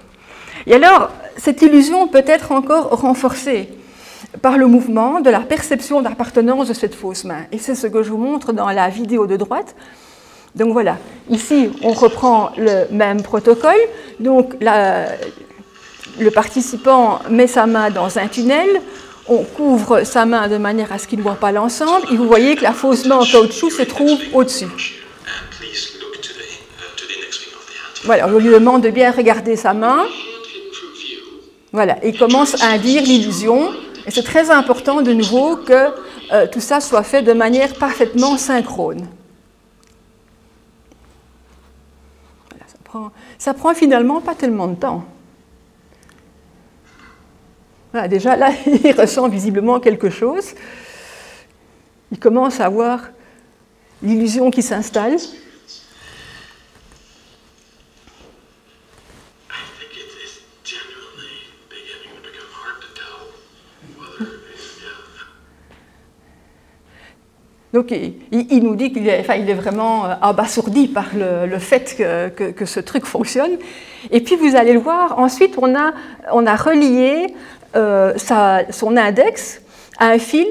Et 0.67 0.73
alors, 0.73 1.11
cette 1.37 1.61
illusion 1.61 2.07
peut 2.07 2.23
être 2.25 2.51
encore 2.51 2.89
renforcée 2.89 3.69
par 4.41 4.57
le 4.57 4.67
mouvement 4.67 5.21
de 5.21 5.29
la 5.29 5.41
perception 5.41 6.01
d'appartenance 6.01 6.67
de 6.67 6.73
cette 6.73 6.95
fausse 6.95 7.23
main. 7.23 7.43
Et 7.51 7.57
c'est 7.57 7.75
ce 7.75 7.87
que 7.87 8.03
je 8.03 8.09
vous 8.09 8.17
montre 8.17 8.53
dans 8.53 8.69
la 8.69 8.89
vidéo 8.89 9.27
de 9.27 9.37
droite. 9.37 9.75
Donc 10.55 10.71
voilà, 10.71 10.97
ici 11.29 11.69
on 11.83 11.91
reprend 11.91 12.51
le 12.57 12.85
même 12.91 13.21
protocole. 13.21 13.79
Donc 14.19 14.55
le 16.19 16.31
participant 16.31 17.19
met 17.29 17.47
sa 17.47 17.65
main 17.65 17.89
dans 17.89 18.17
un 18.17 18.27
tunnel, 18.27 18.69
on 19.27 19.43
couvre 19.43 20.03
sa 20.03 20.25
main 20.25 20.47
de 20.47 20.57
manière 20.57 20.91
à 20.93 20.97
ce 20.97 21.07
qu'il 21.07 21.19
ne 21.19 21.23
voit 21.23 21.35
pas 21.35 21.51
l'ensemble, 21.51 22.07
et 22.11 22.15
vous 22.15 22.27
voyez 22.27 22.55
que 22.55 22.63
la 22.63 22.73
fausse 22.73 23.05
main 23.05 23.17
en 23.17 23.25
caoutchouc 23.25 23.71
se 23.71 23.81
trouve 23.81 24.19
au-dessus. 24.33 24.67
Voilà, 28.03 28.27
on 28.27 28.37
lui 28.37 28.49
demande 28.49 28.83
de 28.83 28.91
bien 28.91 29.11
regarder 29.11 29.55
sa 29.55 29.73
main. 29.73 30.05
Voilà, 31.73 31.97
il 32.03 32.17
commence 32.17 32.61
à 32.61 32.67
induire 32.67 33.01
l'illusion. 33.01 33.71
Et 34.05 34.11
c'est 34.11 34.21
très 34.23 34.51
important 34.51 35.01
de 35.01 35.11
nouveau 35.11 35.55
que 35.55 35.87
euh, 36.31 36.45
tout 36.51 36.59
ça 36.59 36.79
soit 36.79 37.01
fait 37.01 37.23
de 37.23 37.33
manière 37.33 37.73
parfaitement 37.73 38.37
synchrone. 38.37 39.07
Ça 43.37 43.53
prend 43.53 43.73
finalement 43.73 44.21
pas 44.21 44.35
tellement 44.35 44.67
de 44.67 44.75
temps. 44.75 45.03
déjà 48.09 48.35
là, 48.35 48.51
il 48.65 48.91
ressent 48.91 49.27
visiblement 49.29 49.79
quelque 49.79 50.09
chose. 50.09 50.53
Il 52.11 52.19
commence 52.19 52.59
à 52.59 52.65
avoir 52.65 53.09
l'illusion 54.01 54.51
qui 54.51 54.61
s'installe. 54.61 55.17
Donc 67.75 67.91
il, 67.91 68.63
nous 68.63 68.77
dit 68.77 68.93
qu'il 68.93 69.05
est, 69.09 69.53
vraiment 69.53 70.05
euh, 70.05 70.13
abasourdi 70.21 70.87
par 70.87 71.07
le, 71.13 71.59
fait 71.59 71.97
que, 71.97 72.65
ce 72.65 72.79
truc 72.79 73.05
fonctionne. 73.05 73.57
Et 74.11 74.21
puis 74.21 74.37
vous 74.37 74.55
allez 74.55 74.71
le 74.71 74.79
voir, 74.79 75.19
ensuite 75.19 75.57
on 75.57 75.75
a, 75.75 76.55
relié 76.55 77.27
euh, 77.75 78.13
son 78.69 78.95
index 78.95 79.61
à 79.97 80.07
un 80.07 80.19
fil 80.19 80.47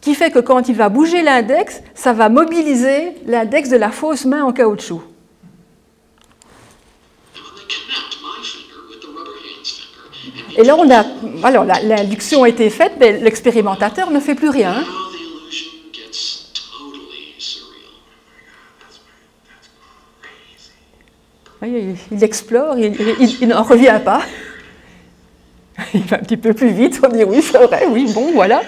qui 0.00 0.14
fait 0.14 0.30
que 0.30 0.38
quand 0.38 0.70
il 0.70 0.74
va 0.74 0.88
bouger 0.88 1.20
l'index, 1.20 1.82
ça 1.94 2.14
va 2.14 2.30
mobiliser 2.30 3.16
l'index 3.26 3.68
de 3.68 3.76
la 3.76 3.90
fausse 3.90 4.24
main 4.24 4.42
en 4.42 4.52
caoutchouc. 4.54 5.02
Et 10.56 10.64
là, 10.64 10.74
on 10.78 10.90
a, 10.90 11.04
alors 11.42 11.64
l'induction 11.64 12.44
a 12.44 12.48
été 12.48 12.70
faite, 12.70 12.92
mais 12.98 13.20
l'expérimentateur 13.20 14.10
ne 14.10 14.20
fait 14.20 14.34
plus 14.34 14.48
rien. 14.48 14.74
Il, 21.66 22.24
explore, 22.24 22.78
il, 22.78 23.48
n'en 23.48 23.62
revient 23.62 24.00
pas. 24.04 24.22
Il 25.94 26.02
va 26.04 26.16
un 26.16 26.20
petit 26.20 26.36
peu 26.36 26.52
plus 26.52 26.70
vite, 26.70 27.00
on 27.02 27.08
dit 27.08 27.24
oui, 27.24 27.42
c'est 27.42 27.58
vrai, 27.58 27.86
oui, 27.88 28.12
bon, 28.12 28.32
voilà. 28.32 28.62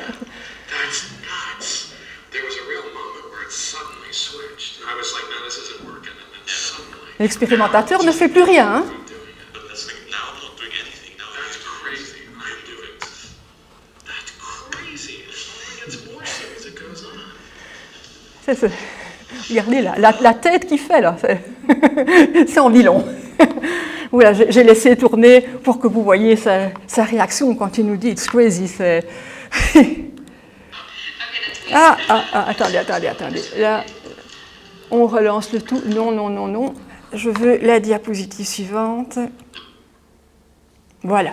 L'expérimentateur 7.18 8.02
ne 8.04 8.10
fait 8.10 8.28
plus 8.28 8.42
rien. 8.42 8.76
Hein. 8.76 8.84
C'est 18.46 18.70
Regardez 19.50 19.82
la, 19.82 20.34
tête 20.34 20.66
qu'il 20.66 20.78
fait 20.78 21.00
là, 21.00 21.16
c'est 21.20 22.58
en 22.58 22.70
nylon. 22.70 23.04
voilà, 24.12 24.32
j'ai 24.32 24.62
laissé 24.62 24.96
tourner 24.96 25.40
pour 25.40 25.78
que 25.78 25.86
vous 25.86 26.02
voyez 26.02 26.36
sa, 26.36 26.70
réaction 27.04 27.54
quand 27.54 27.78
il 27.78 27.86
nous 27.86 27.96
dit 27.96 28.10
It's 28.10 28.26
crazy. 28.26 28.70
ah, 31.72 31.96
ah, 32.08 32.22
ah, 32.32 32.46
attendez, 32.48 32.76
attendez, 32.78 33.08
attendez. 33.08 33.42
Là, 33.58 33.84
on 34.90 35.06
relance 35.06 35.52
le 35.52 35.60
tout. 35.60 35.82
Non, 35.86 36.10
non, 36.12 36.28
non, 36.30 36.46
non. 36.46 36.74
Je 37.12 37.30
veux 37.30 37.58
la 37.58 37.80
diapositive 37.80 38.46
suivante. 38.46 39.18
Voilà. 41.02 41.32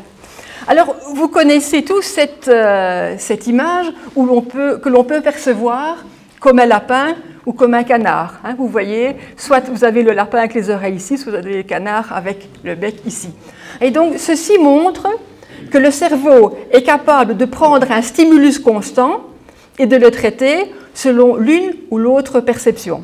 Alors, 0.67 0.95
vous 1.15 1.27
connaissez 1.27 1.83
tous 1.83 2.01
cette, 2.03 2.47
euh, 2.47 3.17
image 3.47 3.87
où 4.15 4.41
peut, 4.41 4.77
que 4.77 4.89
l'on 4.89 5.03
peut 5.03 5.21
percevoir 5.21 5.97
comme 6.41 6.59
un 6.59 6.65
lapin 6.65 7.15
ou 7.45 7.53
comme 7.53 7.73
un 7.73 7.83
canard. 7.83 8.39
Hein, 8.43 8.55
vous 8.57 8.67
voyez, 8.67 9.15
soit 9.37 9.69
vous 9.69 9.85
avez 9.85 10.03
le 10.03 10.11
lapin 10.11 10.39
avec 10.39 10.53
les 10.53 10.69
oreilles 10.69 10.95
ici, 10.95 11.17
soit 11.17 11.31
vous 11.31 11.37
avez 11.37 11.57
le 11.57 11.63
canard 11.63 12.11
avec 12.11 12.49
le 12.65 12.75
bec 12.75 12.95
ici. 13.05 13.29
Et 13.79 13.91
donc, 13.91 14.15
ceci 14.17 14.57
montre 14.57 15.07
que 15.69 15.77
le 15.77 15.91
cerveau 15.91 16.57
est 16.71 16.81
capable 16.81 17.37
de 17.37 17.45
prendre 17.45 17.89
un 17.91 18.01
stimulus 18.01 18.59
constant 18.59 19.21
et 19.79 19.85
de 19.85 19.95
le 19.95 20.11
traiter 20.11 20.65
selon 20.93 21.37
l'une 21.37 21.73
ou 21.91 21.97
l'autre 21.97 22.41
perception. 22.41 23.03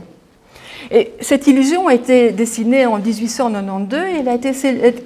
Et 0.90 1.12
cette 1.20 1.48
illusion 1.48 1.88
a 1.88 1.94
été 1.94 2.32
dessinée 2.32 2.86
en 2.86 2.98
1892 2.98 4.00
et 4.00 4.20
elle 4.22 4.30
a 4.30 4.34
été, 4.34 4.52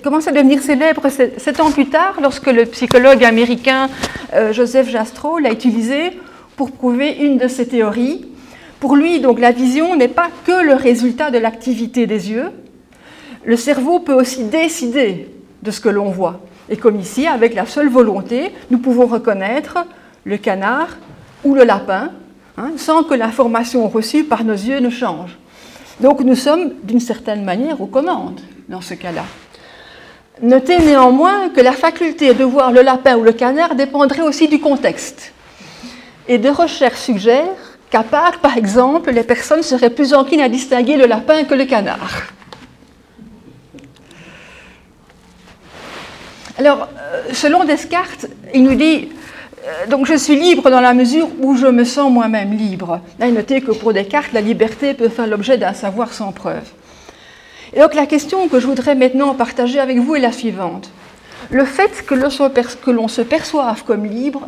commencé 0.03 0.29
à 0.29 0.31
devenir 0.31 0.61
célèbre 0.61 1.01
sept 1.09 1.59
ans 1.59 1.71
plus 1.71 1.89
tard 1.89 2.19
lorsque 2.21 2.47
le 2.47 2.65
psychologue 2.65 3.23
américain 3.23 3.89
euh, 4.33 4.53
Joseph 4.53 4.89
Jastrow 4.89 5.39
l'a 5.39 5.51
utilisée 5.51 6.11
pour 6.61 6.69
prouver 6.69 7.13
une 7.13 7.39
de 7.39 7.47
ses 7.47 7.67
théories. 7.67 8.23
Pour 8.79 8.95
lui, 8.95 9.19
donc, 9.19 9.39
la 9.39 9.51
vision 9.51 9.95
n'est 9.95 10.07
pas 10.07 10.29
que 10.45 10.63
le 10.63 10.75
résultat 10.75 11.31
de 11.31 11.39
l'activité 11.39 12.05
des 12.05 12.29
yeux. 12.29 12.51
Le 13.43 13.55
cerveau 13.55 13.99
peut 13.99 14.13
aussi 14.13 14.43
décider 14.43 15.27
de 15.63 15.71
ce 15.71 15.81
que 15.81 15.89
l'on 15.89 16.11
voit. 16.11 16.39
Et 16.69 16.77
comme 16.77 16.99
ici, 16.99 17.25
avec 17.25 17.55
la 17.55 17.65
seule 17.65 17.89
volonté, 17.89 18.51
nous 18.69 18.77
pouvons 18.77 19.07
reconnaître 19.07 19.79
le 20.23 20.37
canard 20.37 20.97
ou 21.43 21.55
le 21.55 21.63
lapin 21.63 22.11
hein, 22.59 22.73
sans 22.77 23.01
que 23.01 23.15
l'information 23.15 23.87
reçue 23.87 24.23
par 24.23 24.43
nos 24.43 24.53
yeux 24.53 24.81
ne 24.81 24.91
change. 24.91 25.39
Donc 25.99 26.21
nous 26.21 26.35
sommes 26.35 26.73
d'une 26.83 26.99
certaine 26.99 27.43
manière 27.43 27.81
aux 27.81 27.87
commandes 27.87 28.41
dans 28.69 28.81
ce 28.81 28.93
cas-là. 28.93 29.25
Notez 30.43 30.77
néanmoins 30.77 31.49
que 31.49 31.61
la 31.61 31.71
faculté 31.71 32.35
de 32.35 32.43
voir 32.43 32.71
le 32.71 32.83
lapin 32.83 33.17
ou 33.17 33.23
le 33.23 33.31
canard 33.31 33.73
dépendrait 33.73 34.21
aussi 34.21 34.47
du 34.47 34.59
contexte. 34.59 35.33
Et 36.31 36.37
des 36.37 36.49
recherches 36.49 37.01
suggèrent 37.01 37.57
qu'à 37.89 38.03
part, 38.03 38.39
par 38.39 38.55
exemple, 38.55 39.11
les 39.11 39.23
personnes 39.23 39.63
seraient 39.63 39.89
plus 39.89 40.13
enclines 40.13 40.39
à 40.39 40.47
distinguer 40.47 40.95
le 40.95 41.05
lapin 41.05 41.43
que 41.43 41.53
le 41.53 41.65
canard. 41.65 42.23
Alors, 46.57 46.87
euh, 46.97 47.33
selon 47.33 47.65
Descartes, 47.65 48.27
il 48.53 48.63
nous 48.63 48.75
dit 48.75 49.09
euh, 49.65 49.87
donc 49.87 50.05
je 50.05 50.13
suis 50.13 50.37
libre 50.37 50.69
dans 50.69 50.79
la 50.79 50.93
mesure 50.93 51.27
où 51.41 51.57
je 51.57 51.67
me 51.67 51.83
sens 51.83 52.09
moi-même 52.09 52.53
libre. 52.53 53.01
Là, 53.19 53.29
notez 53.29 53.59
que 53.59 53.71
pour 53.71 53.91
Descartes, 53.91 54.31
la 54.31 54.39
liberté 54.39 54.93
peut 54.93 55.09
faire 55.09 55.27
l'objet 55.27 55.57
d'un 55.57 55.73
savoir 55.73 56.13
sans 56.13 56.31
preuve. 56.31 56.63
Et 57.73 57.81
donc 57.81 57.93
la 57.93 58.05
question 58.05 58.47
que 58.47 58.61
je 58.61 58.67
voudrais 58.67 58.95
maintenant 58.95 59.35
partager 59.35 59.81
avec 59.81 59.97
vous 59.97 60.15
est 60.15 60.21
la 60.21 60.31
suivante. 60.31 60.91
Le 61.49 61.65
fait 61.65 62.05
que 62.05 62.15
l'on 62.89 63.09
se 63.09 63.21
perçoive 63.21 63.83
comme 63.83 64.05
libre, 64.05 64.47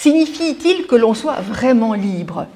signifie-t-il 0.00 0.86
que 0.86 0.96
l'on 0.96 1.12
soit 1.12 1.40
vraiment 1.40 1.92
libre? 1.92 2.46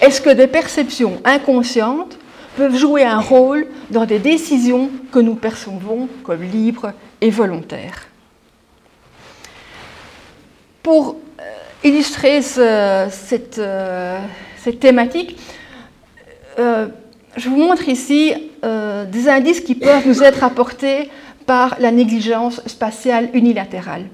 Est-ce 0.00 0.20
que 0.20 0.30
des 0.30 0.46
perceptions 0.46 1.20
inconscientes 1.24 2.18
peuvent 2.56 2.76
jouer 2.76 3.02
un 3.02 3.20
rôle 3.20 3.66
dans 3.90 4.04
des 4.04 4.18
décisions 4.18 4.90
que 5.10 5.18
nous 5.18 5.36
percevons 5.36 6.08
comme 6.22 6.42
libres 6.42 6.92
et 7.20 7.30
volontaires? 7.30 8.08
Pour 10.82 11.16
euh, 11.40 11.42
illustrer 11.82 12.40
euh, 12.58 13.08
cette, 13.10 13.60
thématique, 14.80 15.38
euh, 16.58 16.88
je 17.36 17.48
vous 17.48 17.56
montre 17.56 17.88
ici 17.88 18.34
des 18.62 19.28
indices 19.28 19.60
qui 19.60 19.76
peuvent 19.76 20.08
nous 20.08 20.22
être 20.24 20.42
apportés 20.42 21.08
par 21.44 21.76
la 21.78 21.92
négligence 21.92 22.60
spatiale 22.66 23.28
unilatérale. 23.32 24.06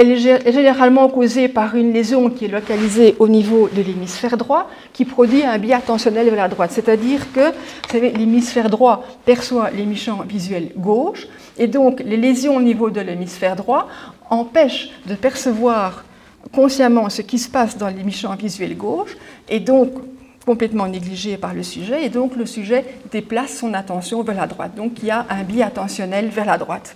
Elle 0.00 0.12
est 0.12 0.52
généralement 0.52 1.08
causée 1.08 1.48
par 1.48 1.74
une 1.74 1.92
lésion 1.92 2.30
qui 2.30 2.44
est 2.44 2.48
localisée 2.48 3.16
au 3.18 3.26
niveau 3.26 3.68
de 3.68 3.82
l'hémisphère 3.82 4.36
droit, 4.36 4.70
qui 4.92 5.04
produit 5.04 5.42
un 5.42 5.58
biais 5.58 5.74
attentionnel 5.74 6.26
vers 6.26 6.36
la 6.36 6.46
droite. 6.46 6.70
C'est-à-dire 6.72 7.32
que 7.32 7.50
l'hémisphère 7.98 8.70
droit 8.70 9.04
perçoit 9.24 9.70
l'émission 9.72 10.18
visuel 10.22 10.70
gauche, 10.76 11.26
et 11.58 11.66
donc 11.66 11.98
les 11.98 12.16
lésions 12.16 12.54
au 12.54 12.62
niveau 12.62 12.90
de 12.90 13.00
l'hémisphère 13.00 13.56
droit 13.56 13.88
empêchent 14.30 14.90
de 15.06 15.16
percevoir 15.16 16.04
consciemment 16.52 17.10
ce 17.10 17.22
qui 17.22 17.40
se 17.40 17.48
passe 17.48 17.76
dans 17.76 17.88
l'émission 17.88 18.32
visuelle 18.36 18.76
gauche 18.76 19.16
et 19.48 19.58
donc 19.58 19.90
complètement 20.46 20.86
négligé 20.86 21.36
par 21.38 21.54
le 21.54 21.64
sujet 21.64 22.04
et 22.04 22.08
donc 22.08 22.36
le 22.36 22.46
sujet 22.46 22.84
déplace 23.10 23.58
son 23.58 23.74
attention 23.74 24.22
vers 24.22 24.36
la 24.36 24.46
droite. 24.46 24.76
Donc 24.76 24.92
il 25.02 25.06
y 25.06 25.10
a 25.10 25.26
un 25.28 25.42
biais 25.42 25.64
attentionnel 25.64 26.28
vers 26.28 26.46
la 26.46 26.56
droite. 26.56 26.94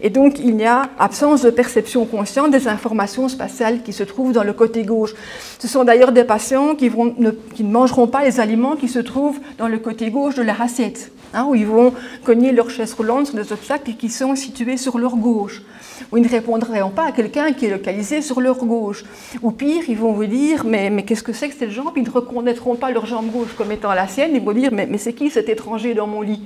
Et 0.00 0.10
donc 0.10 0.38
il 0.38 0.56
y 0.56 0.64
a 0.64 0.88
absence 0.98 1.42
de 1.42 1.50
perception 1.50 2.04
consciente 2.04 2.50
des 2.50 2.68
informations 2.68 3.28
spatiales 3.28 3.82
qui 3.82 3.92
se 3.92 4.02
trouvent 4.02 4.32
dans 4.32 4.44
le 4.44 4.52
côté 4.52 4.84
gauche. 4.84 5.14
Ce 5.58 5.68
sont 5.68 5.84
d'ailleurs 5.84 6.12
des 6.12 6.24
patients 6.24 6.74
qui, 6.74 6.90
ne, 6.90 7.30
qui, 7.30 7.64
ne, 7.64 7.72
mangeront 7.72 8.06
pas 8.06 8.24
les 8.24 8.40
aliments 8.40 8.76
qui 8.76 8.88
se 8.88 8.98
trouvent 8.98 9.38
dans 9.58 9.68
le 9.68 9.78
côté 9.78 10.10
gauche 10.10 10.34
de 10.34 10.42
leur 10.42 10.60
assiette, 10.60 11.12
hein, 11.34 11.46
où 11.48 11.54
ils 11.54 11.66
vont 11.66 11.92
cogner 12.24 12.52
leur 12.52 12.70
chaise 12.70 12.94
roulante 12.94 13.26
sur 13.26 13.36
des 13.36 13.52
obstacles 13.52 13.92
qui 13.92 14.08
sont 14.08 14.36
situés 14.36 14.76
sur 14.76 14.98
leur 14.98 15.16
gauche 15.16 15.62
ou 16.10 16.16
ils 16.16 16.22
ne 16.22 16.28
répondront 16.28 16.90
pas 16.90 17.06
à 17.06 17.12
quelqu'un 17.12 17.52
qui 17.52 17.66
est 17.66 17.70
localisé 17.70 18.22
sur 18.22 18.40
leur 18.40 18.58
gauche. 18.58 19.04
Ou 19.42 19.50
pire, 19.50 19.84
ils 19.88 19.96
vont 19.96 20.12
vous 20.12 20.26
dire 20.26 20.64
Mais, 20.64 20.90
mais 20.90 21.04
qu'est-ce 21.04 21.22
que 21.22 21.32
c'est 21.32 21.48
que 21.48 21.54
cette 21.54 21.70
jambe 21.70 21.92
Ils 21.96 22.04
ne 22.04 22.10
reconnaîtront 22.10 22.76
pas 22.76 22.90
leur 22.90 23.06
jambe 23.06 23.30
gauche 23.30 23.54
comme 23.56 23.72
étant 23.72 23.92
la 23.92 24.08
sienne. 24.08 24.32
Ils 24.34 24.42
vont 24.42 24.52
dire 24.52 24.70
Mais, 24.72 24.86
mais 24.86 24.98
c'est 24.98 25.12
qui 25.12 25.30
cet 25.30 25.48
étranger 25.48 25.94
dans 25.94 26.06
mon 26.06 26.22
lit 26.22 26.42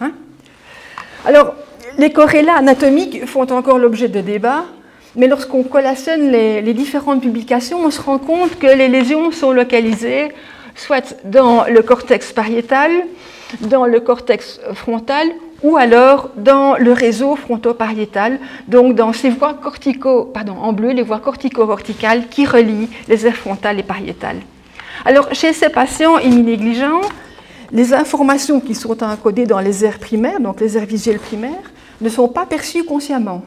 hein? 0.00 0.12
Alors, 1.24 1.54
les 1.98 2.10
corrélats 2.10 2.56
anatomiques 2.56 3.26
font 3.26 3.50
encore 3.52 3.78
l'objet 3.78 4.08
de 4.08 4.20
débats. 4.20 4.64
Mais 5.16 5.26
lorsqu'on 5.26 5.64
collationne 5.64 6.30
les, 6.30 6.74
différentes 6.74 7.20
publications, 7.20 7.80
on 7.84 7.90
se 7.90 8.00
rend 8.00 8.18
compte 8.18 8.58
que 8.58 8.66
les 8.66 8.88
lésions 8.88 9.32
sont 9.32 9.52
localisées 9.52 10.28
soit 10.76 11.16
dans 11.24 11.64
le 11.64 11.82
cortex 11.82 12.32
pariétal, 12.32 12.92
dans 13.62 13.84
le 13.84 13.98
cortex 13.98 14.60
frontal 14.74 15.26
ou 15.64 15.76
alors 15.76 16.30
dans 16.36 16.76
le 16.76 16.92
réseau 16.92 17.34
fronto-pariétal, 17.34 18.38
donc 18.68 18.94
dans 18.94 19.12
ces 19.12 19.30
voies 19.30 19.54
cortico, 19.54 20.26
pardon, 20.26 20.52
en 20.52 20.72
bleu, 20.72 20.90
les 20.90 21.02
voies 21.02 21.18
cortico-verticales 21.18 22.28
qui 22.28 22.46
relient 22.46 22.88
les 23.08 23.26
aires 23.26 23.34
frontales 23.34 23.80
et 23.80 23.82
pariétales. 23.82 24.40
Alors, 25.04 25.34
chez 25.34 25.52
ces 25.52 25.68
patients 25.68 26.18
immunégligents, 26.18 27.00
les 27.72 27.92
informations 27.92 28.60
qui 28.60 28.76
sont 28.76 29.02
encodées 29.02 29.46
dans 29.46 29.58
les 29.58 29.84
aires 29.84 29.98
primaires, 29.98 30.38
donc 30.38 30.60
les 30.60 30.78
aires 30.78 30.86
visuelles 30.86 31.18
primaires, 31.18 31.72
ne 32.00 32.08
sont 32.08 32.28
pas 32.28 32.46
perçues 32.46 32.84
consciemment. 32.84 33.42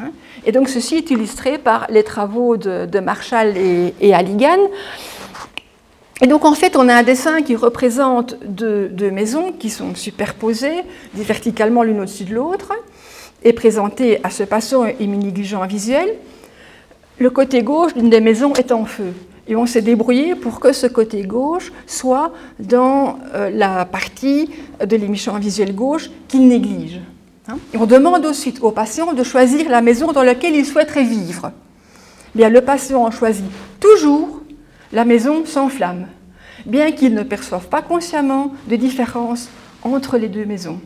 Hein. 0.00 0.10
Et 0.44 0.52
donc, 0.52 0.68
ceci 0.68 0.96
est 0.96 1.10
illustré 1.10 1.58
par 1.58 1.86
les 1.90 2.02
travaux 2.02 2.56
de, 2.56 3.00
Marshall 3.00 3.56
et, 3.56 3.94
et 4.00 4.14
Halligan, 4.14 4.58
et 6.22 6.28
donc 6.28 6.44
en 6.44 6.54
fait, 6.54 6.76
on 6.76 6.88
a 6.88 6.94
un 6.94 7.02
dessin 7.02 7.42
qui 7.42 7.56
représente 7.56 8.36
deux, 8.44 9.10
maisons 9.10 9.52
qui 9.52 9.70
sont 9.70 9.96
superposées 9.96 10.82
verticalement 11.14 11.82
l'une 11.82 11.98
au-dessus 11.98 12.24
de 12.24 12.34
l'autre 12.34 12.72
et 13.42 13.52
présentées 13.52 14.20
à 14.22 14.30
ce 14.30 14.44
patient 14.44 14.86
immunégligent 15.00 15.66
visuel. 15.66 16.14
Le 17.18 17.28
côté 17.30 17.64
gauche 17.64 17.94
d'une 17.94 18.08
des 18.08 18.20
maisons 18.20 18.52
est 18.54 18.70
en 18.70 18.84
feu. 18.84 19.12
Et 19.48 19.56
on 19.56 19.66
s'est 19.66 19.82
débrouillé 19.82 20.36
pour 20.36 20.60
que 20.60 20.72
ce 20.72 20.86
côté 20.86 21.22
gauche 21.22 21.72
soit 21.88 22.32
dans 22.60 23.18
euh, 23.34 23.50
la 23.50 23.84
partie 23.84 24.48
de 24.84 24.96
l'émission 24.96 25.36
visuelle 25.38 25.74
gauche 25.74 26.08
qu'il 26.28 26.46
néglige. 26.46 27.00
Hein. 27.48 27.58
on 27.74 27.86
demande 27.86 28.24
ensuite 28.24 28.60
au 28.62 28.70
patient 28.70 29.14
de 29.14 29.24
choisir 29.24 29.68
la 29.68 29.80
maison 29.80 30.12
dans 30.12 30.22
laquelle 30.22 30.54
il 30.54 30.64
souhaiterait 30.64 31.02
vivre. 31.02 31.50
Bien, 32.34 32.48
le 32.48 32.60
patient 32.60 33.10
choisit 33.10 33.44
toujours 33.80 34.42
la 34.92 35.04
maison 35.04 35.44
s'enflamme, 35.44 36.06
bien 36.66 36.92
qu'il 36.92 37.14
ne 37.14 37.22
perçoive 37.22 37.68
pas 37.68 37.82
consciemment 37.82 38.52
de 38.68 38.76
différence 38.76 39.48
entre 39.82 40.18
les 40.18 40.28
deux 40.28 40.44
maisons. 40.44 40.80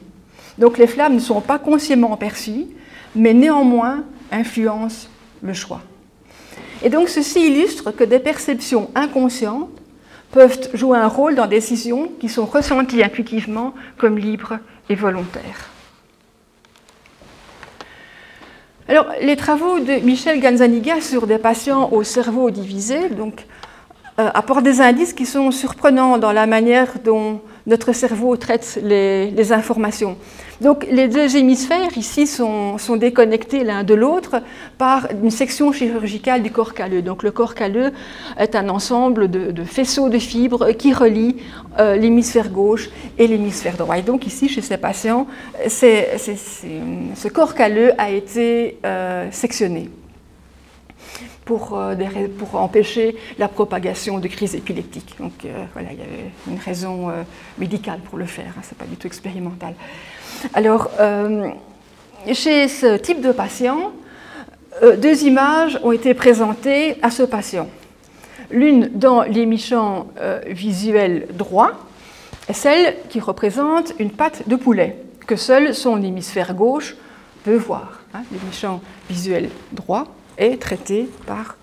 Donc 0.58 0.78
les 0.78 0.86
flammes 0.86 1.14
ne 1.14 1.20
sont 1.20 1.40
pas 1.40 1.58
consciemment 1.58 2.16
perçues, 2.16 2.66
mais 3.14 3.34
néanmoins 3.34 4.04
influencent 4.32 5.08
le 5.42 5.52
choix. 5.52 5.82
Et 6.82 6.88
donc 6.88 7.08
ceci 7.08 7.48
illustre 7.48 7.90
que 7.90 8.04
des 8.04 8.18
perceptions 8.18 8.90
inconscientes 8.94 9.70
peuvent 10.32 10.70
jouer 10.74 10.98
un 10.98 11.08
rôle 11.08 11.34
dans 11.34 11.46
des 11.46 11.56
décisions 11.56 12.10
qui 12.20 12.28
sont 12.28 12.46
ressenties 12.46 13.02
intuitivement 13.02 13.74
comme 13.98 14.18
libres 14.18 14.58
et 14.88 14.94
volontaires. 14.94 15.75
Alors, 18.88 19.06
les 19.20 19.34
travaux 19.34 19.80
de 19.80 20.04
Michel 20.04 20.40
Ganzaniga 20.40 21.00
sur 21.00 21.26
des 21.26 21.38
patients 21.38 21.88
au 21.90 22.04
cerveau 22.04 22.50
divisé, 22.50 22.96
euh, 23.08 24.30
apporte 24.32 24.62
des 24.62 24.80
indices 24.80 25.12
qui 25.12 25.26
sont 25.26 25.50
surprenants 25.50 26.18
dans 26.18 26.30
la 26.30 26.46
manière 26.46 27.00
dont 27.04 27.40
notre 27.66 27.92
cerveau 27.92 28.36
traite 28.36 28.78
les, 28.82 29.52
informations. 29.52 30.16
Donc 30.60 30.86
les 30.90 31.08
deux 31.08 31.36
hémisphères 31.36 31.96
ici 31.96 32.26
sont, 32.26 32.76
déconnectés 32.96 33.64
l'un 33.64 33.84
de 33.84 33.94
l'autre 33.94 34.36
par 34.78 35.08
une 35.22 35.30
section 35.30 35.72
chirurgicale 35.72 36.42
du 36.42 36.50
corps 36.50 36.74
calleux. 36.74 37.02
Donc 37.02 37.22
le 37.22 37.30
corps 37.30 37.54
calleux 37.54 37.92
est 38.38 38.54
un 38.54 38.68
ensemble 38.68 39.30
de, 39.30 39.64
faisceaux 39.64 40.08
de 40.08 40.18
fibres 40.18 40.72
qui 40.72 40.92
relient 40.92 41.36
euh, 41.78 41.96
l'hémisphère 41.96 42.48
gauche 42.48 42.90
et 43.18 43.26
l'hémisphère 43.26 43.76
droit. 43.76 43.98
Et 43.98 44.02
donc 44.02 44.26
ici, 44.26 44.48
chez 44.48 44.62
ces 44.62 44.78
patients, 44.78 45.26
ce 45.68 47.28
corps 47.28 47.54
calleux 47.54 47.92
a 47.98 48.10
été 48.10 48.78
euh, 48.84 49.28
sectionné 49.30 49.90
pour, 51.46 51.78
euh, 51.78 51.94
pour, 52.38 52.60
empêcher 52.60 53.16
la 53.38 53.48
propagation 53.48 54.18
de 54.18 54.28
crises 54.28 54.54
épileptiques. 54.54 55.14
Donc 55.18 55.44
euh, 55.44 55.64
voilà, 55.72 55.92
il 55.92 55.98
y 55.98 56.02
avait 56.02 56.30
une 56.48 56.58
raison 56.58 57.08
euh, 57.08 57.22
médicale 57.56 58.00
pour 58.00 58.18
le 58.18 58.26
faire, 58.26 58.52
hein, 58.58 58.62
ce 58.62 58.70
n'est 58.70 58.78
pas 58.78 58.84
du 58.84 58.96
tout 58.96 59.06
expérimental. 59.06 59.74
Alors, 60.52 60.90
chez 62.30 62.68
ce 62.68 62.96
type 62.98 63.22
de 63.22 63.32
patient, 63.32 63.92
deux 64.82 65.24
images 65.24 65.80
ont 65.82 65.92
été 65.92 66.12
présentées 66.12 66.96
à 67.00 67.10
ce 67.10 67.22
patient. 67.22 67.68
L'une 68.50 68.90
dans 68.92 69.22
l'émission 69.22 70.08
visuel 70.46 71.26
droit, 71.32 71.72
est 72.48 72.52
celle 72.52 72.96
qui 73.08 73.18
représente 73.18 73.94
une 73.98 74.10
patte 74.10 74.46
de 74.46 74.56
poulet 74.56 74.98
que 75.26 75.36
seul 75.36 75.74
son 75.74 76.02
hémisphère 76.02 76.54
gauche 76.54 76.96
peut 77.44 77.56
voir. 77.56 78.00
Hein. 78.14 78.22
Champ 78.52 78.80
visuel 79.08 79.48
droit 79.72 80.06
est 80.38 80.60
traité 80.60 81.08
par 81.26 81.56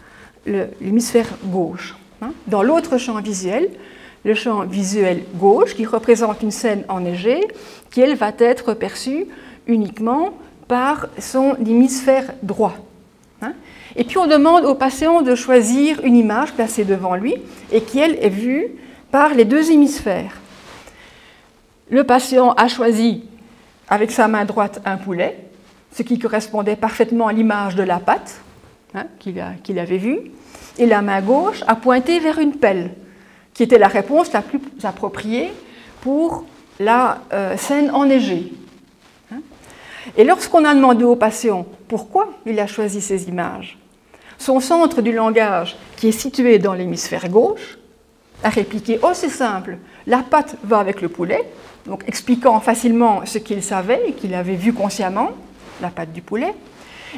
l'hémisphère 0.45 1.29
gauche. 1.45 1.95
Hein. 2.21 2.31
Dans 2.47 2.63
l'autre 2.63 2.97
champ 2.97 3.19
visuel, 3.21 3.69
le 4.25 4.33
champ 4.35 4.63
visuel 4.63 5.23
gauche, 5.35 5.75
qui 5.75 5.85
représente 5.85 6.41
une 6.41 6.51
scène 6.51 6.83
enneigée, 6.87 7.41
qui 7.91 8.01
elle 8.01 8.15
va 8.15 8.31
être 8.37 8.73
perçue 8.73 9.25
uniquement 9.67 10.33
par 10.67 11.07
son 11.19 11.55
hémisphère 11.55 12.33
droit. 12.41 12.75
Hein. 13.41 13.53
Et 13.95 14.03
puis 14.03 14.17
on 14.17 14.27
demande 14.27 14.65
au 14.65 14.75
patient 14.75 15.21
de 15.21 15.35
choisir 15.35 16.03
une 16.03 16.15
image 16.15 16.53
placée 16.53 16.85
devant 16.85 17.15
lui 17.15 17.35
et 17.71 17.81
qui 17.81 17.99
elle 17.99 18.17
est 18.21 18.29
vue 18.29 18.67
par 19.11 19.33
les 19.33 19.45
deux 19.45 19.71
hémisphères. 19.71 20.39
Le 21.89 22.03
patient 22.03 22.53
a 22.53 22.67
choisi 22.67 23.25
avec 23.89 24.11
sa 24.11 24.27
main 24.27 24.45
droite 24.45 24.81
un 24.85 24.97
poulet, 24.97 25.37
ce 25.95 26.01
qui 26.01 26.17
correspondait 26.17 26.75
parfaitement 26.75 27.27
à 27.27 27.33
l'image 27.33 27.75
de 27.75 27.83
la 27.83 27.99
patte 27.99 28.42
hein, 28.95 29.05
qu'il 29.19 29.79
avait 29.79 29.97
vue, 29.97 30.19
et 30.77 30.85
la 30.85 31.01
main 31.01 31.21
gauche 31.21 31.63
a 31.67 31.75
pointé 31.75 32.19
vers 32.19 32.39
une 32.39 32.53
pelle, 32.53 32.91
qui 33.53 33.63
était 33.63 33.77
la 33.77 33.87
réponse 33.87 34.31
la 34.33 34.41
plus 34.41 34.59
appropriée 34.83 35.53
pour 36.01 36.45
la 36.79 37.19
euh, 37.31 37.55
scène 37.57 37.91
enneigée. 37.91 38.51
Hein. 39.31 39.41
Et 40.17 40.23
lorsqu'on 40.23 40.65
a 40.65 40.73
demandé 40.73 41.03
au 41.03 41.15
patient 41.15 41.65
pourquoi 41.87 42.29
il 42.45 42.59
a 42.59 42.67
choisi 42.67 43.01
ces 43.01 43.27
images, 43.29 43.77
son 44.37 44.59
centre 44.59 45.01
du 45.01 45.11
langage, 45.11 45.77
qui 45.95 46.07
est 46.07 46.11
situé 46.11 46.59
dans 46.59 46.73
l'hémisphère 46.73 47.29
gauche, 47.29 47.77
a 48.43 48.49
répliqué 48.49 48.99
Oh, 49.03 49.11
c'est 49.13 49.29
simple, 49.29 49.77
la 50.07 50.19
patte 50.19 50.57
va 50.63 50.79
avec 50.79 51.01
le 51.01 51.09
poulet, 51.09 51.43
donc 51.85 52.03
expliquant 52.07 52.59
facilement 52.59 53.25
ce 53.25 53.37
qu'il 53.37 53.63
savait 53.63 54.09
et 54.09 54.13
qu'il 54.13 54.33
avait 54.33 54.55
vu 54.55 54.73
consciemment, 54.73 55.31
la 55.81 55.89
patte 55.89 56.11
du 56.11 56.21
poulet. 56.21 56.53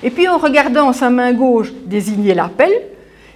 Et 0.03 0.09
puis 0.09 0.27
en 0.27 0.37
regardant 0.37 0.93
sa 0.93 1.09
main 1.09 1.33
gauche 1.33 1.71
désigner 1.85 2.33
la 2.33 2.49
pelle, 2.49 2.81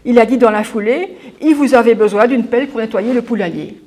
il 0.05 0.19
a 0.19 0.25
dit 0.25 0.37
dans 0.37 0.51
la 0.51 0.63
foulée, 0.63 1.17
il 1.41 1.55
vous 1.55 1.73
avez 1.73 1.95
besoin 1.95 2.27
d'une 2.27 2.45
pelle 2.45 2.67
pour 2.67 2.79
nettoyer 2.79 3.13
le 3.13 3.21
poulailler. 3.21 3.81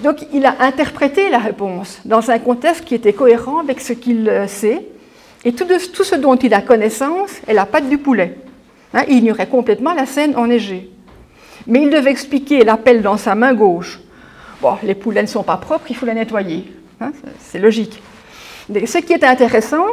Donc 0.00 0.18
il 0.32 0.44
a 0.44 0.56
interprété 0.60 1.30
la 1.30 1.38
réponse 1.38 2.00
dans 2.04 2.30
un 2.30 2.38
contexte 2.38 2.84
qui 2.84 2.94
était 2.94 3.12
cohérent 3.12 3.58
avec 3.58 3.80
ce 3.80 3.92
qu'il 3.94 4.30
sait, 4.46 4.86
et 5.44 5.52
tout, 5.52 5.68
ce 5.68 6.14
dont 6.16 6.34
il 6.34 6.52
a 6.54 6.60
connaissance 6.60 7.30
est 7.46 7.54
la 7.54 7.66
patte 7.66 7.88
du 7.88 7.98
poulet. 7.98 8.36
Hein, 8.92 9.04
il 9.08 9.18
ignorait 9.18 9.46
complètement 9.46 9.94
la 9.94 10.04
scène 10.04 10.36
enneigée. 10.36 10.90
Mais 11.68 11.82
il 11.82 11.90
devait 11.90 12.10
expliquer 12.10 12.64
la 12.64 12.76
pelle 12.76 13.00
dans 13.00 13.16
sa 13.16 13.34
main 13.34 13.54
gauche 13.54 14.00
Bon, 14.60 14.76
les 14.82 14.94
poulets 14.94 15.22
ne 15.22 15.28
sont 15.28 15.42
pas 15.42 15.58
propres, 15.58 15.84
il 15.90 15.96
faut 15.96 16.06
les 16.06 16.14
nettoyer. 16.14 16.64
Hein, 17.00 17.12
c'est 17.40 17.58
logique. 17.58 18.02
ce 18.68 18.98
qui 18.98 19.12
est 19.12 19.22
intéressant, 19.22 19.86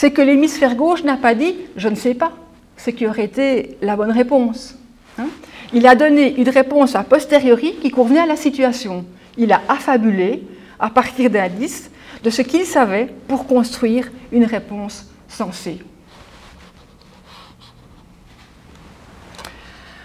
c'est 0.00 0.12
que 0.12 0.22
l'hémisphère 0.22 0.76
gauche 0.76 1.04
n'a 1.04 1.18
pas 1.18 1.34
dit 1.34 1.56
je 1.76 1.86
ne 1.90 1.94
sais 1.94 2.14
pas, 2.14 2.32
ce 2.78 2.88
qui 2.88 3.06
aurait 3.06 3.26
été 3.26 3.76
la 3.82 3.96
bonne 3.96 4.12
réponse. 4.12 4.74
Hein. 5.18 5.26
Il 5.74 5.86
a 5.86 5.94
donné 5.94 6.40
une 6.40 6.48
réponse 6.48 6.94
a 6.94 7.02
posteriori 7.04 7.74
qui 7.82 7.90
convenait 7.90 8.20
à 8.20 8.24
la 8.24 8.36
situation. 8.36 9.04
Il 9.36 9.52
a 9.52 9.60
affabulé 9.68 10.42
à 10.78 10.88
partir 10.88 11.28
d'indices 11.28 11.90
de 12.24 12.30
ce 12.30 12.40
qu'il 12.40 12.64
savait 12.64 13.12
pour 13.28 13.46
construire 13.46 14.10
une 14.32 14.44
réponse 14.44 15.06
sensée. 15.28 15.80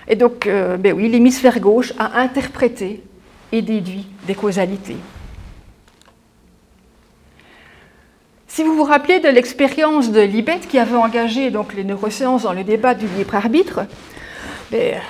Et 0.10 0.18
donc, 0.18 0.46
euh, 0.46 0.76
ben 0.76 0.92
oui, 0.92 1.08
l'hémisphère 1.08 1.62
gauche 1.62 1.94
a 1.98 2.20
interprété 2.20 3.02
et 3.50 3.62
déduit 3.62 4.08
des 4.28 4.36
causalités. 4.36 4.98
Si 8.56 8.64
vous 8.64 8.74
vous 8.74 8.86
rappelez 8.86 9.20
de 9.20 9.28
l'expérience 9.28 10.14
de 10.14 10.22
Libet 10.22 10.62
qui 10.70 10.80
avait 10.80 10.96
engagé 10.96 11.52
donc 11.52 11.74
les 11.74 11.84
neurosciences 11.84 12.44
dans 12.44 12.54
le 12.54 12.64
débat 12.64 12.94
du 12.94 13.06
libre 13.06 13.36
arbitre, 13.36 13.82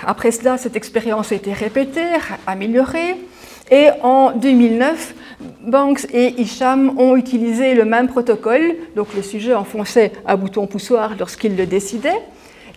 après 0.03 0.31
cela, 0.31 0.57
cette 0.57 0.75
expérience 0.75 1.31
a 1.31 1.35
été 1.35 1.53
répétée, 1.53 2.07
améliorée, 2.47 3.17
et 3.69 3.89
en 4.01 4.31
2009, 4.31 5.13
Banks 5.61 6.07
et 6.11 6.41
Isham 6.41 6.97
ont 6.97 7.15
utilisé 7.15 7.75
le 7.75 7.85
même 7.85 8.07
protocole, 8.07 8.77
donc 8.95 9.13
le 9.15 9.21
sujet 9.21 9.53
enfonçait 9.53 10.11
un 10.25 10.37
bouton 10.37 10.65
poussoir 10.65 11.11
lorsqu'il 11.19 11.55
le 11.55 11.67
décidait, 11.67 12.19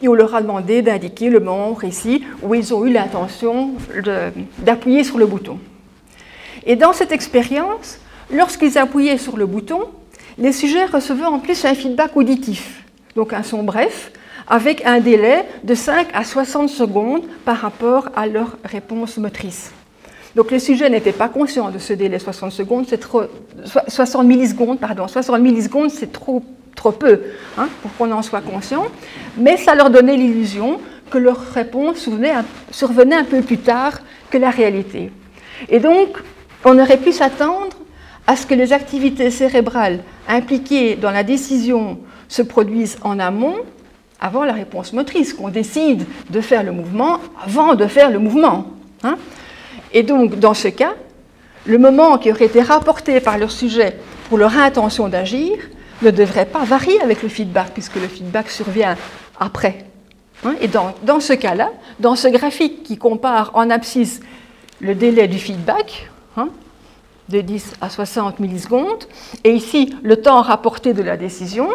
et 0.03 0.09
on 0.09 0.13
leur 0.13 0.35
a 0.35 0.43
demandé 0.43 0.83
d'indiquer 0.83 1.31
le 1.31 1.41
moment 1.41 1.73
précis 1.73 2.27
où 2.43 2.55
ils 2.55 2.75
ont 2.75 2.85
eu 2.85 2.93
l'intention 2.93 3.71
d'appuyer 4.59 5.03
sur 5.03 5.17
le 5.17 5.25
bouton. 5.25 5.59
Et 6.67 6.77
dans 6.77 6.93
cette 6.93 7.13
expérience, 7.13 8.01
lorsqu'ils 8.31 8.77
appuyaient 8.77 9.17
sur 9.17 9.39
le 9.39 9.47
bouton, 9.47 9.87
les 10.39 10.53
sujets 10.53 10.85
recevaient 10.85 11.25
en 11.25 11.39
plus 11.39 11.65
un 11.65 11.75
feedback 11.75 12.17
auditif, 12.17 12.85
donc 13.17 13.33
un 13.33 13.43
son 13.43 13.63
bref, 13.63 14.13
avec 14.47 14.85
un 14.87 15.01
délai 15.01 15.45
de 15.65 15.75
5 15.75 16.09
à 16.15 16.25
60 16.25 16.69
secondes 16.69 17.25
par 17.45 17.59
rapport 17.59 18.09
à 18.17 18.27
leur 18.27 18.57
réponse 18.65 19.19
motrice. 19.19 19.73
Donc 20.37 20.51
les 20.51 20.59
sujets 20.59 20.89
n'étaient 20.89 21.13
pas 21.13 21.29
conscients 21.29 21.71
de 21.71 21.79
ce 21.79 21.93
délai 21.93 22.19
60 22.19 22.53
secondes, 22.53 22.87
c'est 22.89 22.99
trop 22.99 23.23
60 23.89 24.27
millisecondes, 24.27 24.79
pardon, 24.79 25.09
60 25.09 25.41
millisecondes, 25.41 25.91
c'est 25.91 26.13
trop 26.13 26.43
trop 26.77 26.93
peu 26.93 27.23
hein, 27.59 27.69
pour 27.83 27.95
qu'on 27.97 28.13
en 28.13 28.23
soit 28.23 28.41
conscient, 28.41 28.87
mais 29.37 29.57
ça 29.57 29.75
leur 29.75 29.91
donnait 29.91 30.17
l'illusion 30.17 30.81
que 31.11 31.19
leur 31.19 31.39
réponse 31.53 32.09
survenait 32.71 33.17
un 33.17 33.25
peu 33.25 33.43
plus 33.43 33.59
tard 33.59 33.99
que 34.31 34.39
la 34.39 34.51
réalité. 34.51 35.11
Et 35.69 35.81
donc, 35.81 36.19
on 36.65 36.79
aurait 36.79 36.99
pu 36.99 37.13
s'attendre 37.13 37.77
à 38.29 38.37
ce 38.37 38.45
que 38.45 38.55
les 38.55 38.75
activités 38.75 39.31
cérébrales 39.31 40.01
impliquées 40.29 40.97
dans 40.97 41.11
la 41.11 41.23
décision 41.23 41.99
se 42.29 42.43
produisent 42.43 42.99
en 43.03 43.19
amont, 43.19 43.57
avant 44.21 44.45
la 44.45 44.53
réponse 44.53 44.93
motrice, 44.93 45.33
qu'on 45.33 45.49
décide 45.49 46.05
de 46.29 46.43
faire 46.43 46.63
le 46.63 46.73
mouvement 46.73 47.21
avant 47.43 47.75
de 47.75 47.87
faire 47.87 48.11
le 48.11 48.19
mouvement. 48.19 48.67
Hein. 49.03 49.17
Et 49.95 50.03
donc, 50.03 50.39
dans 50.39 50.53
ce 50.53 50.69
cas, 50.69 50.93
le 51.65 51.79
moment 51.79 52.19
qui 52.19 52.31
aurait 52.31 52.45
été 52.45 52.61
rapporté 52.61 53.19
par 53.21 53.39
leur 53.39 53.51
sujet 53.51 53.97
pour 54.29 54.37
leur 54.37 54.59
intention 54.59 55.09
d'agir 55.09 55.57
ne 56.03 56.11
devrait 56.11 56.45
pas 56.45 56.65
varier 56.65 57.01
avec 57.01 57.23
le 57.23 57.31
feedback, 57.31 57.71
puisque 57.73 57.97
le 57.97 58.09
feedback 58.09 58.51
survient 58.51 58.95
après. 59.41 59.87
Hein, 60.45 60.55
et 60.61 60.69
dans, 60.69 60.93
dans 61.03 61.21
ce 61.21 61.33
cas-là, 61.33 61.71
dans 61.99 62.15
ce 62.15 62.29
graphique 62.29 62.83
qui 62.83 62.99
compare 62.99 63.53
en 63.55 63.71
abscisse 63.71 64.21
le 64.81 64.95
délai 64.95 65.29
du 65.29 65.39
feedback, 65.39 66.11
hein, 66.37 66.51
de 67.29 67.41
10 67.41 67.75
à 67.81 67.91
60 67.91 68.41
millisecondes, 68.41 69.05
et 69.45 69.53
ici 69.53 69.95
le 70.03 70.17
temps 70.17 70.43
rapporté 70.43 70.95
de 70.95 71.03
la 71.03 71.17
décision, 71.17 71.69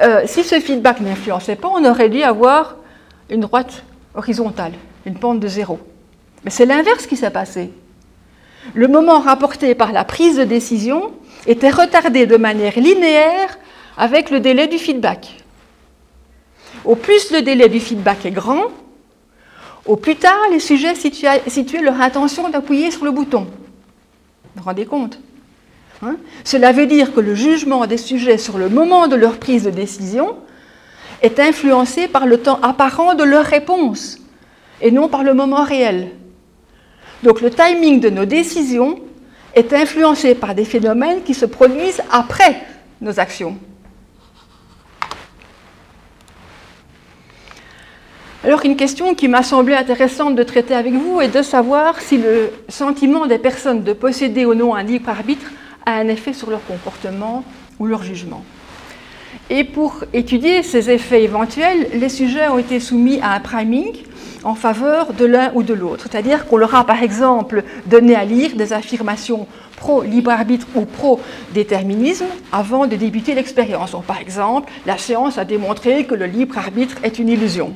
euh, 0.00 0.22
si 0.26 0.42
ce 0.42 0.58
feedback 0.58 1.00
n'influençait 1.00 1.56
pas, 1.56 1.68
on 1.68 1.84
aurait 1.84 2.08
dû 2.08 2.22
avoir 2.22 2.76
une 3.30 3.40
droite 3.40 3.84
horizontale, 4.14 4.72
une 5.06 5.14
pente 5.14 5.40
de 5.40 5.48
zéro. 5.48 5.78
Mais 6.44 6.50
c'est 6.50 6.66
l'inverse 6.66 7.06
qui 7.06 7.16
s'est 7.16 7.30
passé. 7.30 7.70
Le 8.74 8.88
moment 8.88 9.20
rapporté 9.20 9.74
par 9.74 9.92
la 9.92 10.04
prise 10.04 10.36
de 10.36 10.44
décision 10.44 11.12
était 11.46 11.70
retardé 11.70 12.26
de 12.26 12.36
manière 12.36 12.78
linéaire 12.78 13.58
avec 13.96 14.30
le 14.30 14.40
délai 14.40 14.66
du 14.68 14.78
feedback. 14.78 15.36
Au 16.84 16.96
plus 16.96 17.30
le 17.30 17.42
délai 17.42 17.68
du 17.68 17.80
feedback 17.80 18.24
est 18.26 18.30
grand, 18.30 18.64
au 19.86 19.96
plus 19.96 20.16
tard 20.16 20.38
les 20.50 20.60
sujets 20.60 20.94
situaient 20.94 21.82
leur 21.82 22.00
intention 22.00 22.48
d'appuyer 22.48 22.90
sur 22.90 23.04
le 23.04 23.10
bouton. 23.10 23.46
Vous 24.54 24.62
vous 24.62 24.66
rendez 24.66 24.86
compte 24.86 25.18
hein? 26.02 26.16
Cela 26.44 26.72
veut 26.72 26.86
dire 26.86 27.14
que 27.14 27.20
le 27.20 27.34
jugement 27.34 27.86
des 27.86 27.96
sujets 27.96 28.38
sur 28.38 28.58
le 28.58 28.68
moment 28.68 29.08
de 29.08 29.16
leur 29.16 29.38
prise 29.38 29.64
de 29.64 29.70
décision 29.70 30.36
est 31.22 31.40
influencé 31.40 32.08
par 32.08 32.26
le 32.26 32.38
temps 32.38 32.60
apparent 32.62 33.14
de 33.14 33.24
leur 33.24 33.44
réponse 33.44 34.18
et 34.80 34.90
non 34.90 35.08
par 35.08 35.22
le 35.22 35.34
moment 35.34 35.62
réel. 35.62 36.10
Donc 37.22 37.40
le 37.40 37.50
timing 37.50 38.00
de 38.00 38.10
nos 38.10 38.24
décisions 38.24 38.98
est 39.54 39.72
influencé 39.72 40.34
par 40.34 40.54
des 40.54 40.64
phénomènes 40.64 41.22
qui 41.22 41.34
se 41.34 41.46
produisent 41.46 42.02
après 42.10 42.60
nos 43.00 43.20
actions. 43.20 43.56
Alors 48.44 48.64
une 48.64 48.74
question 48.74 49.14
qui 49.14 49.28
m'a 49.28 49.44
semblé 49.44 49.72
intéressante 49.72 50.34
de 50.34 50.42
traiter 50.42 50.74
avec 50.74 50.94
vous 50.94 51.20
est 51.20 51.28
de 51.28 51.42
savoir 51.42 52.00
si 52.00 52.18
le 52.18 52.50
sentiment 52.68 53.28
des 53.28 53.38
personnes 53.38 53.84
de 53.84 53.92
posséder 53.92 54.44
ou 54.44 54.54
non 54.54 54.74
un 54.74 54.82
libre 54.82 55.10
arbitre 55.10 55.48
a 55.86 55.92
un 55.92 56.08
effet 56.08 56.32
sur 56.32 56.50
leur 56.50 56.64
comportement 56.64 57.44
ou 57.78 57.86
leur 57.86 58.02
jugement. 58.02 58.42
Et 59.48 59.62
pour 59.62 60.02
étudier 60.12 60.64
ces 60.64 60.90
effets 60.90 61.22
éventuels, 61.22 61.86
les 61.94 62.08
sujets 62.08 62.48
ont 62.48 62.58
été 62.58 62.80
soumis 62.80 63.20
à 63.22 63.30
un 63.30 63.38
priming 63.38 63.92
en 64.42 64.56
faveur 64.56 65.12
de 65.12 65.24
l'un 65.24 65.52
ou 65.54 65.62
de 65.62 65.72
l'autre. 65.72 66.08
C'est-à-dire 66.10 66.48
qu'on 66.48 66.56
leur 66.56 66.74
a 66.74 66.84
par 66.84 67.00
exemple 67.00 67.62
donné 67.86 68.16
à 68.16 68.24
lire 68.24 68.56
des 68.56 68.72
affirmations 68.72 69.46
pro-libre 69.76 70.32
arbitre 70.32 70.66
ou 70.74 70.84
pro-déterminisme 70.84 72.26
avant 72.50 72.88
de 72.88 72.96
débuter 72.96 73.36
l'expérience. 73.36 73.94
par 74.04 74.20
exemple, 74.20 74.72
la 74.84 74.98
séance 74.98 75.38
a 75.38 75.44
démontré 75.44 76.06
que 76.06 76.16
le 76.16 76.26
libre 76.26 76.58
arbitre 76.58 76.96
est 77.04 77.20
une 77.20 77.28
illusion. 77.28 77.72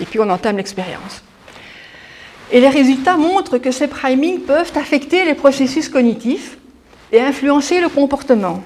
Et 0.00 0.04
puis 0.04 0.18
on 0.20 0.28
entame 0.30 0.56
l'expérience. 0.56 1.22
Et 2.52 2.60
les 2.60 2.68
résultats 2.68 3.16
montrent 3.16 3.58
que 3.58 3.70
ces 3.70 3.86
primings 3.86 4.40
peuvent 4.40 4.72
affecter 4.74 5.24
les 5.24 5.34
processus 5.34 5.88
cognitifs 5.88 6.58
et 7.12 7.20
influencer 7.20 7.80
le 7.80 7.88
comportement. 7.88 8.62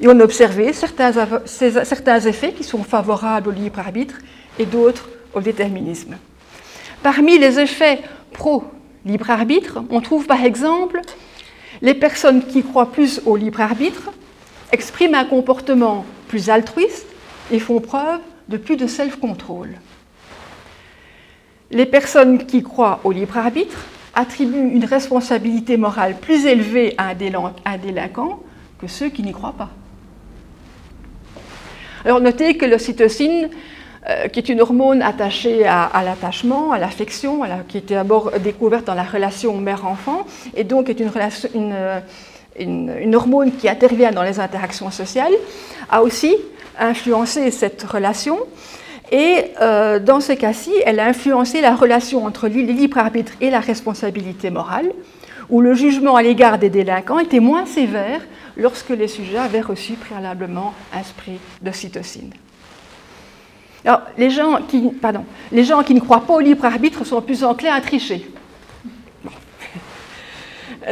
Et 0.00 0.08
on 0.08 0.18
a 0.20 0.24
observé 0.24 0.72
certains, 0.72 1.12
certains 1.46 2.20
effets 2.20 2.52
qui 2.52 2.64
sont 2.64 2.82
favorables 2.82 3.48
au 3.48 3.52
libre 3.52 3.78
arbitre 3.78 4.18
et 4.58 4.66
d'autres 4.66 5.08
au 5.34 5.40
déterminisme. 5.40 6.16
Parmi 7.02 7.38
les 7.38 7.60
effets 7.60 8.00
pro-libre 8.32 9.30
arbitre, 9.30 9.80
on 9.90 10.00
trouve 10.00 10.26
par 10.26 10.42
exemple 10.42 11.00
les 11.82 11.94
personnes 11.94 12.46
qui 12.46 12.62
croient 12.62 12.92
plus 12.92 13.20
au 13.26 13.36
libre 13.36 13.60
arbitre 13.60 14.10
expriment 14.72 15.14
un 15.14 15.24
comportement 15.24 16.04
plus 16.28 16.48
altruiste 16.48 17.06
et 17.50 17.58
font 17.58 17.80
preuve 17.80 18.20
de 18.48 18.56
plus 18.56 18.76
de 18.76 18.86
self-control. 18.86 19.68
Les 21.70 21.86
personnes 21.86 22.46
qui 22.46 22.62
croient 22.62 23.00
au 23.04 23.12
libre 23.12 23.36
arbitre 23.36 23.76
attribuent 24.14 24.70
une 24.70 24.84
responsabilité 24.84 25.76
morale 25.76 26.16
plus 26.20 26.46
élevée 26.46 26.94
à 26.98 27.08
un 27.08 27.78
délinquant 27.78 28.40
que 28.78 28.86
ceux 28.86 29.08
qui 29.08 29.22
n'y 29.22 29.32
croient 29.32 29.54
pas. 29.56 29.70
Alors 32.04 32.20
notez 32.20 32.56
que 32.56 32.66
l'ocytocine, 32.66 33.48
euh, 34.08 34.28
qui 34.28 34.38
est 34.38 34.50
une 34.50 34.60
hormone 34.60 35.00
attachée 35.00 35.66
à, 35.66 36.02
l'attachement, 36.04 36.72
à 36.72 36.78
l'affection, 36.78 37.40
qui 37.66 37.78
était 37.78 37.94
d'abord 37.94 38.30
découverte 38.38 38.84
dans 38.84 38.94
la 38.94 39.02
relation 39.02 39.56
mère-enfant, 39.56 40.26
et 40.54 40.64
donc 40.64 40.90
est 40.90 41.00
une, 41.00 41.10
une, 42.58 43.14
hormone 43.14 43.52
qui 43.56 43.68
intervient 43.68 44.12
dans 44.12 44.22
les 44.22 44.38
interactions 44.38 44.90
sociales, 44.90 45.32
a 45.90 46.02
aussi 46.02 46.36
influencé 46.78 47.50
cette 47.50 47.82
relation. 47.82 48.38
Et 49.12 49.52
euh, 49.60 49.98
dans 49.98 50.20
ce 50.20 50.32
cas-ci, 50.32 50.72
elle 50.86 50.98
a 50.98 51.06
influencé 51.06 51.60
la 51.60 51.74
relation 51.74 52.24
entre 52.24 52.48
le 52.48 52.62
libre 52.62 52.98
arbitre 52.98 53.32
et 53.40 53.50
la 53.50 53.60
responsabilité 53.60 54.50
morale, 54.50 54.90
où 55.50 55.60
le 55.60 55.74
jugement 55.74 56.16
à 56.16 56.22
l'égard 56.22 56.58
des 56.58 56.70
délinquants 56.70 57.18
était 57.18 57.40
moins 57.40 57.66
sévère 57.66 58.22
lorsque 58.56 58.90
les 58.90 59.08
sujets 59.08 59.38
avaient 59.38 59.60
reçu 59.60 59.94
préalablement 59.94 60.72
un 60.92 61.02
spray 61.02 61.38
d'ocytocine. 61.60 62.32
Alors, 63.84 64.00
les 64.16 64.30
gens, 64.30 64.60
qui, 64.66 64.80
pardon, 64.80 65.24
les 65.52 65.64
gens 65.64 65.82
qui 65.82 65.92
ne 65.92 66.00
croient 66.00 66.24
pas 66.26 66.34
au 66.34 66.40
libre 66.40 66.64
arbitre 66.64 67.04
sont 67.04 67.20
plus 67.20 67.44
enclins 67.44 67.74
à 67.74 67.82
tricher. 67.82 68.26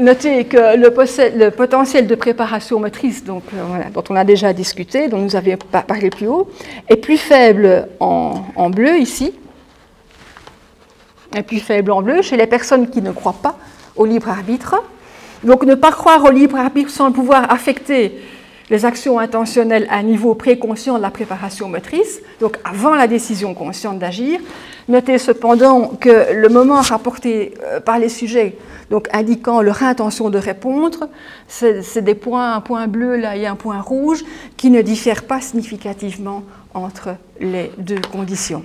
Notez 0.00 0.44
que 0.44 0.76
le, 0.76 1.50
potentiel 1.50 2.06
de 2.06 2.14
préparation 2.14 2.80
motrice, 2.80 3.24
donc, 3.24 3.42
euh, 3.54 3.82
dont 3.92 4.04
on 4.08 4.16
a 4.16 4.24
déjà 4.24 4.52
discuté, 4.52 5.08
dont 5.08 5.18
nous 5.18 5.36
avions 5.36 5.58
parlé 5.86 6.08
plus 6.08 6.28
haut, 6.28 6.48
est 6.88 6.96
plus 6.96 7.18
faible 7.18 7.88
en, 8.00 8.42
en, 8.56 8.70
bleu 8.70 8.98
ici, 8.98 9.34
est 11.34 11.42
plus 11.42 11.60
faible 11.60 11.90
en 11.92 12.00
bleu 12.00 12.22
chez 12.22 12.36
les 12.36 12.46
personnes 12.46 12.88
qui 12.88 13.02
ne 13.02 13.12
croient 13.12 13.36
pas 13.42 13.56
au 13.96 14.06
libre 14.06 14.30
arbitre. 14.30 14.76
Donc 15.44 15.64
ne 15.64 15.74
pas 15.74 15.90
croire 15.90 16.24
au 16.24 16.30
libre 16.30 16.56
arbitre 16.56 16.90
sans 16.90 17.12
pouvoir 17.12 17.50
affecter 17.52 18.18
les 18.70 18.84
actions 18.84 19.18
intentionnelles 19.18 19.86
à 19.90 19.96
un 19.96 20.02
niveau 20.02 20.34
préconscient 20.34 20.96
de 20.96 21.02
la 21.02 21.10
préparation 21.10 21.68
motrice, 21.68 22.20
donc 22.40 22.58
avant 22.64 22.94
la 22.94 23.06
décision 23.06 23.54
consciente 23.54 23.98
d'agir. 23.98 24.40
Notez 24.88 25.18
cependant 25.18 25.88
que 26.00 26.32
le 26.34 26.48
moment 26.48 26.80
rapporté 26.80 27.54
euh, 27.62 27.80
par 27.80 27.98
les 27.98 28.08
sujets, 28.08 28.56
donc 28.90 29.08
indiquant 29.12 29.62
leur 29.62 29.82
intention 29.82 30.28
de 30.28 30.38
répondre, 30.38 31.08
c'est 31.48 32.02
des 32.02 32.14
points, 32.14 32.54
un 32.54 32.60
point 32.60 32.86
bleu 32.88 33.16
là 33.16 33.36
et 33.36 33.46
un 33.46 33.54
point 33.54 33.80
rouge, 33.80 34.24
qui 34.56 34.70
ne 34.70 34.82
diffèrent 34.82 35.24
pas 35.24 35.40
significativement 35.40 36.42
entre 36.74 37.16
les 37.40 37.70
deux 37.78 38.00
conditions. 38.12 38.64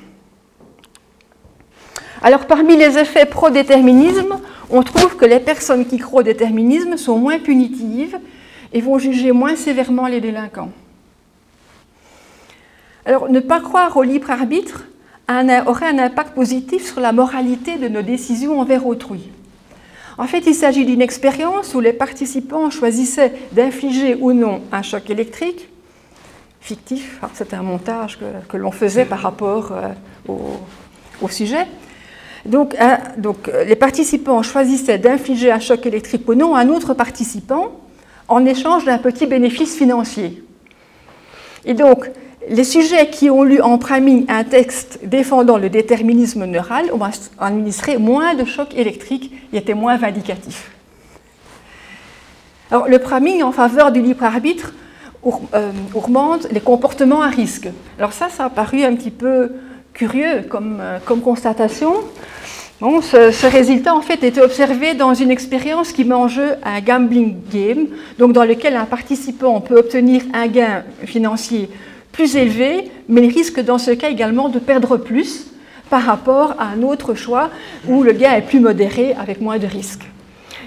Alors 2.21 2.47
parmi 2.47 2.75
les 2.75 2.97
effets 2.97 3.25
pro-déterminisme, 3.25 4.39
on 4.69 4.83
trouve 4.83 5.15
que 5.15 5.25
les 5.25 5.39
personnes 5.39 5.85
qui 5.85 5.97
croient 5.97 6.21
au 6.21 6.23
déterminisme 6.23 6.97
sont 6.97 7.17
moins 7.17 7.39
punitives 7.39 8.17
et 8.73 8.81
vont 8.81 8.97
juger 8.97 9.31
moins 9.31 9.55
sévèrement 9.55 10.07
les 10.07 10.21
délinquants. 10.21 10.71
Alors, 13.05 13.29
ne 13.29 13.39
pas 13.39 13.61
croire 13.61 13.95
au 13.95 14.03
libre 14.03 14.31
arbitre 14.31 14.85
aurait 15.29 15.87
un 15.87 15.99
impact 15.99 16.33
positif 16.33 16.85
sur 16.85 17.01
la 17.01 17.11
moralité 17.11 17.77
de 17.77 17.87
nos 17.87 18.01
décisions 18.01 18.59
envers 18.59 18.85
autrui. 18.85 19.29
En 20.17 20.25
fait, 20.25 20.43
il 20.47 20.55
s'agit 20.55 20.85
d'une 20.85 21.01
expérience 21.01 21.75
où 21.75 21.79
les 21.79 21.93
participants 21.93 22.69
choisissaient 22.69 23.33
d'infliger 23.51 24.15
ou 24.15 24.33
non 24.33 24.61
un 24.71 24.81
choc 24.81 25.09
électrique, 25.09 25.69
fictif, 26.59 27.21
c'est 27.33 27.53
un 27.53 27.61
montage 27.61 28.17
que, 28.49 28.57
l'on 28.57 28.71
faisait 28.71 29.05
par 29.05 29.19
rapport 29.19 29.71
euh, 29.71 30.33
au 31.21 31.29
sujet, 31.29 31.67
donc, 32.45 32.75
donc, 33.17 33.51
les 33.65 33.75
participants 33.75 34.41
choisissaient 34.41 34.97
d'infliger 34.97 35.51
un 35.51 35.59
choc 35.59 35.85
électrique 35.85 36.27
ou 36.27 36.33
non 36.33 36.55
à 36.55 36.61
un 36.61 36.69
autre 36.69 36.93
participant 36.93 37.71
en 38.27 38.45
échange 38.45 38.85
d'un 38.85 38.97
petit 38.97 39.25
bénéfice 39.25 39.75
financier. 39.75 40.43
Et 41.65 41.73
donc, 41.73 42.09
les 42.49 42.63
sujets 42.63 43.09
qui 43.09 43.29
ont 43.29 43.43
lu 43.43 43.61
en 43.61 43.77
priming 43.77 44.25
un 44.29 44.43
texte 44.43 44.99
défendant 45.03 45.57
le 45.57 45.69
déterminisme 45.69 46.45
neural 46.45 46.85
ont 46.93 46.99
administré 47.39 47.97
moins 47.97 48.35
de 48.35 48.45
chocs 48.45 48.73
électriques 48.75 49.33
et 49.51 49.57
étaient 49.57 49.73
moins 49.73 49.97
vindicatifs. 49.97 50.71
Alors, 52.71 52.87
le 52.87 52.99
priming 52.99 53.43
en 53.43 53.51
faveur 53.51 53.91
du 53.91 54.01
libre 54.01 54.23
arbitre 54.23 54.73
euh, 55.53 55.71
augmente 55.93 56.47
les 56.51 56.59
comportements 56.59 57.21
à 57.21 57.27
risque. 57.27 57.67
Alors 57.97 58.13
ça, 58.13 58.29
ça 58.29 58.45
a 58.45 58.49
paru 58.49 58.83
un 58.83 58.95
petit 58.95 59.11
peu 59.11 59.51
curieux 59.91 60.43
comme, 60.47 60.77
euh, 60.79 60.99
comme 61.03 61.21
constatation. 61.21 61.95
Bon, 62.79 63.01
ce, 63.01 63.47
résultat, 63.47 63.95
en 63.95 64.01
fait, 64.01 64.23
était 64.23 64.39
observé 64.39 64.93
dans 64.93 65.15
une 65.15 65.31
expérience 65.31 65.91
qui 65.91 66.05
met 66.05 66.13
en 66.13 66.27
jeu 66.27 66.57
un 66.63 66.79
gambling 66.79 67.35
game, 67.51 67.87
donc 68.19 68.33
dans 68.33 68.43
lequel 68.43 68.75
un 68.75 68.85
participant 68.85 69.61
peut 69.61 69.77
obtenir 69.77 70.21
un 70.31 70.45
gain 70.45 70.83
financier 71.03 71.71
plus 72.11 72.35
élevé, 72.35 72.91
mais 73.09 73.23
il 73.23 73.33
risque 73.33 73.59
dans 73.61 73.79
ce 73.79 73.89
cas 73.89 74.11
également 74.11 74.49
de 74.49 74.59
perdre 74.59 74.97
plus 74.97 75.47
par 75.89 76.03
rapport 76.03 76.53
à 76.59 76.65
un 76.65 76.83
autre 76.83 77.15
choix 77.15 77.49
où 77.87 78.03
le 78.03 78.11
gain 78.11 78.33
est 78.33 78.43
plus 78.43 78.59
modéré 78.59 79.15
avec 79.19 79.41
moins 79.41 79.57
de 79.57 79.65
risques. 79.65 80.05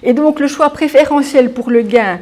Et 0.02 0.12
donc 0.12 0.40
le 0.40 0.48
choix 0.48 0.70
préférentiel 0.70 1.52
pour 1.52 1.70
le 1.70 1.82
gain 1.82 2.18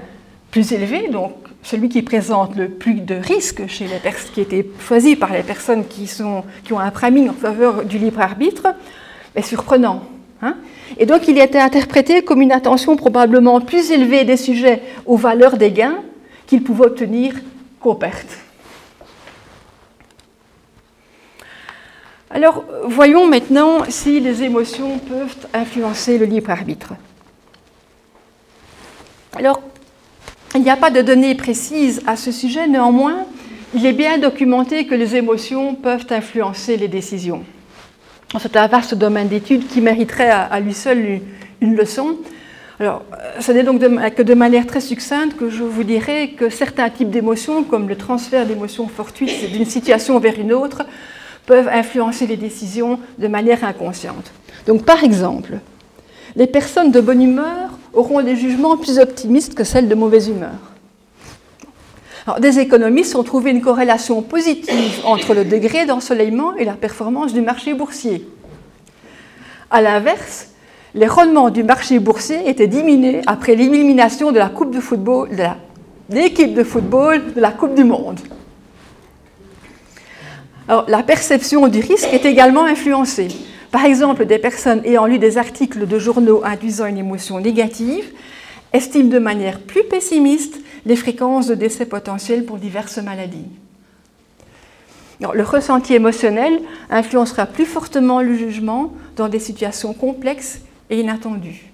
plus 0.51 0.72
élevé, 0.72 1.09
donc 1.09 1.32
celui 1.62 1.89
qui 1.89 2.03
présente 2.03 2.57
le 2.57 2.68
plus 2.68 3.01
de 3.01 3.14
risques 3.14 3.66
chez 3.68 3.86
les 3.86 4.12
qui 4.34 4.43
étaient 4.43 4.66
choisi 4.86 5.16
par 5.16 5.32
les 5.32 5.43
personnes 5.43 5.86
qui, 5.86 6.07
sont, 6.07 6.45
qui 6.64 6.74
ont 6.74 6.78
un 6.78 6.91
priming 6.91 7.30
en 7.30 7.34
faveur 7.34 7.86
du 7.86 7.97
libre 7.97 8.20
arbitre, 8.20 8.66
est 9.39 9.43
surprenant. 9.43 10.03
Hein. 10.41 10.55
et 10.99 11.05
donc 11.05 11.26
il 11.26 11.36
été 11.36 11.59
interprété 11.59 12.22
comme 12.22 12.41
une 12.41 12.53
attention 12.53 12.95
probablement 12.95 13.61
plus 13.61 13.91
élevée 13.91 14.24
des 14.24 14.36
sujets 14.36 14.82
aux 15.05 15.16
valeurs 15.16 15.57
des 15.57 15.72
gains 15.72 15.99
qu'ils 16.47 16.62
pouvaient 16.62 16.86
obtenir 16.86 17.34
qu'aux 17.80 17.97
pertes. 17.97 18.39
Alors 22.30 22.64
voyons 22.84 23.26
maintenant 23.26 23.78
si 23.89 24.20
les 24.20 24.45
émotions 24.45 24.99
peuvent 24.99 25.49
influencer 25.53 26.18
le 26.18 26.26
libre 26.26 26.51
arbitre. 26.51 26.93
Alors, 29.34 29.61
il 30.55 30.62
n'y 30.62 30.70
a 30.70 30.76
pas 30.76 30.91
de 30.91 31.03
données 31.03 31.34
précises 31.34 32.03
à 32.07 32.16
ce 32.16 32.32
sujet, 32.32 32.66
néanmoins, 32.66 33.26
il 33.74 33.84
est 33.84 33.93
bien 33.93 34.18
documenté 34.18 34.86
que 34.86 34.95
les 34.95 35.16
émotions 35.16 35.74
peuvent 35.74 36.07
influencer 36.11 36.76
les 36.76 36.89
décisions. 36.89 37.45
C'est 38.37 38.57
un 38.57 38.66
vaste 38.66 38.95
domaine 38.95 39.29
d'études 39.29 39.66
qui 39.66 39.81
mériterait 39.81 40.31
à, 40.31 40.61
lui 40.61 40.74
seul 40.74 41.20
une, 41.62 41.74
leçon. 41.74 42.16
Alors, 42.79 43.03
euh, 43.12 43.41
ce 43.41 43.53
n'est 43.53 43.62
donc 43.62 43.81
que 43.81 44.22
de 44.22 44.35
manière 44.35 44.66
très 44.66 44.83
succincte 44.83 45.37
que 45.37 45.49
je 45.49 45.64
vous 45.64 45.83
dirai 45.83 46.35
que 46.37 46.51
certains 46.51 46.91
types 46.91 47.11
d'émotions, 47.11 47.64
comme 47.64 47.89
le 47.89 47.97
transfert 47.97 48.45
d'émotions 48.47 48.87
fortuites 48.87 49.51
d'une 49.51 49.64
situation 49.64 50.18
vers 50.18 50.39
une 50.39 50.53
autre, 50.53 50.83
peuvent 51.47 51.68
influencer 51.68 52.26
les 52.26 52.37
décisions 52.37 53.01
de 53.18 53.29
manière 53.29 53.64
inconsciente. 53.64 54.31
Donc, 54.66 54.85
par 54.85 55.03
exemple, 55.03 55.55
les 56.37 56.47
personnes 56.47 56.93
de 56.93 57.01
bonne 57.01 57.22
humeur 57.22 57.79
auront 57.95 58.22
des 58.22 58.37
jugements 58.37 58.76
plus 58.76 58.99
optimistes 58.99 59.55
que 59.55 59.64
celles 59.64 59.89
de 59.89 59.95
mauvaise 59.95 60.29
humeur 60.29 60.78
des 62.41 62.59
économistes 62.59 63.14
ont 63.16 63.22
trouvé 63.22 63.51
une 63.51 63.61
corrélation 63.61 64.22
positive 64.22 65.01
entre 65.05 65.35
le 65.35 65.45
degré 65.45 65.87
d'ensoleillement 65.87 66.55
et 66.57 66.64
la 66.64 66.74
performance 66.74 67.33
du 67.33 67.41
marché 67.41 67.74
boursier. 67.74 68.29
A 69.70 69.81
l'inverse, 69.81 70.49
les 70.95 71.07
rendements 71.07 71.51
du 71.51 71.62
marché 71.62 71.99
boursier 71.99 72.49
étaient 72.49 72.66
diminués 72.66 73.22
après 73.26 73.55
l'élimination 73.55 74.33
de 74.33 74.39
la 74.39 74.49
Coupe 74.49 74.74
de 74.74 74.81
football, 74.81 75.31
de 75.31 75.45
l'équipe 76.11 76.55
de 76.55 76.64
football 76.64 77.35
de 77.35 77.41
la 77.41 77.51
Coupe 77.51 77.74
du 77.74 77.85
Monde. 77.85 78.20
la 80.68 81.03
perception 81.03 81.68
du 81.68 81.81
risque 81.81 82.12
est 82.12 82.24
également 82.26 82.64
influencée. 82.64 83.29
Par 83.70 83.85
exemple, 83.85 84.24
des 84.24 84.39
personnes 84.39 84.81
ayant 84.85 85.07
lu 85.07 85.18
des 85.18 85.37
articles 85.37 85.87
de 85.87 85.99
journaux 85.99 86.43
induisant 86.45 86.87
une 86.87 86.99
émotion 86.99 87.39
négative 87.41 88.05
estiment 88.72 89.11
de 89.11 89.18
manière 89.18 89.61
plus 89.61 89.85
pessimiste 89.85 90.61
les 90.87 90.97
fréquences 90.97 91.47
de 91.47 91.55
décès 91.55 91.87
potentiels 91.87 92.45
pour 92.45 92.57
diverses 92.57 92.99
maladies. 92.99 93.47
le 95.20 95.43
ressenti 95.43 95.95
émotionnel 95.95 96.61
influencera 96.91 97.47
plus 97.47 97.66
fortement 97.66 98.20
le 98.20 98.37
jugement 98.37 98.93
dans 99.16 99.29
des 99.29 99.41
situations 99.41 99.93
complexes 99.95 100.61
et 100.91 101.01
inattendues. 101.01 101.72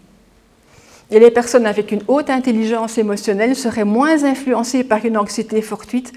Et 1.10 1.20
les 1.20 1.30
personnes 1.30 1.66
avec 1.66 1.92
une 1.92 2.02
haute 2.08 2.30
intelligence 2.30 2.98
émotionnelle 2.98 3.54
seraient 3.54 3.84
moins 3.84 4.24
influencées 4.24 4.84
par 4.84 5.04
une 5.04 5.18
anxiété 5.18 5.60
fortuite 5.62 6.12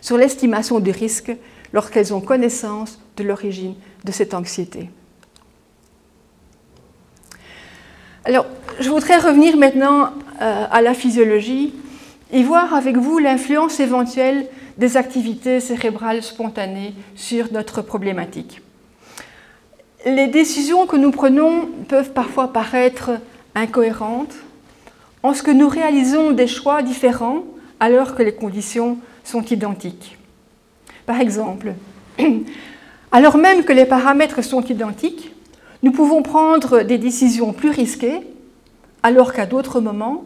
sur 0.00 0.16
l'estimation 0.18 0.80
du 0.80 0.90
risque 0.90 1.32
lorsqu'elles 1.72 2.12
ont 2.12 2.20
connaissance 2.20 3.00
de 3.16 3.24
l'origine 3.24 3.74
de 4.04 4.12
cette 4.12 4.34
anxiété. 4.34 4.90
Alors, 8.24 8.46
je 8.78 8.88
voudrais 8.88 9.18
revenir 9.18 9.56
maintenant 9.56 10.10
euh, 10.40 10.66
à 10.70 10.80
la 10.82 10.94
physiologie 10.94 11.74
et 12.32 12.42
voir 12.42 12.74
avec 12.74 12.96
vous 12.96 13.18
l'influence 13.18 13.78
éventuelle 13.78 14.46
des 14.78 14.96
activités 14.96 15.60
cérébrales 15.60 16.22
spontanées 16.22 16.94
sur 17.14 17.52
notre 17.52 17.82
problématique. 17.82 18.62
Les 20.06 20.26
décisions 20.26 20.86
que 20.86 20.96
nous 20.96 21.10
prenons 21.10 21.68
peuvent 21.88 22.12
parfois 22.12 22.52
paraître 22.52 23.10
incohérentes 23.54 24.34
en 25.22 25.34
ce 25.34 25.42
que 25.42 25.50
nous 25.50 25.68
réalisons 25.68 26.32
des 26.32 26.48
choix 26.48 26.82
différents 26.82 27.44
alors 27.78 28.14
que 28.14 28.22
les 28.22 28.34
conditions 28.34 28.98
sont 29.24 29.44
identiques. 29.44 30.16
Par 31.06 31.20
exemple, 31.20 31.74
alors 33.12 33.36
même 33.36 33.64
que 33.64 33.72
les 33.72 33.84
paramètres 33.84 34.42
sont 34.42 34.64
identiques, 34.64 35.32
nous 35.82 35.92
pouvons 35.92 36.22
prendre 36.22 36.82
des 36.82 36.98
décisions 36.98 37.52
plus 37.52 37.70
risquées, 37.70 38.20
alors 39.02 39.32
qu'à 39.32 39.46
d'autres 39.46 39.80
moments, 39.80 40.24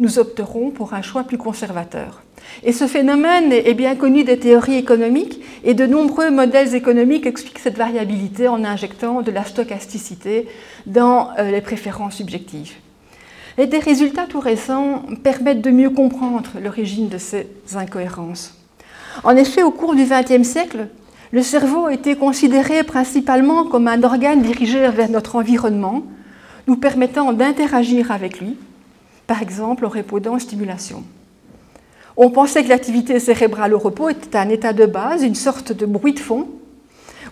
nous 0.00 0.18
opterons 0.18 0.70
pour 0.70 0.94
un 0.94 1.02
choix 1.02 1.24
plus 1.24 1.38
conservateur. 1.38 2.22
Et 2.62 2.72
ce 2.72 2.86
phénomène 2.86 3.52
est 3.52 3.74
bien 3.74 3.96
connu 3.96 4.24
des 4.24 4.38
théories 4.38 4.76
économiques 4.76 5.40
et 5.64 5.74
de 5.74 5.86
nombreux 5.86 6.30
modèles 6.30 6.74
économiques 6.74 7.26
expliquent 7.26 7.58
cette 7.58 7.76
variabilité 7.76 8.48
en 8.48 8.64
injectant 8.64 9.22
de 9.22 9.30
la 9.30 9.44
stochasticité 9.44 10.46
dans 10.86 11.30
euh, 11.38 11.50
les 11.50 11.60
préférences 11.60 12.16
subjectives. 12.16 12.74
Et 13.58 13.66
des 13.66 13.80
résultats 13.80 14.26
tout 14.26 14.40
récents 14.40 15.02
permettent 15.24 15.62
de 15.62 15.70
mieux 15.70 15.90
comprendre 15.90 16.50
l'origine 16.62 17.08
de 17.08 17.18
ces 17.18 17.48
incohérences. 17.74 18.56
En 19.24 19.36
effet, 19.36 19.64
au 19.64 19.72
cours 19.72 19.96
du 19.96 20.04
XXe 20.04 20.46
siècle, 20.46 20.86
le 21.32 21.42
cerveau 21.42 21.86
a 21.86 21.92
été 21.92 22.14
considéré 22.14 22.84
principalement 22.84 23.64
comme 23.64 23.88
un 23.88 24.02
organe 24.04 24.42
dirigé 24.42 24.88
vers 24.90 25.10
notre 25.10 25.36
environnement, 25.36 26.04
nous 26.68 26.76
permettant 26.76 27.32
d'interagir 27.32 28.12
avec 28.12 28.40
lui, 28.40 28.56
par 29.28 29.42
exemple 29.42 29.86
en 29.86 29.90
répondant 29.90 30.36
stimulation. 30.40 31.04
On 32.16 32.30
pensait 32.30 32.64
que 32.64 32.68
l'activité 32.68 33.20
cérébrale 33.20 33.74
au 33.74 33.78
repos 33.78 34.08
était 34.08 34.36
un 34.36 34.48
état 34.48 34.72
de 34.72 34.86
base, 34.86 35.22
une 35.22 35.36
sorte 35.36 35.72
de 35.72 35.86
bruit 35.86 36.14
de 36.14 36.18
fond, 36.18 36.48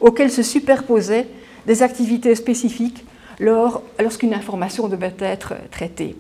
auquel 0.01 0.31
se 0.31 0.45
superposaient 0.45 1.27
des 1.67 1.83
activités 1.83 2.37
spécifiques 2.37 3.05
lorsqu'une 3.41 4.35
information 4.35 4.87
devait 4.87 5.17
être 5.19 5.55
traitée. 5.73 6.17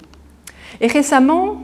Et 0.80 0.88
récemment, 0.88 1.62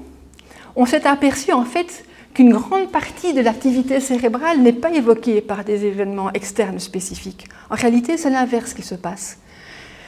on 0.77 0.87
s'est 0.87 1.07
aperçu 1.07 1.53
en 1.53 1.65
fait 1.65 2.05
qu'une 2.35 2.53
grande 2.53 2.91
partie 2.93 3.33
de 3.35 3.41
l'activité 3.41 3.99
cérébrale 4.01 4.61
n'est 4.61 4.73
pas 4.73 4.93
évoquée 4.93 5.41
par 5.41 5.65
des 5.65 5.87
événements 5.87 6.33
externes 6.33 6.79
spécifiques. 6.79 7.49
En 7.71 7.75
réalité, 7.75 8.17
c'est 8.17 8.31
l'inverse 8.31 8.75
qui 8.75 8.83
se 8.83 8.95
passe. 8.95 9.39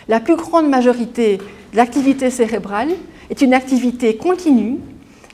La 0.07 0.21
plus 0.21 0.37
grande 0.37 0.69
majorité 0.69 1.39
de 1.39 1.77
l'activité 1.77 2.29
cérébrale 2.29 2.91
est 3.31 3.41
une 3.41 3.55
activité 3.55 4.17
continue 4.17 4.79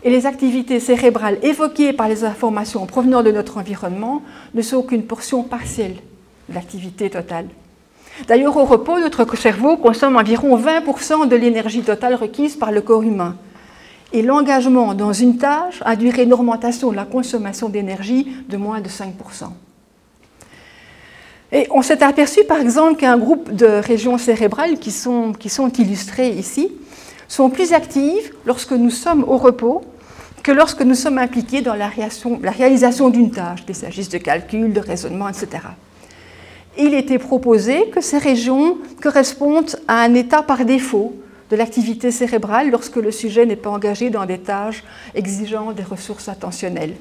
et 0.04 0.10
les 0.10 0.26
activités 0.26 0.78
cérébrales 0.78 1.38
évoquées 1.42 1.92
par 1.92 2.08
les 2.08 2.24
informations 2.24 2.86
provenant 2.86 3.22
de 3.22 3.32
notre 3.32 3.58
environnement 3.58 4.22
ne 4.54 4.62
sont 4.62 4.82
qu'une 4.82 5.02
portion 5.02 5.42
partielle 5.42 5.96
de 6.48 6.54
l'activité 6.54 7.10
totale. 7.10 7.46
D'ailleurs, 8.28 8.56
au 8.56 8.64
repos, 8.64 8.98
notre 8.98 9.36
cerveau 9.36 9.76
consomme 9.76 10.16
environ 10.16 10.56
20% 10.56 11.28
de 11.28 11.36
l'énergie 11.36 11.82
totale 11.82 12.14
requise 12.14 12.54
par 12.54 12.70
le 12.70 12.80
corps 12.80 13.02
humain. 13.02 13.36
Et 14.12 14.22
l'engagement 14.22 14.94
dans 14.94 15.12
une 15.12 15.36
tâche 15.36 15.82
a 15.84 15.96
duré 15.96 16.24
une 16.24 16.32
augmentation 16.32 16.90
de 16.90 16.96
la 16.96 17.04
consommation 17.04 17.68
d'énergie 17.68 18.26
de 18.48 18.56
moins 18.56 18.80
de 18.80 18.88
5%. 18.88 19.50
Et 21.52 21.66
on 21.70 21.82
s'est 21.82 22.02
aperçu 22.02 22.44
par 22.44 22.60
exemple 22.60 22.96
qu'un 22.96 23.18
groupe 23.18 23.52
de 23.52 23.66
régions 23.66 24.18
cérébrales 24.18 24.78
qui 24.78 24.90
sont, 24.92 25.32
illustrées 25.78 26.30
ici 26.30 26.72
sont 27.26 27.50
plus 27.50 27.72
actives 27.72 28.32
lorsque 28.46 28.72
nous 28.72 28.90
sommes 28.90 29.24
au 29.24 29.36
repos 29.36 29.82
que 30.42 30.52
lorsque 30.52 30.82
nous 30.82 30.94
sommes 30.94 31.18
impliqués 31.18 31.60
dans 31.60 31.74
la, 31.74 31.90
la 32.42 32.50
réalisation 32.50 33.10
d'une 33.10 33.30
tâche, 33.30 33.66
qu'il 33.66 33.74
s'agisse 33.74 34.08
de 34.08 34.18
calcul, 34.18 34.72
de 34.72 34.80
raisonnement, 34.80 35.28
etc. 35.28 35.48
Il 36.78 36.94
était 36.94 37.18
proposé 37.18 37.90
que 37.90 38.00
ces 38.00 38.18
régions 38.18 38.78
correspondent 39.02 39.76
à 39.86 40.00
un 40.00 40.14
état 40.14 40.42
par 40.42 40.64
défaut 40.64 41.14
de 41.50 41.56
l'activité 41.56 42.10
cérébrale 42.10 42.70
lorsque 42.70 42.96
le 42.96 43.10
sujet 43.10 43.44
n'est 43.44 43.56
pas 43.56 43.70
engagé 43.70 44.08
dans 44.08 44.24
des 44.24 44.38
tâches 44.38 44.84
exigeant 45.14 45.72
des 45.72 45.82
ressources 45.82 46.28
attentionnelles. 46.28 46.94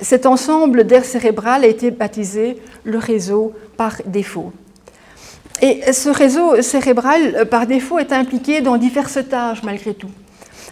Cet 0.00 0.26
ensemble 0.26 0.84
d'air 0.84 1.04
cérébral 1.04 1.64
a 1.64 1.68
été 1.68 1.90
baptisé 1.90 2.58
le 2.84 2.98
réseau 2.98 3.52
par 3.76 3.96
défaut. 4.06 4.52
Et 5.60 5.92
ce 5.92 6.08
réseau 6.08 6.60
cérébral 6.60 7.36
euh, 7.36 7.44
par 7.44 7.66
défaut 7.66 7.98
est 7.98 8.12
impliqué 8.12 8.60
dans 8.60 8.76
diverses 8.76 9.20
tâches 9.28 9.62
malgré 9.62 9.94
tout, 9.94 10.10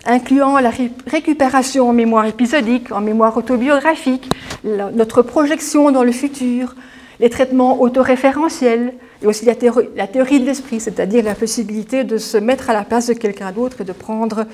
incluant 0.04 0.58
la 0.58 0.72
récupération 1.06 1.88
en 1.88 1.92
mémoire 1.92 2.26
épisodique, 2.26 2.90
en 2.90 3.00
mémoire 3.00 3.36
autobiographique, 3.36 4.28
notre 4.64 5.22
projection 5.22 5.92
dans 5.92 6.02
le 6.02 6.12
futur, 6.12 6.74
les 7.20 7.30
traitements 7.30 7.80
autoréférentiels, 7.80 8.94
et 9.22 9.26
aussi 9.26 9.44
la 9.44 9.54
théorie, 9.54 10.40
de 10.40 10.46
l'esprit, 10.46 10.80
c'est-à-dire 10.80 11.24
la 11.24 11.34
possibilité 11.34 12.04
de 12.04 12.16
se 12.16 12.38
mettre 12.38 12.70
à 12.70 12.72
la 12.72 12.84
place 12.84 13.08
de 13.08 13.12
quelqu'un 13.12 13.52
d'autre 13.52 13.82
et 13.82 13.84
de, 13.84 13.92
prendre, 13.92 14.46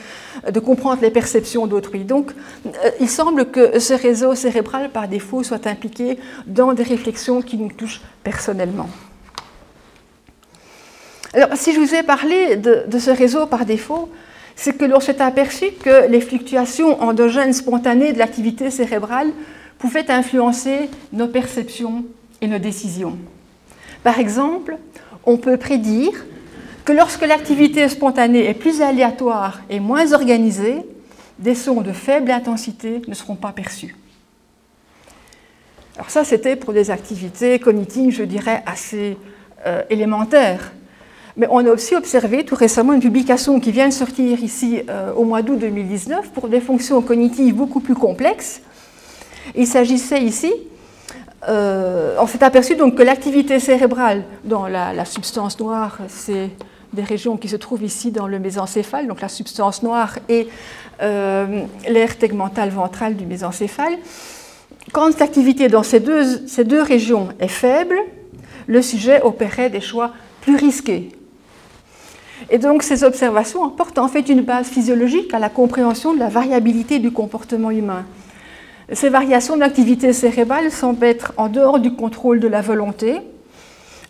de 0.51 0.61
comprendre 0.61 1.03
les 1.03 1.11
perceptions 1.11 1.67
d'autrui. 1.67 2.05
Donc, 2.05 2.33
euh, 2.67 2.91
il 3.01 3.09
semble 3.09 3.51
que 3.51 3.79
ce 3.79 3.95
réseau 3.95 4.35
cérébral, 4.35 4.91
par 4.91 5.07
défaut, 5.07 5.43
soit 5.43 5.67
impliqué 5.67 6.19
dans 6.47 6.73
des 6.73 6.83
réflexions 6.83 7.43
qui 7.43 7.57
nous 7.57 7.71
touchent 7.71 8.01
personnellement. 8.25 8.89
Alors, 11.33 11.51
si 11.55 11.73
je 11.73 11.79
vous 11.79 11.95
ai 11.95 12.03
parlé 12.03 12.57
de 12.57 12.99
ce 12.99 13.11
réseau 13.11 13.47
par 13.47 13.67
défaut, 13.67 14.09
c'est 14.57 14.77
que 14.77 14.87
l'on 14.87 15.01
s'est 15.01 15.21
aperçu 15.21 15.67
que 15.73 16.09
les 16.09 16.23
fluctuations 16.23 17.01
endogènes 17.03 17.53
spontanées 17.53 18.15
de 18.15 18.19
l'activité 18.19 18.71
cérébrale 18.71 19.29
pouvaient 19.79 20.11
influencer 20.11 20.89
nos 21.13 21.29
perceptions 21.29 22.05
et 22.41 22.47
nos 22.49 22.59
décisions. 22.59 23.19
Par 24.07 24.21
exemple, 24.21 24.79
on 25.25 25.37
peut 25.37 25.57
prédire 25.57 26.13
que 26.85 26.93
lorsque 26.93 27.27
l'activité 27.27 27.89
spontanée 27.89 28.49
est 28.49 28.55
plus 28.55 28.81
aléatoire 28.81 29.63
et 29.69 29.81
moins 29.81 30.13
organisée, 30.13 30.77
des 31.41 31.57
sons 31.57 31.81
de 31.81 31.91
faible 31.91 32.31
intensité 32.31 33.03
ne 33.09 33.15
seront 33.15 33.35
pas 33.35 33.51
perçus. 33.51 33.97
Alors 35.97 36.11
ça, 36.11 36.23
c'était 36.23 36.55
pour 36.55 36.73
des 36.73 36.93
activités 36.93 37.59
cognitives, 37.59 38.15
je 38.15 38.23
dirais, 38.23 38.63
assez 38.65 39.17
euh, 39.67 39.83
élémentaires. 39.91 40.71
Mais 41.37 41.49
on 41.51 41.67
a 41.67 41.71
aussi 41.73 41.97
observé 41.97 42.45
tout 42.45 42.55
récemment 42.55 42.93
une 42.93 43.01
publication 43.01 43.59
qui 43.59 43.73
vient 43.73 43.89
de 43.89 43.93
sortir 43.93 44.41
ici 44.41 44.83
euh, 44.89 45.13
au 45.15 45.25
mois 45.25 45.43
d'août 45.43 45.59
2019 45.59 46.31
pour 46.31 46.47
des 46.47 46.61
fonctions 46.61 47.03
cognitives 47.03 47.57
beaucoup 47.57 47.81
plus 47.81 47.97
complexes. 47.97 48.61
Il 49.57 49.67
s'agissait 49.67 50.23
ici 50.23 50.53
euh, 51.49 52.17
on 52.19 52.27
s'est 52.27 52.43
aperçu 52.43 52.77
que 52.77 53.03
l'activité 53.03 53.61
cérébrale 53.61 54.25
dans 54.45 54.67
la, 54.67 55.05
substance 55.05 55.59
noire, 55.61 55.99
c'est 56.09 56.51
des 56.93 57.03
régions 57.03 57.37
qui 57.37 57.49
se 57.49 57.57
trouvent 57.57 57.85
ici 57.85 58.11
dans 58.11 58.27
le 58.27 58.39
mésencéphale, 58.39 59.07
donc 59.07 59.21
la 59.21 59.29
substance 59.29 59.83
noire 59.83 60.19
et 60.29 60.49
euh, 61.03 61.65
l'aire 61.89 62.19
tegmentale 62.19 62.71
ventrale 62.71 63.17
du 63.17 63.27
mésencéphale. 63.27 63.93
Quand 64.93 65.19
l'activité 65.19 65.69
dans 65.69 65.83
ces 65.83 66.01
deux, 66.01 66.47
ces 66.47 66.65
deux 66.65 66.83
régions 66.83 67.29
est 67.39 67.49
faible, 67.49 67.97
le 68.67 68.83
sujet 68.83 69.23
opérait 69.23 69.71
des 69.71 69.81
choix 69.81 70.13
plus 70.41 70.57
risqués. 70.57 71.11
Et 72.51 72.59
donc 72.59 72.83
ces 72.83 73.05
observations 73.05 73.65
apportent 73.65 73.99
en 73.99 74.09
fait 74.09 74.29
une 74.29 74.43
base 74.43 74.67
physiologique 74.67 75.33
à 75.35 75.39
la 75.39 75.49
compréhension 75.49 76.15
de 76.15 76.19
la 76.19 76.29
variabilité 76.29 76.99
du 76.99 77.11
comportement 77.11 77.71
humain. 77.71 78.05
Ces 78.93 79.09
variations 79.09 79.57
d'activité 79.57 80.13
cérébrale 80.13 80.71
semblent 80.71 81.05
être 81.05 81.33
en 81.37 81.49
dehors 81.49 81.81
du 81.81 81.93
contrôle 81.93 82.39
de 82.39 82.47
la 82.47 82.61
volonté. 82.61 83.17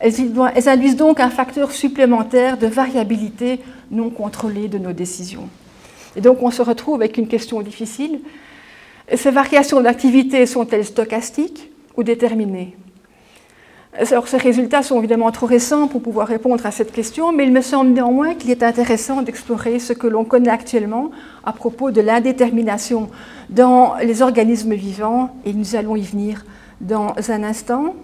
Elles 0.01 0.69
induisent 0.69 0.97
donc 0.97 1.19
un 1.19 1.31
facteur 1.31 1.73
supplémentaire 1.73 2.59
de 2.59 2.67
variabilité 2.67 3.61
non 3.91 4.11
contrôlée 4.11 4.69
de 4.69 4.77
nos 4.77 4.93
décisions. 4.93 5.49
Et 6.15 6.21
donc 6.21 6.43
on 6.43 6.51
se 6.51 6.61
retrouve 6.61 6.97
avec 6.97 7.17
une 7.17 7.29
question 7.29 7.63
difficile. 7.63 8.21
Ces 9.15 9.31
variations 9.31 9.81
d'activité 9.81 10.45
sont-elles 10.45 10.85
stochastiques 10.85 11.71
ou 11.97 12.03
déterminées? 12.03 12.77
Alors, 13.99 14.29
ces 14.29 14.37
résultats 14.37 14.83
sont 14.83 14.99
évidemment 14.99 15.31
trop 15.31 15.47
récents 15.47 15.89
pour 15.89 16.03
pouvoir 16.03 16.29
répondre 16.29 16.65
à 16.67 16.71
cette 16.71 16.93
question, 16.93 17.33
mais 17.33 17.45
il 17.45 17.53
me 17.53 17.63
semble 17.63 17.93
néanmoins 17.93 18.35
qu'il 18.35 18.51
est 18.51 18.63
intéressant 18.63 19.23
d'explorer 19.23 19.79
ce 19.79 19.95
que 19.95 20.07
l'on 20.07 20.25
connaît 20.25 20.51
actuellement 20.51 21.11
à 21.45 21.53
propos 21.53 21.91
de 21.91 22.03
l'indétermination 22.03 23.09
dans 23.49 23.95
les 24.03 24.21
organismes 24.21 24.75
vivants, 24.75 25.35
et 25.47 25.53
nous 25.55 25.77
allons 25.77 25.97
y 25.97 26.03
venir 26.03 26.45
dans 26.83 27.15
un 27.29 27.43
instant. 27.43 27.95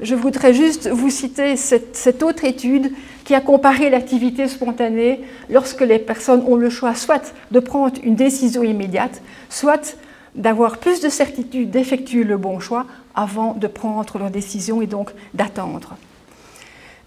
je 0.00 0.14
voudrais 0.14 0.54
juste 0.54 0.88
vous 0.88 1.10
citer 1.10 1.56
cette, 1.56 2.22
autre 2.22 2.44
étude 2.44 2.90
qui 3.24 3.34
a 3.34 3.40
comparé 3.42 3.90
l'activité 3.90 4.48
spontanée 4.48 5.20
lorsque 5.50 5.82
les 5.82 5.98
personnes 5.98 6.42
ont 6.46 6.56
le 6.56 6.70
choix 6.70 6.94
soit 6.94 7.34
de 7.50 7.60
prendre 7.60 8.00
une 8.02 8.14
décision 8.14 8.62
immédiate, 8.62 9.20
soit 9.50 9.96
d'avoir 10.34 10.78
plus 10.78 11.00
de 11.00 11.10
certitude 11.10 11.70
d'effectuer 11.70 12.24
le 12.24 12.38
bon 12.38 12.58
choix 12.60 12.86
avant 13.14 13.54
de 13.54 13.66
prendre 13.66 14.18
leur 14.18 14.30
décision 14.30 14.82
et 14.82 14.86
donc 14.86 15.10
d'attendre. 15.34 15.96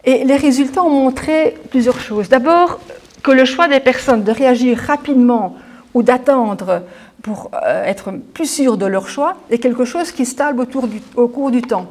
Et 0.06 0.24
les 0.26 0.36
résultats 0.36 0.84
ont 0.84 0.90
montré 0.90 1.56
plusieurs 1.70 2.00
choses. 2.00 2.30
D'abord, 2.30 2.80
que 3.24 3.32
le 3.32 3.46
choix 3.46 3.68
des 3.68 3.80
personnes 3.80 4.24
de 4.24 4.32
réagir 4.32 4.78
rapidement 4.78 5.56
ou 5.94 6.04
d'attendre 6.04 6.84
pour 7.22 7.50
euh, 7.66 7.86
être 7.86 8.12
plus 8.34 8.50
sûr 8.50 8.78
de 8.78 8.86
leur 8.86 9.08
choix 9.08 9.38
est 9.50 9.60
quelque 9.60 9.86
chose 9.86 10.12
qui 10.12 10.26
stable 10.26 10.60
autour 10.60 10.90
au 11.16 11.28
cours 11.30 11.52
du 11.52 11.62
temps. 11.62 11.88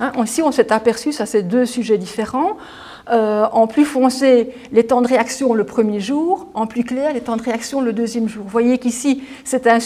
Hein, 0.00 0.12
ici, 0.22 0.42
on 0.42 0.52
s'est 0.52 0.72
aperçu, 0.72 1.12
ça 1.12 1.26
c'est 1.26 1.42
deux 1.42 1.66
sujets 1.66 1.98
différents. 1.98 2.56
Euh, 3.10 3.46
en 3.50 3.66
plus 3.66 3.84
foncé, 3.84 4.50
les 4.70 4.86
temps 4.86 5.02
de 5.02 5.08
réaction 5.08 5.54
le 5.54 5.64
premier 5.64 6.00
jour, 6.00 6.46
en 6.54 6.66
plus 6.66 6.84
clair, 6.84 7.12
les 7.12 7.20
temps 7.20 7.36
de 7.36 7.42
réaction 7.42 7.80
le 7.80 7.92
deuxième 7.92 8.28
jour. 8.28 8.44
Vous 8.44 8.50
voyez 8.50 8.78
qu'ici, 8.78 9.24
c'est 9.44 9.66
un 9.66 9.78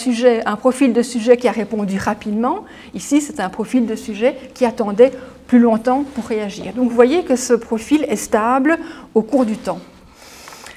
un 0.45 0.57
profil 0.57 0.93
de 0.93 1.03
sujet 1.03 1.37
qui 1.39 1.49
a 1.49 1.53
répondu 1.53 1.99
rapidement. 1.99 2.65
Ici, 2.95 3.23
c'est 3.23 3.41
un 3.41 3.49
profil 3.49 3.87
de 3.87 3.97
sujet 3.97 4.37
qui 4.53 4.67
attendait 4.67 5.13
plus 5.47 5.59
longtemps 5.59 6.05
pour 6.15 6.27
réagir. 6.27 6.75
Donc 6.75 6.89
vous 6.89 6.95
voyez 6.95 7.23
que 7.23 7.37
ce 7.37 7.55
profil 7.55 8.05
est 8.09 8.17
stable 8.17 8.79
au 9.15 9.23
cours 9.23 9.47
du 9.47 9.57
temps. 9.57 9.81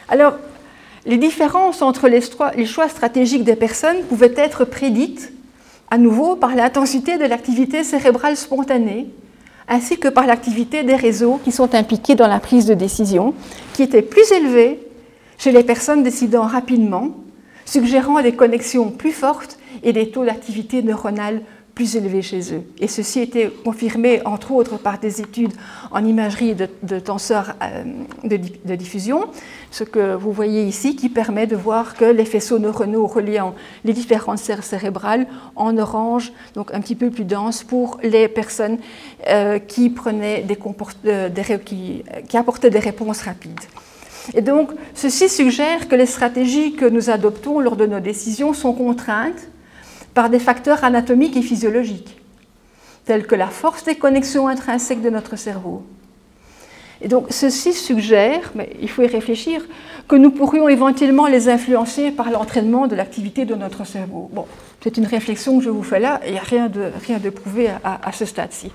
Alors, 0.08 0.38
les 1.06 1.18
différences 1.18 1.82
entre 1.82 2.08
les 2.08 2.66
choix 2.66 2.90
stratégiques 2.90 3.44
des 3.44 3.56
personnes 3.56 4.04
pouvaient 4.08 4.34
être 4.38 4.64
prédites 4.64 5.34
à 5.92 5.98
nouveau 5.98 6.36
par 6.36 6.56
l'intensité 6.56 7.18
de 7.18 7.26
l'activité 7.26 7.84
cérébrale 7.84 8.38
spontanée, 8.38 9.08
ainsi 9.68 9.98
que 9.98 10.08
par 10.08 10.26
l'activité 10.26 10.84
des 10.84 10.96
réseaux 10.96 11.40
qui 11.44 11.52
sont 11.52 11.74
impliqués 11.76 12.16
dans 12.16 12.28
la 12.28 12.40
prise 12.40 12.66
de 12.66 12.74
décision, 12.74 13.34
qui 13.74 13.84
était 13.84 14.02
plus 14.02 14.32
élevée 14.32 14.80
chez 15.38 15.52
les 15.52 15.64
personnes 15.64 16.04
décidant 16.04 16.44
rapidement, 16.44 17.10
suggérant 17.66 18.22
des 18.22 18.34
connexions 18.34 18.90
plus 18.90 19.12
fortes 19.12 19.58
et 19.84 19.94
des 19.94 20.10
taux 20.12 20.26
d'activité 20.26 20.82
neuronale 20.82 21.42
plus 21.80 21.96
élevés 21.96 22.22
chez 22.22 22.54
eux. 22.54 22.64
Et 22.80 22.90
ceci 22.90 23.22
était 23.22 23.50
confirmé, 23.64 24.22
entre 24.26 24.52
autres, 24.52 24.76
par 24.78 25.00
des 25.00 25.22
études 25.22 25.54
en 25.92 26.04
imagerie 26.04 26.54
de, 26.54 27.00
tenseurs 27.00 27.56
euh, 27.64 27.86
de, 28.26 28.76
diffusion, 28.76 29.28
ce 29.72 29.86
que 29.86 30.14
vous 30.14 30.34
voyez 30.34 30.66
ici, 30.66 30.98
qui 30.98 31.08
permet 31.08 31.48
de 31.48 31.56
voir 31.56 31.96
que 31.96 32.04
les 32.04 32.26
faisceaux 32.26 32.60
neuronaux 32.60 33.08
reliant 33.08 33.56
les 33.86 33.94
différentes 33.94 34.40
serres 34.40 34.66
cérébrales 34.66 35.26
en 35.56 35.78
orange, 35.78 36.34
donc 36.54 36.74
un 36.74 36.82
petit 36.82 36.96
peu 36.96 37.12
plus 37.12 37.24
dense 37.24 37.64
pour 37.64 37.98
les 38.04 38.28
personnes 38.28 38.80
euh, 39.30 39.58
qui, 39.58 39.90
prenaient 39.90 40.42
des, 40.42 40.60
euh, 41.06 41.58
qui 42.28 42.38
apportaient 42.38 42.72
des 42.72 42.80
réponses 42.80 43.22
rapides. 43.22 43.68
Et 44.34 44.42
donc, 44.42 44.72
ceci 44.94 45.30
suggère 45.30 45.88
que 45.88 45.96
les 45.96 46.08
stratégies 46.08 46.74
que 46.74 46.84
nous 46.84 47.10
adoptons 47.10 47.62
lors 47.62 47.78
de 47.78 47.86
nos 47.86 48.02
décisions 48.02 48.52
sont 48.54 48.74
contraintes 48.74 49.48
par 50.20 50.30
des 50.30 50.40
facteurs 50.40 50.84
anatomiques 50.84 51.38
et 51.38 51.42
physiologiques, 51.42 52.18
tels 53.06 53.26
que 53.26 53.36
la 53.36 53.48
force 53.48 53.86
des 53.86 53.96
connexions 53.96 54.50
intrinsèques 54.50 55.02
de 55.02 55.10
notre 55.10 55.38
cerveau. 55.38 55.84
Et 57.00 57.08
donc, 57.08 57.28
ceci 57.30 57.72
suggère, 57.72 58.52
mais 58.54 58.76
il 58.82 58.90
faut 58.90 59.02
y 59.02 59.08
réfléchir, 59.08 59.62
que 60.10 60.18
nous 60.18 60.32
pourrions 60.32 60.68
éventuellement 60.68 61.28
les 61.28 61.48
influencer 61.48 62.12
par 62.12 62.32
l'entraînement 62.32 62.88
de 62.88 62.98
l'activité 62.98 63.46
de 63.46 63.56
notre 63.56 63.86
cerveau. 63.86 64.30
Bon, 64.34 64.46
c'est 64.84 64.98
une 64.98 65.06
réflexion 65.06 65.58
que 65.58 65.64
je 65.64 65.70
vous 65.70 65.84
fais 65.84 66.02
là, 66.02 66.20
il 66.26 66.34
n'y 66.34 66.38
a 66.38 66.44
rien 66.44 66.68
de, 66.68 66.92
rien 67.08 67.18
de 67.18 67.30
prouvé 67.30 67.70
à, 67.86 68.12
ce 68.12 68.26
stade-ci. 68.26 68.74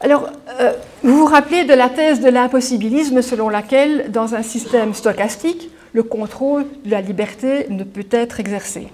Alors, 0.00 0.30
euh, 0.58 0.72
vous 1.02 1.18
vous 1.18 1.26
rappelez 1.26 1.64
de 1.64 1.74
la 1.74 1.90
thèse 1.90 2.20
de 2.20 2.30
l'impossibilisme 2.30 3.20
selon 3.20 3.50
laquelle, 3.50 4.10
dans 4.10 4.34
un 4.34 4.42
système 4.42 4.94
stochastique, 4.94 5.68
le 5.94 6.02
contrôle 6.02 6.66
de 6.84 6.90
la 6.90 7.00
liberté 7.00 7.66
ne 7.70 7.84
peut 7.84 8.06
être 8.10 8.40
exercé. 8.40 8.88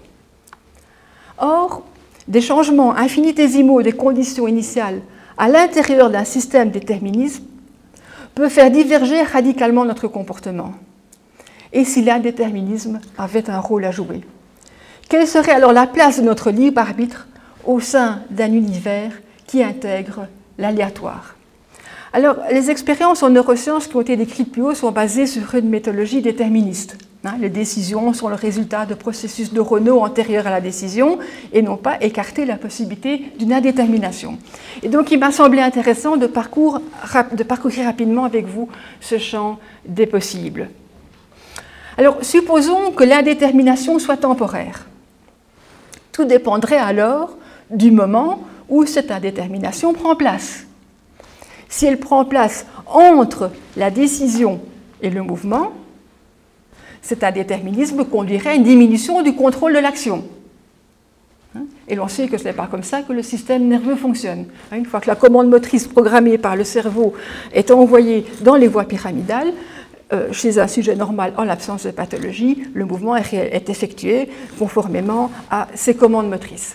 Or, 1.39 1.83
des 2.29 2.43
changements 2.43 2.95
infinitésimaux 2.95 3.83
des 3.83 3.93
conditions 3.93 4.47
initiales 4.47 5.01
à 5.39 5.49
l'intérieur 5.49 6.11
d'un 6.11 6.25
système 6.25 6.71
déterminisme 6.71 7.45
peuvent 8.35 8.51
faire 8.51 8.71
diverger 8.71 9.23
radicalement 9.23 9.85
notre 9.87 10.07
comportement. 10.07 10.75
Et 11.73 11.85
si 11.85 12.03
l'indéterminisme 12.03 13.01
avait 13.17 13.49
un 13.49 13.61
rôle 13.61 13.87
à 13.87 13.91
jouer 13.91 14.21
Quelle 15.09 15.27
serait 15.27 15.53
alors 15.53 15.73
la 15.73 15.87
place 15.87 16.21
de 16.21 16.25
notre 16.25 16.51
libre 16.51 16.81
arbitre 16.83 17.27
au 17.65 17.81
sein 17.81 18.21
d'un 18.31 18.53
univers 18.53 19.13
qui 19.47 19.63
intègre 19.63 20.27
l'aléatoire? 20.59 21.35
Alors, 22.13 22.37
les 22.51 22.71
expériences 22.71 23.23
en 23.23 23.31
neurosciences 23.31 23.87
qui 23.87 23.95
ont 23.95 24.01
été 24.01 24.17
décrites 24.17 24.51
plus 24.51 24.63
haut 24.63 24.75
sont 24.75 24.91
basées 24.91 25.27
sur 25.27 25.55
une 25.55 25.69
méthodologie 25.69 26.23
déterministe. 26.23 26.99
Hein. 27.23 27.35
les 27.39 27.51
décisions 27.51 28.15
sont 28.15 28.29
le 28.29 28.35
résultat 28.35 28.87
de 28.87 28.95
processus 28.95 29.53
neuronaux 29.53 30.01
antérieurs 30.01 30.47
à 30.47 30.51
la 30.51 30.63
décision 30.63 31.19
et 31.53 31.61
n'ont 31.61 31.77
pas 31.77 31.99
écarté 32.01 32.47
la 32.47 32.57
possibilité 32.57 33.31
d'une 33.39 33.53
indétermination. 33.53 34.39
Et 34.83 34.89
donc, 34.89 35.13
il 35.13 35.21
m'a 35.21 35.31
semblé 35.31 35.61
intéressant 35.61 36.17
de, 36.17 36.27
parcourir, 36.27 36.81
de 37.33 37.43
parcourir 37.43 37.85
rapidement 37.85 38.25
avec 38.25 38.47
vous 38.47 38.69
ce 39.01 39.19
champ 39.19 39.59
des 39.87 40.07
possibles. 40.07 40.71
Alors, 41.99 42.25
supposons 42.25 42.91
que 42.93 43.05
l'indétermination 43.05 43.99
soit 43.99 44.17
temporaire. 44.17 44.87
Tout 46.11 46.25
dépendrait 46.25 46.79
alors 46.79 47.37
du 47.71 47.91
moment 47.91 48.43
où 48.69 48.87
cette 48.87 49.11
indétermination 49.11 49.93
prend 49.93 50.17
place 50.17 50.65
si 51.71 51.87
elle 51.87 51.99
prend 51.99 52.27
place 52.27 52.67
entre 52.85 53.51
la 53.77 53.91
décision 53.91 54.61
et 55.01 55.09
le 55.09 55.23
mouvement, 55.23 55.73
c'est 57.01 57.25
un 57.25 57.31
déterminisme 57.33 58.05
conduirait 58.05 58.51
à 58.51 58.55
une 58.55 58.65
diminution 58.65 59.23
du 59.23 59.35
contrôle 59.35 59.73
de 59.73 59.79
l'action. 59.79 60.25
Et 61.89 61.95
l'on 61.95 62.09
sait 62.09 62.29
que 62.29 62.39
ce 62.39 62.45
n'est 62.45 62.53
pas 62.53 62.67
comme 62.67 62.83
ça 62.83 63.03
que 63.03 63.13
le 63.13 63.23
système 63.23 63.67
nerveux 63.67 63.97
fonctionne. 63.97 64.47
Une 64.73 64.85
fois 64.85 65.01
que 65.01 65.09
la 65.09 65.17
commande 65.17 65.49
motrice 65.49 65.89
programmée 65.89 66.39
par 66.39 66.55
le 66.55 66.65
cerveau 66.65 67.15
est 67.53 67.71
envoyée 67.71 68.27
dans 68.43 68.55
les 68.55 68.69
voies 68.69 68.85
pyramidales, 68.85 69.53
euh, 70.13 70.33
chez 70.33 70.59
un 70.59 70.67
sujet 70.67 70.97
normal 70.97 71.33
en 71.37 71.45
l'absence 71.45 71.87
de 71.87 71.93
pathologie, 71.93 72.65
le 72.75 72.85
mouvement 72.85 73.17
est 73.17 73.71
effectué 73.71 74.29
conformément 74.59 75.31
à 75.51 75.69
ces 75.75 75.95
commandes 75.95 76.29
motrices. 76.29 76.75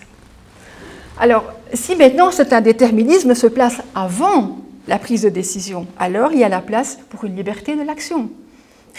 Alors, 1.19 1.45
si 1.73 1.95
maintenant 1.95 2.31
cet 2.31 2.51
indéterminisme 2.51 3.35
se 3.35 3.47
place 3.47 3.81
avant 3.93 4.64
la 4.87 4.99
prise 4.99 5.23
de 5.23 5.29
décision. 5.29 5.87
Alors 5.97 6.31
il 6.31 6.39
y 6.39 6.43
a 6.43 6.49
la 6.49 6.61
place 6.61 6.99
pour 7.09 7.25
une 7.25 7.35
liberté 7.35 7.75
de 7.75 7.81
l'action, 7.81 8.29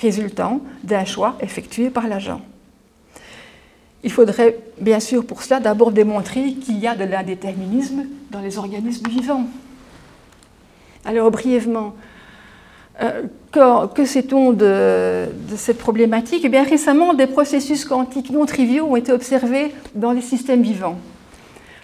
résultant 0.00 0.60
d'un 0.82 1.04
choix 1.04 1.36
effectué 1.40 1.90
par 1.90 2.08
l'agent. 2.08 2.40
Il 4.04 4.12
faudrait 4.12 4.58
bien 4.80 5.00
sûr 5.00 5.26
pour 5.26 5.42
cela 5.42 5.58
d'abord 5.60 5.90
démontrer 5.90 6.52
qu'il 6.54 6.78
y 6.78 6.86
a 6.86 6.94
de 6.94 7.04
l'indéterminisme 7.04 8.04
dans 8.30 8.40
les 8.40 8.58
organismes 8.58 9.08
vivants. 9.08 9.46
Alors 11.04 11.30
brièvement, 11.30 11.94
euh, 13.02 13.22
que, 13.52 14.04
sait-on 14.04 14.52
de, 14.52 15.26
de, 15.50 15.56
cette 15.56 15.78
problématique? 15.78 16.42
Eh 16.44 16.48
bien 16.48 16.62
récemment, 16.62 17.14
des 17.14 17.26
processus 17.26 17.84
quantiques 17.84 18.30
non 18.30 18.46
triviaux 18.46 18.86
ont 18.86 18.96
été 18.96 19.12
observés 19.12 19.74
dans 19.94 20.12
les 20.12 20.20
systèmes 20.22 20.62
vivants. 20.62 20.98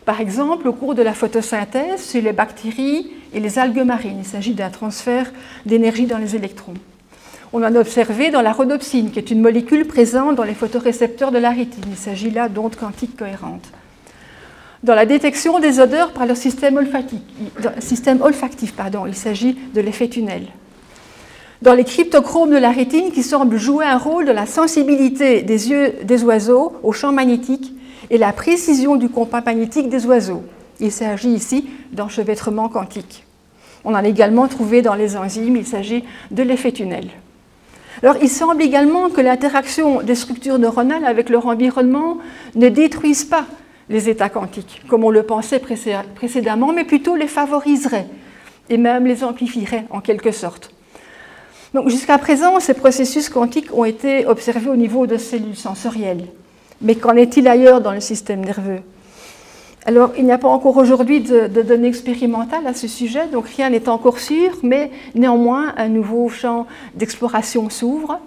Par 0.04 0.20
exemple, 0.20 0.66
au 0.66 0.72
cours 0.72 0.94
de 0.94 1.02
la 1.02 1.14
photosynthèse, 1.14 2.10
chez 2.10 2.20
les 2.20 2.32
bactéries 2.32 3.10
et 3.32 3.40
les 3.40 3.58
algues 3.58 3.84
marines, 3.84 4.18
il 4.20 4.26
s'agit 4.26 4.54
d'un 4.54 4.70
transfert 4.70 5.32
d'énergie 5.64 6.06
dans 6.06 6.18
les 6.18 6.34
électrons. 6.34 6.74
On 7.52 7.62
en 7.62 7.74
a 7.74 7.78
observé 7.78 8.30
dans 8.30 8.42
la 8.42 8.52
rhodopsine, 8.52 9.10
qui 9.10 9.18
est 9.18 9.30
une 9.30 9.40
molécule 9.40 9.86
présente 9.86 10.36
dans 10.36 10.42
les 10.42 10.54
photorécepteurs 10.54 11.30
de 11.30 11.38
la 11.38 11.50
rétine. 11.50 11.84
Il 11.88 11.96
s'agit 11.96 12.30
là 12.30 12.48
d'ondes 12.48 12.76
quantiques 12.76 13.16
cohérentes. 13.16 13.70
Dans 14.82 14.96
la 14.96 15.06
détection 15.06 15.60
des 15.60 15.78
odeurs 15.78 16.12
par 16.12 16.26
le 16.26 16.34
système 16.34 16.76
olfactif, 16.76 17.20
il 19.06 19.14
s'agit 19.14 19.56
de 19.74 19.80
l'effet 19.80 20.08
tunnel. 20.08 20.46
Dans 21.60 21.74
les 21.74 21.84
cryptochromes 21.84 22.50
de 22.50 22.56
la 22.56 22.72
rétine 22.72 23.12
qui 23.12 23.22
semblent 23.22 23.56
jouer 23.56 23.84
un 23.84 23.98
rôle 23.98 24.24
de 24.24 24.32
la 24.32 24.46
sensibilité 24.46 25.42
des 25.42 25.70
yeux 25.70 25.92
des 26.02 26.24
oiseaux 26.24 26.72
au 26.82 26.90
champ 26.90 27.12
magnétique 27.12 27.72
et 28.10 28.18
la 28.18 28.32
précision 28.32 28.96
du 28.96 29.08
compas 29.08 29.40
magnétique 29.40 29.88
des 29.88 30.06
oiseaux. 30.06 30.42
Il 30.80 30.92
s'agit 30.92 31.30
ici 31.30 31.68
d'enchevêtrement 31.92 32.68
quantique. 32.68 33.24
On 33.84 33.92
en 33.92 33.96
a 33.96 34.06
également 34.06 34.48
trouvé 34.48 34.82
dans 34.82 34.94
les 34.94 35.16
enzymes, 35.16 35.56
il 35.56 35.66
s'agit 35.66 36.04
de 36.30 36.42
l'effet 36.42 36.72
tunnel. 36.72 37.08
Alors, 38.02 38.16
il 38.22 38.28
semble 38.28 38.62
également 38.62 39.10
que 39.10 39.20
l'interaction 39.20 40.02
des 40.02 40.14
structures 40.14 40.58
neuronales 40.58 41.04
avec 41.04 41.28
leur 41.28 41.46
environnement 41.46 42.18
ne 42.54 42.68
détruise 42.68 43.24
pas 43.24 43.46
les 43.88 44.08
états 44.08 44.28
quantiques, 44.28 44.82
comme 44.88 45.04
on 45.04 45.10
le 45.10 45.22
pensait 45.22 45.60
précédemment, 45.60 46.72
mais 46.72 46.84
plutôt 46.84 47.16
les 47.16 47.26
favoriserait 47.26 48.06
et 48.70 48.76
même 48.76 49.06
les 49.06 49.22
amplifierait 49.22 49.84
en 49.90 50.00
quelque 50.00 50.32
sorte. 50.32 50.72
Donc, 51.74 51.88
jusqu'à 51.88 52.18
présent, 52.18 52.58
ces 52.60 52.74
processus 52.74 53.28
quantiques 53.28 53.72
ont 53.72 53.84
été 53.84 54.26
observés 54.26 54.70
au 54.70 54.76
niveau 54.76 55.06
de 55.06 55.16
cellules 55.16 55.56
sensorielles. 55.56 56.26
Mais 56.82 56.96
qu'en 56.96 57.16
est-il 57.16 57.46
ailleurs 57.48 57.80
dans 57.80 57.92
le 57.92 58.00
système 58.00 58.44
nerveux? 58.44 58.80
Alors, 59.84 60.12
il 60.16 60.24
n'y 60.24 60.32
a 60.32 60.38
pas 60.38 60.48
encore 60.48 60.76
aujourd'hui 60.76 61.20
de, 61.20 61.48
données 61.48 61.88
expérimentales 61.88 62.66
à 62.66 62.74
ce 62.74 62.86
sujet, 62.86 63.26
donc 63.26 63.46
rien 63.48 63.70
n'est 63.70 63.88
encore 63.88 64.20
sûr, 64.20 64.52
mais 64.62 64.90
néanmoins, 65.14 65.74
un 65.76 65.88
nouveau 65.88 66.28
champ 66.28 66.66
d'exploration 66.94 67.68
s'ouvre. 67.68 68.20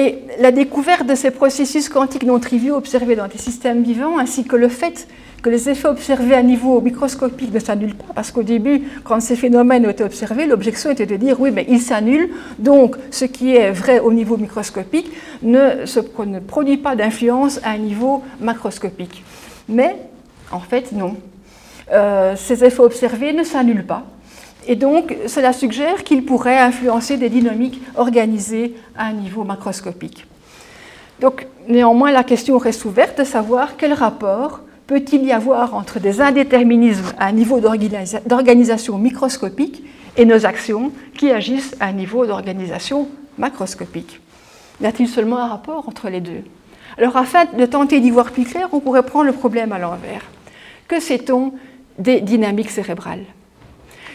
Et 0.00 0.20
la 0.38 0.50
découverte 0.50 1.06
de 1.06 1.14
ces 1.14 1.30
processus 1.30 1.90
quantiques 1.90 2.22
non 2.22 2.40
triviaux 2.40 2.74
observés 2.74 3.16
dans 3.16 3.28
des 3.28 3.36
systèmes 3.36 3.82
vivants, 3.82 4.18
ainsi 4.18 4.44
que 4.44 4.56
le 4.56 4.70
fait 4.70 5.06
que 5.42 5.50
les 5.50 5.68
effets 5.68 5.88
observés 5.88 6.34
à 6.34 6.42
niveau 6.42 6.80
microscopique 6.80 7.52
ne 7.52 7.58
s'annulent 7.58 7.94
pas, 7.94 8.14
parce 8.14 8.30
qu'au 8.30 8.42
début, 8.42 8.80
quand 9.04 9.20
ces 9.20 9.36
phénomènes 9.36 9.84
ont 9.86 9.90
été 9.90 10.02
observés, 10.02 10.46
l'objection 10.46 10.90
était 10.90 11.04
de 11.04 11.16
dire 11.16 11.38
oui, 11.38 11.50
mais 11.50 11.66
ils 11.68 11.82
s'annulent, 11.82 12.30
donc 12.58 12.96
ce 13.10 13.26
qui 13.26 13.54
est 13.54 13.72
vrai 13.72 14.00
au 14.00 14.10
niveau 14.10 14.38
microscopique 14.38 15.10
ne, 15.42 15.84
produit 16.40 16.78
pas 16.78 16.96
d'influence 16.96 17.60
à 17.62 17.72
un 17.72 17.78
niveau 17.78 18.22
macroscopique. 18.40 19.22
Mais 19.68 19.96
en 20.50 20.60
fait, 20.60 20.92
non. 20.92 21.14
Euh, 21.92 22.36
ces 22.36 22.64
effets 22.64 22.80
observés 22.80 23.34
ne 23.34 23.42
s'annulent 23.42 23.86
pas. 23.86 24.06
Et 24.66 24.76
donc, 24.76 25.16
cela 25.26 25.52
suggère 25.52 26.04
qu'ils 26.04 26.24
pourraient 26.24 26.58
influencer 26.58 27.16
des 27.16 27.28
dynamiques 27.28 27.80
organisées 27.96 28.74
à 28.96 29.06
un 29.06 29.12
niveau 29.12 29.44
macroscopique. 29.44 30.26
Donc, 31.20 31.46
néanmoins, 31.68 32.12
la 32.12 32.24
question 32.24 32.58
reste 32.58 32.84
ouverte 32.84 33.18
de 33.18 33.24
savoir 33.24 33.76
quel 33.76 33.92
rapport 33.92 34.60
peut-il 34.86 35.24
y 35.24 35.32
avoir 35.32 35.74
entre 35.74 36.00
des 36.00 36.20
indéterminismes 36.20 37.12
à 37.18 37.26
un 37.26 37.32
niveau 37.32 37.60
d'organisation 37.60 38.98
microscopique 38.98 39.84
et 40.16 40.24
nos 40.24 40.46
actions 40.46 40.92
qui 41.16 41.30
agissent 41.30 41.76
à 41.78 41.86
un 41.86 41.92
niveau 41.92 42.26
d'organisation 42.26 43.08
macroscopique 43.38 44.20
Y 44.80 44.86
a-t-il 44.86 45.08
seulement 45.08 45.38
un 45.38 45.46
rapport 45.46 45.88
entre 45.88 46.08
les 46.08 46.20
deux? 46.20 46.42
Alors 46.98 47.16
afin 47.16 47.44
de 47.44 47.66
tenter 47.66 48.00
d'y 48.00 48.10
voir 48.10 48.32
plus 48.32 48.44
clair, 48.44 48.68
on 48.72 48.80
pourrait 48.80 49.04
prendre 49.04 49.26
le 49.26 49.32
problème 49.32 49.72
à 49.72 49.78
l'envers. 49.78 50.22
Que 50.88 51.00
sait-on 51.00 51.52
des 51.98 52.20
dynamiques 52.20 52.70
cérébrales? 52.70 53.24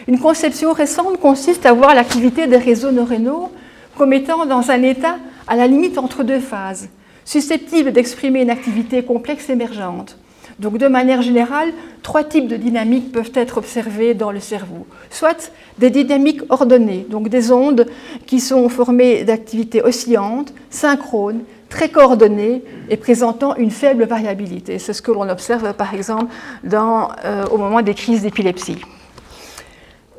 Une 0.08 0.18
conception 0.18 0.72
récente 0.72 1.18
consiste 1.18 1.66
à 1.66 1.72
voir 1.72 1.94
l'activité 1.94 2.46
des 2.46 2.56
réseaux 2.56 2.92
neuronaux 2.92 3.50
comme 3.96 4.12
étant 4.12 4.46
dans 4.46 4.70
un 4.70 4.82
état 4.82 5.16
à 5.46 5.56
la 5.56 5.66
limite 5.66 5.98
entre 5.98 6.22
deux 6.22 6.40
phases, 6.40 6.88
susceptible 7.24 7.92
d'exprimer 7.92 8.42
une 8.42 8.50
activité 8.50 9.02
complexe 9.02 9.48
émergente 9.48 10.16
donc 10.58 10.78
de 10.78 10.88
manière 10.88 11.20
générale, 11.20 11.68
trois 12.02 12.24
types 12.24 12.48
de 12.48 12.56
dynamiques 12.56 13.12
peuvent 13.12 13.32
être 13.34 13.58
observées 13.58 14.14
dans 14.14 14.30
le 14.30 14.40
cerveau. 14.40 14.86
Soit 15.10 15.52
des 15.78 15.90
dynamiques 15.90 16.40
ordonnées, 16.48 17.06
donc 17.10 17.28
des 17.28 17.52
ondes 17.52 17.86
qui 18.26 18.40
sont 18.40 18.68
formées 18.68 19.24
d'activités 19.24 19.82
oscillantes, 19.82 20.54
synchrones, 20.70 21.40
très 21.68 21.90
coordonnées 21.90 22.62
et 22.88 22.96
présentant 22.96 23.54
une 23.56 23.70
faible 23.70 24.04
variabilité. 24.04 24.78
C'est 24.78 24.94
ce 24.94 25.02
que 25.02 25.10
l'on 25.10 25.28
observe 25.28 25.74
par 25.74 25.92
exemple 25.94 26.32
euh, 26.72 27.44
au 27.50 27.58
moment 27.58 27.82
des 27.82 27.94
crises 27.94 28.22
d'épilepsie. 28.22 28.78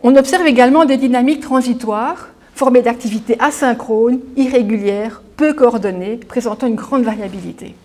On 0.03 0.15
observe 0.15 0.45
également 0.45 0.85
des 0.85 0.97
dynamiques 0.97 1.41
transitoires 1.41 2.29
formées 2.53 2.81
d'activités 2.81 3.35
asynchrones, 3.39 4.19
irrégulières, 4.35 5.21
peu 5.37 5.53
coordonnées, 5.53 6.17
présentant 6.17 6.67
une 6.67 6.75
grande 6.75 7.03
variabilité. 7.03 7.75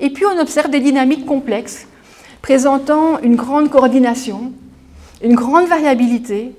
Et 0.00 0.10
puis 0.10 0.24
on 0.26 0.38
observe 0.38 0.70
des 0.70 0.80
dynamiques 0.80 1.26
complexes, 1.26 1.86
présentant 2.42 3.18
une 3.20 3.36
grande 3.36 3.70
coordination, 3.70 4.52
une 5.22 5.34
grande 5.34 5.66
variabilité, 5.66 6.52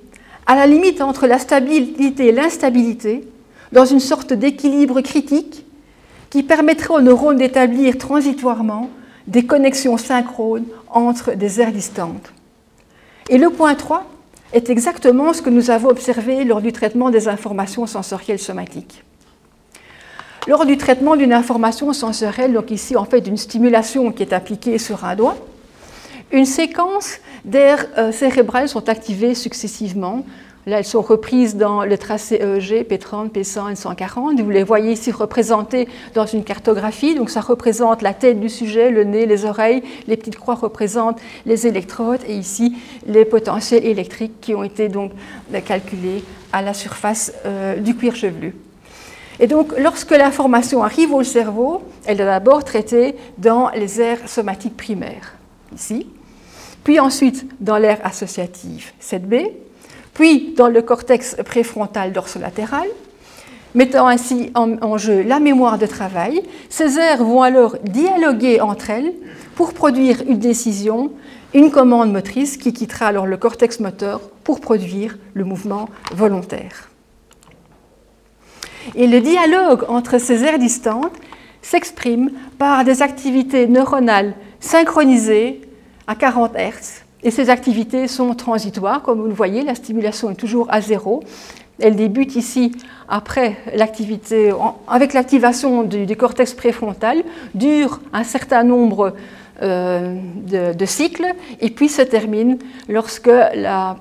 à 0.46 0.56
la 0.56 0.66
limite 0.66 1.02
entre 1.02 1.28
la 1.28 1.40
stabilité 1.40 2.28
et 2.28 2.32
l'instabilité, 2.32 3.28
dans 3.72 3.86
une 3.86 4.00
sorte 4.00 4.34
d'équilibre 4.34 5.02
critique 5.02 5.66
qui 6.30 6.44
permettrait 6.44 6.94
aux 6.94 7.02
neurones 7.02 7.38
d'établir 7.38 7.98
transitoirement 7.98 8.90
des 9.28 9.46
connexions 9.46 9.98
synchrones 9.98 10.66
entre 10.90 11.34
des 11.34 11.62
aires 11.62 11.72
distantes. 11.72 12.32
Et 13.30 13.38
le 13.38 13.50
point 13.50 13.76
3 13.76 14.06
est 14.54 14.70
exactement 14.70 15.34
ce 15.34 15.42
que 15.42 15.50
nous 15.50 15.72
avons 15.72 15.90
observé 15.90 16.44
lors 16.44 16.62
du 16.62 16.72
traitement 16.72 17.10
des 17.10 17.28
informations 17.28 17.86
sensorielles 17.86 18.40
somatiques. 18.40 19.04
Lors 20.48 20.66
du 20.66 20.78
traitement 20.78 21.18
d'une 21.18 21.34
information 21.34 21.92
sensorielle, 21.92 22.54
donc 22.54 22.72
ici 22.72 22.96
en 22.96 23.04
fait 23.04 23.20
d'une 23.20 23.36
stimulation 23.36 24.12
qui 24.14 24.24
est 24.24 24.32
appliquée 24.32 24.78
sur 24.78 25.04
un 25.04 25.16
doigt, 25.16 25.36
une 26.32 26.46
séquence 26.46 27.20
d'aires 27.44 27.86
euh, 27.98 28.12
cérébrales 28.12 28.70
sont 28.70 28.88
activées 28.90 29.36
successivement. 29.36 30.26
Là, 30.68 30.80
elles 30.80 30.86
sont 30.86 31.02
reprises 31.02 31.56
dans 31.56 31.86
le 31.86 31.98
tracé 31.98 32.36
EEG, 32.36 32.86
P30, 32.90 33.32
P100 33.32 33.72
et 33.72 33.76
140. 33.78 34.42
Vous 34.42 34.50
les 34.50 34.64
voyez 34.64 34.92
ici 34.92 35.14
représentées 35.14 35.88
dans 36.14 36.26
une 36.26 36.44
cartographie. 36.44 37.16
Donc, 37.16 37.30
ça 37.30 37.40
représente 37.40 38.02
la 38.02 38.14
tête 38.14 38.42
du 38.42 38.50
sujet, 38.50 38.92
le 38.92 39.06
nez, 39.06 39.26
les 39.26 39.46
oreilles. 39.46 39.82
Les 40.08 40.18
petites 40.18 40.36
croix 40.36 40.56
représentent 40.56 41.22
les 41.46 41.68
électrodes 41.68 42.20
et 42.28 42.36
ici 42.36 42.76
les 43.06 43.24
potentiels 43.24 43.86
électriques 43.86 44.42
qui 44.42 44.54
ont 44.56 44.64
été 44.64 44.90
donc 44.90 45.14
calculés 45.66 46.22
à 46.52 46.62
la 46.62 46.74
surface 46.74 47.32
euh, 47.46 47.78
du 47.78 47.96
cuir 47.96 48.14
chevelu. 48.14 48.54
Et 49.40 49.48
donc, 49.48 49.72
lorsque 49.78 50.12
l'information 50.12 50.84
arrive 50.84 51.14
au 51.14 51.24
cerveau, 51.24 51.82
elle 52.06 52.20
est 52.20 52.26
d'abord 52.26 52.66
traitée 52.66 53.16
dans 53.38 53.70
les 53.70 54.02
aires 54.02 54.28
somatiques 54.28 54.76
primaires, 54.76 55.36
ici, 55.74 56.08
puis 56.84 57.00
ensuite 57.00 57.46
dans 57.62 57.78
l'aire 57.78 58.00
associative 58.04 58.92
7B, 59.02 59.52
puis 60.18 60.56
dans 60.58 60.68
le 60.68 60.82
cortex 60.82 61.38
préfrontal 61.46 62.12
dorsolatéral, 62.12 62.88
mettant 63.76 64.08
ainsi 64.08 64.52
en, 64.56 64.98
jeu 64.98 65.22
la 65.22 65.40
mémoire 65.40 65.78
de 65.78 65.86
travail. 65.86 66.42
Ces 66.70 66.98
aires 66.98 67.24
vont 67.24 67.44
alors 67.44 67.78
dialoguer 67.84 68.60
entre 68.60 68.90
elles 68.90 69.14
pour 69.54 69.74
produire 69.74 70.24
une 70.28 70.40
décision, 70.40 71.12
une 71.54 71.70
commande 71.70 72.12
motrice 72.12 72.58
qui 72.58 72.74
quittera 72.74 73.06
alors 73.06 73.28
le 73.28 73.38
cortex 73.38 73.80
moteur 73.80 74.22
pour 74.44 74.60
produire 74.60 75.20
le 75.36 75.44
mouvement 75.44 75.88
volontaire. 76.12 76.90
Et 78.96 79.06
le 79.06 79.22
dialogue 79.22 79.86
entre 79.88 80.18
ces 80.18 80.44
aires 80.44 80.58
distantes 80.58 81.14
s'exprime 81.62 82.32
par 82.58 82.84
des 82.84 83.04
activités 83.04 83.68
neuronales 83.68 84.34
synchronisées 84.60 85.62
à 86.08 86.16
40 86.16 86.56
Hz. 86.56 87.07
Et 87.24 87.32
ces 87.32 87.50
activités 87.50 88.08
sont 88.08 88.34
transitoires, 88.36 89.02
comme 89.02 89.22
vous 89.22 89.28
le 89.28 89.34
voyez, 89.34 89.64
la 89.64 89.76
stimulation 89.76 90.30
est 90.30 90.36
toujours 90.36 90.68
à 90.70 90.82
zéro. 90.82 91.24
Elle 91.80 91.96
débute 91.96 92.36
ici 92.36 92.72
après 93.08 93.58
l'activité, 93.76 94.52
avec 94.88 95.14
l'activation 95.14 95.84
du, 95.84 96.16
cortex 96.16 96.54
préfrontal, 96.54 97.24
dure 97.54 98.00
un 98.14 98.24
certain 98.24 98.64
nombre 98.64 99.14
euh, 99.62 100.16
de, 100.46 100.86
cycles 100.86 101.26
et 101.62 101.70
puis 101.72 101.90
se 101.90 102.04
termine 102.04 102.60
lorsque 102.88 103.32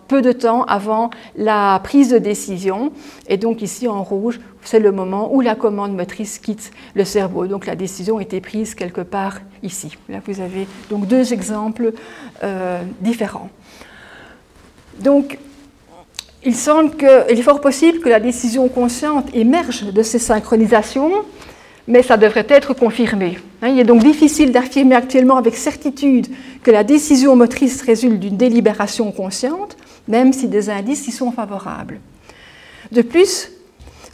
peu 0.09 0.23
de 0.23 0.33
temps 0.33 0.64
avant 0.64 1.11
la 1.37 1.81
prise 1.83 2.11
de 2.11 2.19
décision. 2.19 2.93
Et 3.29 3.37
donc 3.37 3.62
ici 3.62 3.89
en 3.89 4.03
rouge, 4.03 4.41
c'est 4.67 4.81
le 4.81 4.93
moment 4.93 5.35
où 5.35 5.41
la 5.41 5.55
commande 5.55 5.95
motrice 5.95 6.39
quitte 6.39 6.73
le 6.95 7.05
cerveau. 7.05 7.47
Donc 7.47 7.67
la 7.67 7.77
décision 7.77 8.21
été 8.21 8.41
prise 8.41 8.75
quelque 8.75 9.01
part 9.01 9.41
ici. 9.62 9.97
Là 10.09 10.19
vous 10.27 10.41
avez 10.41 10.67
donc 10.91 11.07
deux 11.07 11.33
exemples 11.33 11.93
euh, 12.43 12.83
différents. 13.01 13.49
Donc 15.01 15.39
il 16.45 16.55
semble 16.55 16.97
qu'il 16.97 17.39
est 17.39 17.43
fort 17.43 17.61
possible 17.61 18.01
que 18.01 18.09
la 18.09 18.21
décision 18.21 18.69
consciente 18.69 19.35
émerge 19.35 19.85
de 19.85 20.03
ces 20.03 20.19
synchronisations 20.19 21.12
mais 21.89 22.03
ça 22.03 22.17
devrait 22.17 22.47
être 22.49 22.75
confirmé. 22.75 23.39
Hein, 23.62 23.69
il 23.69 23.79
est 23.79 23.85
donc 23.85 24.03
difficile 24.03 24.53
d'affirmer 24.53 24.97
actuellement 24.97 25.37
avec 25.37 25.57
certitude 25.57 26.27
que 26.62 26.71
la 26.71 26.83
décision 26.83 27.37
motrice 27.37 27.83
résulte 27.83 28.19
d'une 28.19 28.37
délibération 28.37 29.12
consciente, 29.12 29.77
même 30.09 30.33
si 30.33 30.49
des 30.49 30.69
indices 30.69 31.07
y 31.07 31.12
sont 31.12 31.31
favorables. 31.31 32.01
De 32.91 33.03
plus, 33.03 33.51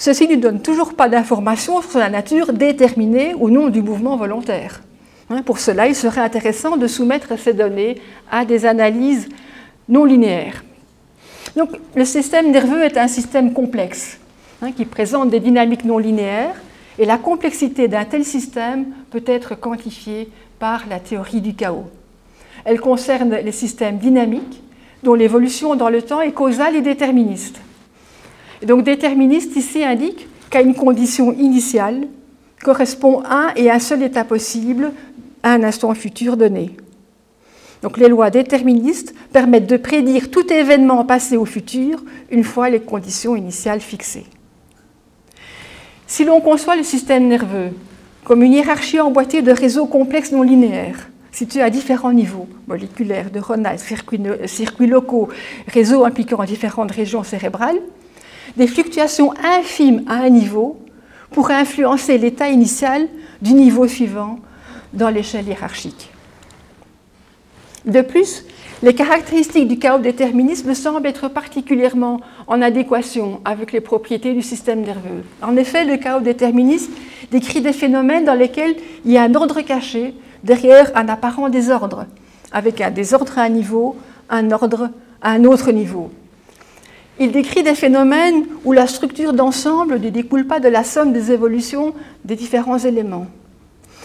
ceci 0.03 0.27
ne 0.27 0.35
donne 0.35 0.61
toujours 0.61 0.95
pas 0.95 1.09
d'informations 1.09 1.81
sur 1.81 2.01
la 2.01 2.11
nature 2.11 2.53
déterminée 2.53 3.37
ou 3.39 3.51
non 3.51 3.69
du 3.69 3.83
mouvement 3.83 4.17
volontaire. 4.17 4.83
Hein, 5.31 5.43
pour 5.43 5.61
cela, 5.61 5.87
il 5.87 5.95
serait 5.95 6.21
intéressant 6.21 6.77
de 6.77 6.89
soumettre 6.89 7.39
ces 7.39 7.53
données 7.53 8.01
à 8.29 8.45
des 8.45 8.67
analyses 8.67 9.29
non 9.89 10.05
linéaires. 10.05 10.65
Donc, 11.55 11.71
le 11.95 12.05
système 12.05 12.51
nerveux 12.51 12.83
est 12.83 12.97
un 12.97 13.07
système 13.07 13.53
complexe 13.53 14.19
hein, 14.61 14.73
qui 14.73 14.87
présente 14.87 15.31
des 15.31 15.39
dynamiques 15.39 15.85
non 15.85 15.99
linéaires 15.99 16.61
et 16.99 17.05
la 17.05 17.17
complexité 17.17 17.87
d'un 17.87 18.05
tel 18.05 18.25
système 18.25 18.87
peut 19.13 19.23
être 19.25 19.55
quantifiée 19.55 20.29
par 20.59 20.83
la 20.91 20.99
théorie 20.99 21.41
du 21.41 21.55
chaos. 21.55 21.87
Elle 22.65 22.81
concerne 22.81 23.37
les 23.37 23.53
systèmes 23.53 23.99
dynamiques 23.99 24.65
dont 25.05 25.15
l'évolution 25.15 25.77
dans 25.77 25.91
le 25.91 26.03
temps 26.03 26.21
est 26.21 26.33
causale 26.33 26.75
et 26.75 26.83
déterministe. 26.83 27.61
Donc 28.65 28.85
déterministe 28.85 29.57
ici 29.57 29.83
indique 29.83 30.29
qu'à 30.51 30.61
une 30.61 30.75
condition 30.75 31.33
initiale 31.33 32.07
correspond 32.63 33.23
un 33.29 33.49
et 33.57 33.71
un 33.71 33.79
seul 33.79 34.03
état 34.03 34.25
possible 34.25 34.93
à 35.43 35.53
un 35.53 35.63
instant 35.65 35.95
futur 35.95 36.37
donné. 36.37 36.77
Donc 37.83 37.99
les 37.99 38.09
lois 38.09 38.31
déterministes 38.31 39.15
permettent 39.33 39.67
de 39.67 39.77
prédire 39.77 40.31
tout 40.31 40.53
événement 40.53 41.05
passé 41.05 41.37
au 41.37 41.45
futur 41.45 42.05
une 42.31 42.45
fois 42.45 42.71
les 42.71 42.81
conditions 42.81 43.35
initiales 43.35 43.81
fixées. 43.81 44.27
Si 46.07 46.25
l'on 46.25 46.41
conçoit 46.41 46.77
le 46.77 46.85
système 46.85 47.27
nerveux 47.27 47.71
comme 48.25 48.45
une 48.45 48.53
hiérarchie 48.53 49.01
emboîtée 49.01 49.43
de 49.43 49.51
réseaux 49.51 49.87
complexes 49.87 50.31
non 50.31 50.43
linéaires, 50.43 51.09
situés 51.33 51.63
à 51.63 51.71
différents 51.71 52.13
niveaux 52.13 52.47
moléculaires, 52.69 53.31
neuronales, 53.35 53.81
circuits, 53.81 54.87
locaux, 54.87 55.29
réseaux 55.67 56.05
impliquant 56.05 56.45
différentes 56.45 56.93
régions 56.93 57.25
cérébrales, 57.25 57.81
des 58.57 58.67
fluctuations 58.67 59.33
infimes 59.43 60.05
à 60.09 60.15
un 60.15 60.31
niveau 60.31 60.79
pourraient 61.31 61.55
influencer 61.55 62.19
l'état 62.19 62.49
initial 62.49 63.09
du 63.41 63.55
niveau 63.55 63.87
suivant 63.89 64.39
dans 64.93 65.09
l'échelle 65.09 65.49
hiérarchique. 65.49 66.11
De 67.85 68.01
plus, 68.01 68.45
les 68.83 68.95
caractéristiques 68.95 69.69
du 69.69 69.79
chaos 69.79 69.99
déterminisme 69.99 70.75
semblent 70.75 71.07
être 71.07 71.29
particulièrement 71.29 72.21
en 72.47 72.63
adéquation 72.63 73.41
avec 73.45 73.73
les 73.73 73.81
propriétés 73.81 74.35
du 74.35 74.43
système 74.43 74.83
nerveux. 74.83 75.25
En 75.41 75.57
effet, 75.57 75.85
le 75.85 75.97
chaos 75.97 76.21
déterminisme 76.21 76.93
décrit 77.31 77.61
des 77.61 77.73
phénomènes 77.73 78.25
dans 78.25 78.35
lesquels 78.35 78.77
il 79.05 79.13
y 79.13 79.19
a 79.19 79.23
un 79.23 79.35
ordre 79.35 79.61
caché 79.63 80.15
derrière 80.45 80.91
un 80.97 81.09
apparent 81.09 81.49
désordre, 81.49 82.07
avec 82.53 82.81
un 82.81 82.91
désordre 82.91 83.39
à 83.39 83.43
un 83.43 83.49
niveau, 83.49 83.97
un 84.29 84.51
ordre 84.51 84.91
à 85.21 85.31
un 85.31 85.45
autre 85.45 85.71
niveau. 85.71 86.11
Il 87.23 87.31
décrit 87.31 87.63
des 87.63 87.77
phénomènes 87.77 88.47
où 88.65 88.73
la 88.73 88.89
structure 88.89 89.33
d'ensemble 89.33 90.01
ne 90.01 90.09
découle 90.09 90.45
pas 90.45 90.59
de 90.59 90.67
la 90.67 90.83
somme 90.83 91.13
des 91.13 91.31
évolutions 91.31 91.95
des 92.25 92.35
différents 92.35 92.81
éléments. 92.81 93.29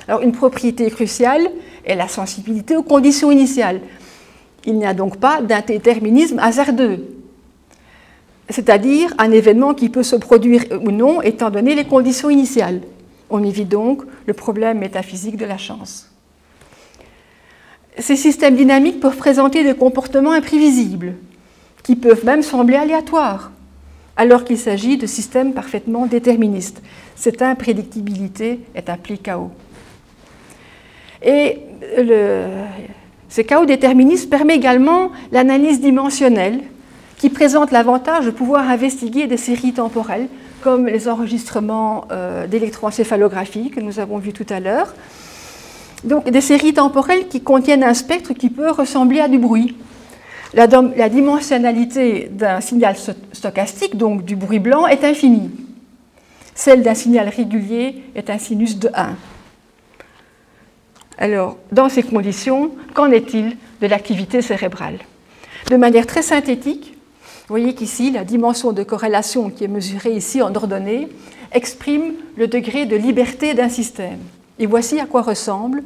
Alors, 0.08 0.22
une 0.22 0.34
propriété 0.34 0.88
cruciale 0.92 1.50
est 1.84 1.96
la 1.96 2.08
sensibilité 2.08 2.78
aux 2.78 2.84
conditions 2.84 3.32
initiales. 3.32 3.82
Il 4.68 4.76
n'y 4.76 4.86
a 4.86 4.94
donc 4.94 5.18
pas 5.18 5.42
d'indéterminisme 5.42 6.38
hasardeux, 6.38 7.08
c'est-à-dire 8.52 9.12
un 9.18 9.32
événement 9.32 9.74
qui 9.74 9.90
peut 9.90 10.04
se 10.04 10.16
produire 10.16 10.66
ou 10.84 10.92
non 10.92 11.24
étant 11.24 11.50
donné 11.50 11.74
les 11.74 11.86
conditions 11.86 12.30
initiales. 12.30 12.82
On 13.32 13.44
évite 13.44 13.70
donc 13.70 14.04
le 14.28 14.34
problème 14.36 14.78
métaphysique 14.78 15.38
de 15.38 15.46
la 15.46 15.58
chance. 15.58 16.12
Ces 17.98 18.16
systèmes 18.16 18.56
dynamiques 18.56 19.00
peuvent 19.00 19.18
présenter 19.18 19.64
des 19.64 19.74
comportements 19.74 20.34
imprévisibles, 20.34 21.16
qui 21.88 21.96
peuvent 21.96 22.26
même 22.26 22.44
sembler 22.44 22.76
aléatoires, 22.76 23.50
alors 24.18 24.44
qu'il 24.44 24.58
s'agit 24.58 24.98
de 24.98 25.06
systèmes 25.08 25.54
parfaitement 25.54 26.06
déterministes. 26.06 26.82
Cette 27.16 27.42
imprédictibilité 27.42 28.60
est 28.76 28.90
appelée 28.90 29.18
chaos. 29.18 29.52
Et 31.24 31.60
le, 31.98 32.48
ce 33.30 33.40
chaos 33.40 33.66
déterministe 33.66 34.30
permet 34.30 34.56
également 34.56 35.12
l'analyse 35.32 35.80
dimensionnelle, 35.80 36.60
qui 37.20 37.30
présente 37.30 37.72
l'avantage 37.72 38.26
de 38.26 38.32
pouvoir 38.32 38.70
investiguer 38.70 39.28
des 39.28 39.38
séries 39.38 39.72
temporelles, 39.72 40.28
comme 40.62 40.88
les 40.88 41.08
enregistrements 41.08 42.04
euh, 42.12 42.48
d'électroencéphalographie 42.48 43.70
que 43.70 43.80
nous 43.80 44.00
avons 44.00 44.18
vus 44.18 44.34
tout 44.34 44.46
à 44.50 44.60
l'heure, 44.60 44.94
donc 46.04 46.30
des 46.30 46.42
séries 46.42 46.74
temporelles 46.74 47.30
qui 47.30 47.40
contiennent 47.40 47.86
un 47.86 47.94
spectre 47.94 48.34
qui 48.34 48.50
peut 48.50 48.72
ressembler 48.72 49.22
à 49.22 49.30
du 49.30 49.38
bruit. 49.38 49.78
La, 50.58 50.66
dimensionnalité 51.08 52.32
d'un 52.32 52.62
signal 52.62 52.96
stochastique, 53.32 53.96
donc 53.96 54.26
du 54.26 54.36
bruit 54.36 54.58
blanc, 54.58 54.88
est 54.88 55.04
infinie. 55.04 55.52
Celle 56.56 56.82
d'un 56.82 56.96
signal 56.96 57.30
régulier 57.30 58.02
est 58.16 58.32
un 58.32 58.40
sinus 58.40 58.80
de 58.80 58.90
1. 58.92 59.16
Alors, 61.20 61.60
dans 61.72 61.90
ces 61.90 62.02
conditions, 62.02 62.72
qu'en 62.96 63.12
est-il 63.12 63.56
de 63.82 63.86
l'activité 63.86 64.42
cérébrale? 64.42 64.98
De 65.70 65.76
manière 65.76 66.08
très 66.08 66.24
synthétique, 66.24 66.96
vous 67.22 67.54
voyez 67.54 67.76
qu'ici, 67.76 68.10
la 68.10 68.24
dimension 68.24 68.74
de 68.74 68.82
corrélation 68.82 69.52
qui 69.52 69.64
est 69.64 69.68
mesurée 69.68 70.14
ici 70.14 70.42
en 70.42 70.56
ordonnée 70.56 71.08
exprime 71.52 72.14
le 72.36 72.48
degré 72.48 72.88
de 72.88 72.96
liberté 72.96 73.54
d'un 73.54 73.70
système. 73.70 74.18
Et 74.58 74.66
voici 74.66 75.00
à 75.00 75.06
quoi 75.06 75.22
ressemble 75.22 75.84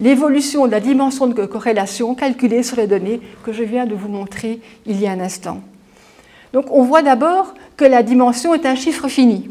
l'évolution 0.00 0.66
de 0.66 0.72
la 0.72 0.80
dimension 0.80 1.26
de 1.26 1.46
corrélation 1.46 2.14
calculée 2.14 2.62
sur 2.62 2.76
les 2.76 2.86
données 2.86 3.20
que 3.44 3.52
je 3.52 3.62
viens 3.62 3.86
de 3.86 3.94
vous 3.94 4.08
montrer 4.08 4.60
il 4.86 5.00
y 5.00 5.06
a 5.06 5.12
un 5.12 5.20
instant. 5.20 5.60
Donc 6.52 6.66
on 6.70 6.82
voit 6.82 7.02
d'abord 7.02 7.54
que 7.76 7.84
la 7.84 8.02
dimension 8.02 8.54
est 8.54 8.66
un 8.66 8.74
chiffre 8.74 9.08
fini. 9.08 9.50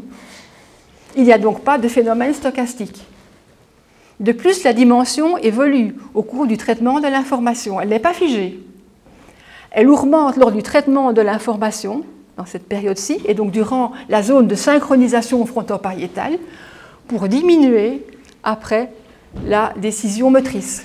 Il 1.16 1.24
n'y 1.24 1.32
a 1.32 1.38
donc 1.38 1.62
pas 1.62 1.78
de 1.78 1.88
phénomène 1.88 2.34
stochastique. 2.34 3.04
De 4.20 4.32
plus, 4.32 4.64
la 4.64 4.74
dimension 4.74 5.38
évolue 5.38 5.96
au 6.12 6.22
cours 6.22 6.46
du 6.46 6.58
traitement 6.58 7.00
de 7.00 7.08
l'information. 7.08 7.80
Elle 7.80 7.88
n'est 7.88 7.98
pas 7.98 8.12
figée. 8.12 8.60
Elle 9.70 9.88
augmente 9.88 10.36
lors 10.36 10.52
du 10.52 10.62
traitement 10.62 11.12
de 11.12 11.22
l'information, 11.22 12.04
dans 12.36 12.44
cette 12.44 12.68
période-ci, 12.68 13.18
et 13.24 13.34
donc 13.34 13.50
durant 13.50 13.92
la 14.10 14.22
zone 14.22 14.46
de 14.46 14.54
synchronisation 14.54 15.44
fronto-pariétale, 15.46 16.38
pour 17.08 17.28
diminuer 17.28 18.04
après 18.42 18.92
la 19.46 19.72
décision 19.76 20.30
motrice. 20.30 20.84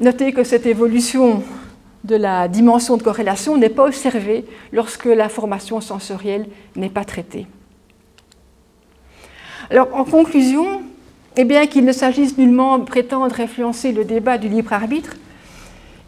Notez 0.00 0.32
que 0.32 0.44
cette 0.44 0.66
évolution 0.66 1.42
de 2.04 2.16
la 2.16 2.48
dimension 2.48 2.96
de 2.96 3.02
corrélation 3.02 3.56
n'est 3.56 3.68
pas 3.68 3.86
observée 3.86 4.44
lorsque 4.72 5.04
l'information 5.04 5.80
sensorielle 5.80 6.46
n'est 6.76 6.88
pas 6.88 7.04
traitée. 7.04 7.46
Alors, 9.70 9.88
en 9.94 10.04
conclusion, 10.04 10.82
eh 11.36 11.44
bien 11.44 11.66
qu'il 11.66 11.84
ne 11.84 11.92
s'agisse 11.92 12.38
nullement 12.38 12.78
de 12.78 12.84
prétendre 12.84 13.40
influencer 13.40 13.92
le 13.92 14.04
débat 14.04 14.38
du 14.38 14.48
libre 14.48 14.72
arbitre, 14.72 15.16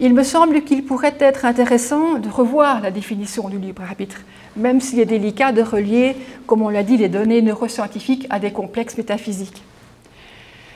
il 0.00 0.14
me 0.14 0.24
semble 0.24 0.64
qu'il 0.64 0.84
pourrait 0.84 1.16
être 1.20 1.44
intéressant 1.44 2.18
de 2.18 2.28
revoir 2.28 2.80
la 2.80 2.90
définition 2.90 3.48
du 3.48 3.58
libre 3.58 3.82
arbitre, 3.82 4.22
même 4.56 4.80
s'il 4.80 4.98
est 4.98 5.04
délicat 5.04 5.52
de 5.52 5.62
relier, 5.62 6.16
comme 6.46 6.62
on 6.62 6.70
l'a 6.70 6.82
dit, 6.82 6.96
les 6.96 7.08
données 7.08 7.40
neuroscientifiques 7.40 8.26
à 8.30 8.40
des 8.40 8.50
complexes 8.50 8.96
métaphysiques. 8.96 9.62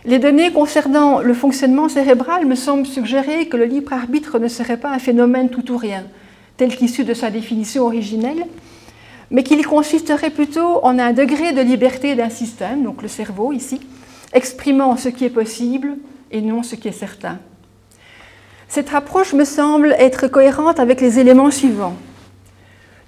Les 0.06 0.20
données 0.20 0.52
concernant 0.52 1.18
le 1.18 1.34
fonctionnement 1.34 1.88
cérébral 1.88 2.46
me 2.46 2.54
semblent 2.54 2.86
suggérer 2.86 3.48
que 3.48 3.56
le 3.56 3.64
libre 3.64 3.92
arbitre 3.92 4.38
ne 4.38 4.46
serait 4.46 4.76
pas 4.76 4.92
un 4.92 5.00
phénomène 5.00 5.50
tout 5.50 5.72
ou 5.72 5.76
rien, 5.76 6.04
tel 6.56 6.76
qu'issu 6.76 7.02
de 7.02 7.12
sa 7.12 7.28
définition 7.28 7.86
originelle, 7.86 8.46
mais 9.32 9.42
qu'il 9.42 9.66
consisterait 9.66 10.30
plutôt 10.30 10.84
en 10.84 11.00
un 11.00 11.12
degré 11.12 11.52
de 11.52 11.60
liberté 11.60 12.14
d'un 12.14 12.30
système, 12.30 12.84
donc 12.84 13.02
le 13.02 13.08
cerveau 13.08 13.52
ici, 13.52 13.80
exprimant 14.32 14.96
ce 14.96 15.08
qui 15.08 15.24
est 15.24 15.30
possible 15.30 15.96
et 16.30 16.40
non 16.40 16.62
ce 16.62 16.76
qui 16.76 16.86
est 16.86 16.92
certain. 16.92 17.40
Cette 18.68 18.94
approche 18.94 19.34
me 19.34 19.44
semble 19.44 19.92
être 19.98 20.28
cohérente 20.28 20.78
avec 20.78 21.00
les 21.00 21.18
éléments 21.18 21.50
suivants. 21.50 21.96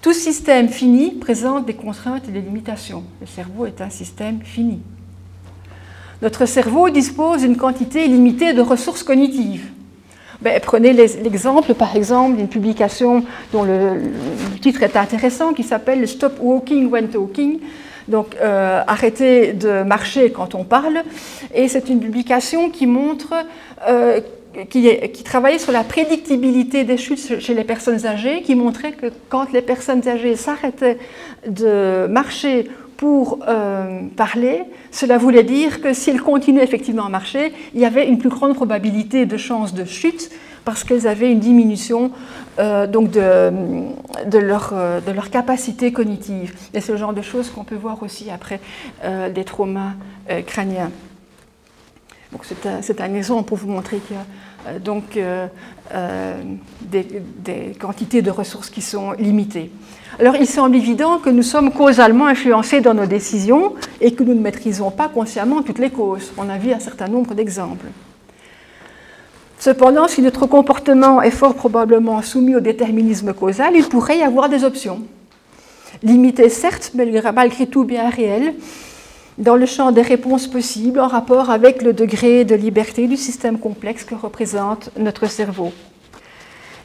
Tout 0.01 0.13
système 0.13 0.67
fini 0.67 1.11
présente 1.11 1.65
des 1.65 1.75
contraintes 1.75 2.27
et 2.27 2.31
des 2.31 2.41
limitations. 2.41 3.05
Le 3.21 3.27
cerveau 3.27 3.67
est 3.67 3.79
un 3.79 3.89
système 3.89 4.41
fini. 4.41 4.81
Notre 6.21 6.45
cerveau 6.45 6.89
dispose 6.89 7.41
d'une 7.41 7.55
quantité 7.55 8.05
limitée 8.07 8.53
de 8.53 8.61
ressources 8.61 9.03
cognitives. 9.03 9.67
Ben, 10.41 10.59
prenez 10.61 10.93
l'exemple, 10.93 11.73
par 11.73 11.95
exemple, 11.95 12.37
d'une 12.37 12.47
publication 12.47 13.23
dont 13.51 13.63
le, 13.63 14.01
titre 14.61 14.83
est 14.83 14.95
intéressant, 14.95 15.53
qui 15.53 15.63
s'appelle 15.63 16.07
Stop 16.07 16.37
Walking 16.41 16.89
When 16.89 17.09
Talking. 17.09 17.59
Donc, 18.07 18.35
euh, 18.41 18.81
arrêter 18.87 19.53
de 19.53 19.83
marcher 19.83 20.31
quand 20.31 20.55
on 20.55 20.63
parle. 20.63 21.03
Et 21.53 21.67
c'est 21.67 21.89
une 21.89 21.99
publication 21.99 22.69
qui 22.69 22.87
montre, 22.87 23.33
euh, 23.87 24.19
qui, 24.69 24.89
qui, 25.13 25.23
travaillait 25.23 25.59
sur 25.59 25.71
la 25.71 25.83
prédictibilité 25.83 26.85
des 26.85 26.97
chutes 26.97 27.39
chez 27.39 27.53
les 27.53 27.63
personnes 27.63 28.05
âgées, 28.05 28.41
qui 28.41 28.55
montrait 28.55 28.93
que 28.93 29.07
quand 29.29 29.51
les 29.53 29.61
personnes 29.61 30.07
âgées 30.07 30.35
s'arrêtaient 30.35 30.97
de 31.47 32.07
marcher 32.07 32.67
pour 32.99 33.39
euh, 33.47 34.01
parler, 34.17 34.63
cela 34.91 35.17
voulait 35.17 35.45
dire 35.45 35.79
que 35.79 35.93
s'ils 35.93 36.21
continuaient 36.21 36.65
effectivement 36.65 37.05
à 37.05 37.09
marcher, 37.09 37.53
il 37.73 37.79
y 37.79 37.85
avait 37.85 38.05
une 38.05 38.17
plus 38.17 38.27
grande 38.27 38.55
probabilité 38.55 39.25
de 39.25 39.37
chance 39.37 39.73
de 39.73 39.85
chute 39.85 40.29
parce 40.65 40.83
qu'elles 40.83 41.07
avaient 41.07 41.31
une 41.31 41.39
diminution 41.39 42.11
euh, 42.59 42.87
donc 42.87 43.11
de, 43.11 43.17
leur, 44.37 44.71
euh, 44.73 44.99
de, 44.99 45.11
leur, 45.13 45.29
capacité 45.29 45.93
cognitive. 45.93 46.53
Et 46.73 46.81
c'est 46.81 46.91
le 46.91 46.97
genre 46.97 47.13
de 47.13 47.21
choses 47.21 47.49
qu'on 47.49 47.63
peut 47.63 47.77
voir 47.77 48.03
aussi 48.03 48.29
après 48.29 48.59
des 49.33 49.45
traumas 49.45 49.93
crâniens. 50.45 50.91
c'est 52.43 52.99
un, 52.99 53.05
un, 53.05 53.13
exemple 53.15 53.47
pour 53.47 53.57
vous 53.59 53.69
montrer 53.69 53.99
qu'il 53.99 54.17
y 54.17 54.19
a 54.19 54.79
donc 54.79 55.17
des, 56.81 57.07
des 57.43 57.75
quantités 57.79 58.21
de 58.21 58.31
ressources 58.31 58.69
qui 58.69 58.81
sont 58.81 59.11
limitées. 59.13 59.71
Alors 60.19 60.35
il 60.35 60.47
semble 60.47 60.75
évident 60.75 61.19
que 61.19 61.29
nous 61.29 61.43
sommes 61.43 61.71
causalement 61.71 62.27
influencés 62.27 62.81
dans 62.81 62.93
nos 62.93 63.05
décisions 63.05 63.73
et 64.01 64.13
que 64.13 64.23
nous 64.23 64.33
ne 64.33 64.41
maîtrisons 64.41 64.91
pas 64.91 65.07
consciemment 65.07 65.61
toutes 65.61 65.79
les 65.79 65.89
causes. 65.89 66.31
On 66.37 66.49
a 66.49 66.57
vu 66.57 66.73
un 66.73 66.79
certain 66.79 67.07
nombre 67.07 67.33
d'exemples. 67.33 67.85
Cependant, 69.59 70.07
si 70.07 70.21
notre 70.21 70.45
comportement 70.45 71.21
est 71.21 71.31
fort 71.31 71.53
probablement 71.53 72.21
soumis 72.21 72.55
au 72.55 72.61
déterminisme 72.61 73.33
causal, 73.33 73.75
il 73.75 73.83
pourrait 73.83 74.19
y 74.19 74.23
avoir 74.23 74.47
des 74.47 74.63
options. 74.63 75.01
Limitées 76.01 76.49
certes, 76.49 76.91
mais 76.95 77.05
malgré 77.33 77.67
tout 77.67 77.83
bien 77.83 78.09
réelles, 78.09 78.53
dans 79.39 79.55
le 79.55 79.65
champ 79.65 79.91
des 79.91 80.01
réponses 80.01 80.47
possibles 80.47 80.99
en 80.99 81.07
rapport 81.07 81.49
avec 81.49 81.81
le 81.81 81.93
degré 81.93 82.43
de 82.43 82.55
liberté 82.55 83.07
du 83.07 83.15
système 83.15 83.57
complexe 83.57 84.03
que 84.03 84.13
représente 84.13 84.89
notre 84.97 85.27
cerveau. 85.27 85.71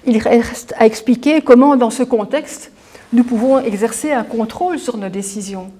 Il 0.06 0.18
reste 0.18 0.72
à 0.78 0.86
expliquer 0.86 1.42
comment, 1.42 1.76
dans 1.76 1.90
ce 1.90 2.04
contexte, 2.04 2.70
nous 3.12 3.24
pouvons 3.24 3.58
exercer 3.58 4.12
un 4.12 4.22
contrôle 4.22 4.78
sur 4.78 4.96
nos 4.96 5.08
décisions, 5.08 5.70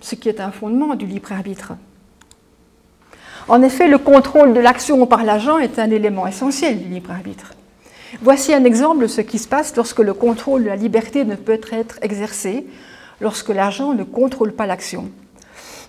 ce 0.00 0.16
qui 0.16 0.28
est 0.28 0.40
un 0.40 0.50
fondement 0.50 0.96
du 0.96 1.06
libre 1.06 1.32
arbitre. 1.32 1.74
En 3.46 3.62
effet, 3.62 3.88
le 3.88 3.98
contrôle 3.98 4.54
de 4.54 4.60
l'action 4.60 5.06
par 5.06 5.22
l'agent 5.22 5.58
est 5.58 5.78
un 5.78 5.90
élément 5.90 6.26
essentiel 6.26 6.82
du 6.82 6.88
libre 6.88 7.12
arbitre. 7.12 7.54
Voici 8.22 8.52
un 8.52 8.64
exemple 8.64 9.02
de 9.02 9.06
ce 9.06 9.20
qui 9.20 9.38
se 9.38 9.48
passe 9.48 9.76
lorsque 9.76 10.00
le 10.00 10.14
contrôle 10.14 10.64
de 10.64 10.68
la 10.68 10.76
liberté 10.76 11.24
ne 11.24 11.36
peut 11.36 11.60
être 11.70 11.98
exercé, 12.02 12.66
lorsque 13.20 13.50
l'agent 13.50 13.94
ne 13.94 14.02
contrôle 14.02 14.52
pas 14.52 14.66
l'action. 14.66 15.10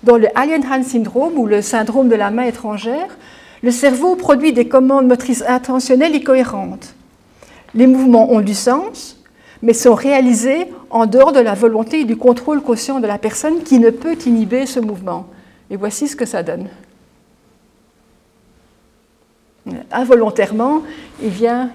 Dans 0.04 0.18
le 0.18 0.28
Alien 0.36 0.64
Hand 0.66 0.84
Syndrome 0.84 1.38
ou 1.38 1.46
le 1.46 1.62
syndrome 1.62 2.08
de 2.08 2.16
la 2.16 2.32
main 2.32 2.44
étrangère, 2.44 3.18
le 3.62 3.72
cerveau 3.72 4.16
produit 4.16 4.54
des 4.54 4.68
commandes 4.68 5.08
motrices 5.08 5.44
intentionnelles 5.48 6.16
et 6.16 6.24
cohérentes. 6.24 6.96
Les 7.74 7.88
mouvements 7.88 8.32
ont 8.32 8.42
du 8.42 8.54
sens, 8.54 9.22
mais 9.62 9.74
sont 9.74 9.96
réalisés 9.96 10.68
en 10.90 11.06
dehors 11.06 11.34
de 11.34 11.40
la 11.40 11.54
volonté 11.54 12.02
et 12.02 12.06
du 12.06 12.16
contrôle 12.16 12.62
conscient 12.62 13.00
de 13.00 13.08
la 13.08 13.18
personne 13.18 13.64
qui 13.64 13.80
ne 13.80 13.90
peut 13.90 14.18
inhiber 14.26 14.66
ce 14.66 14.80
mouvement. 14.80 15.28
Et 15.70 15.76
voici 15.76 16.08
ce 16.08 16.16
que 16.16 16.26
ça 16.26 16.44
donne. 16.44 16.70
Involontairement, 19.92 20.82
il 21.22 21.30
vient 21.30 21.72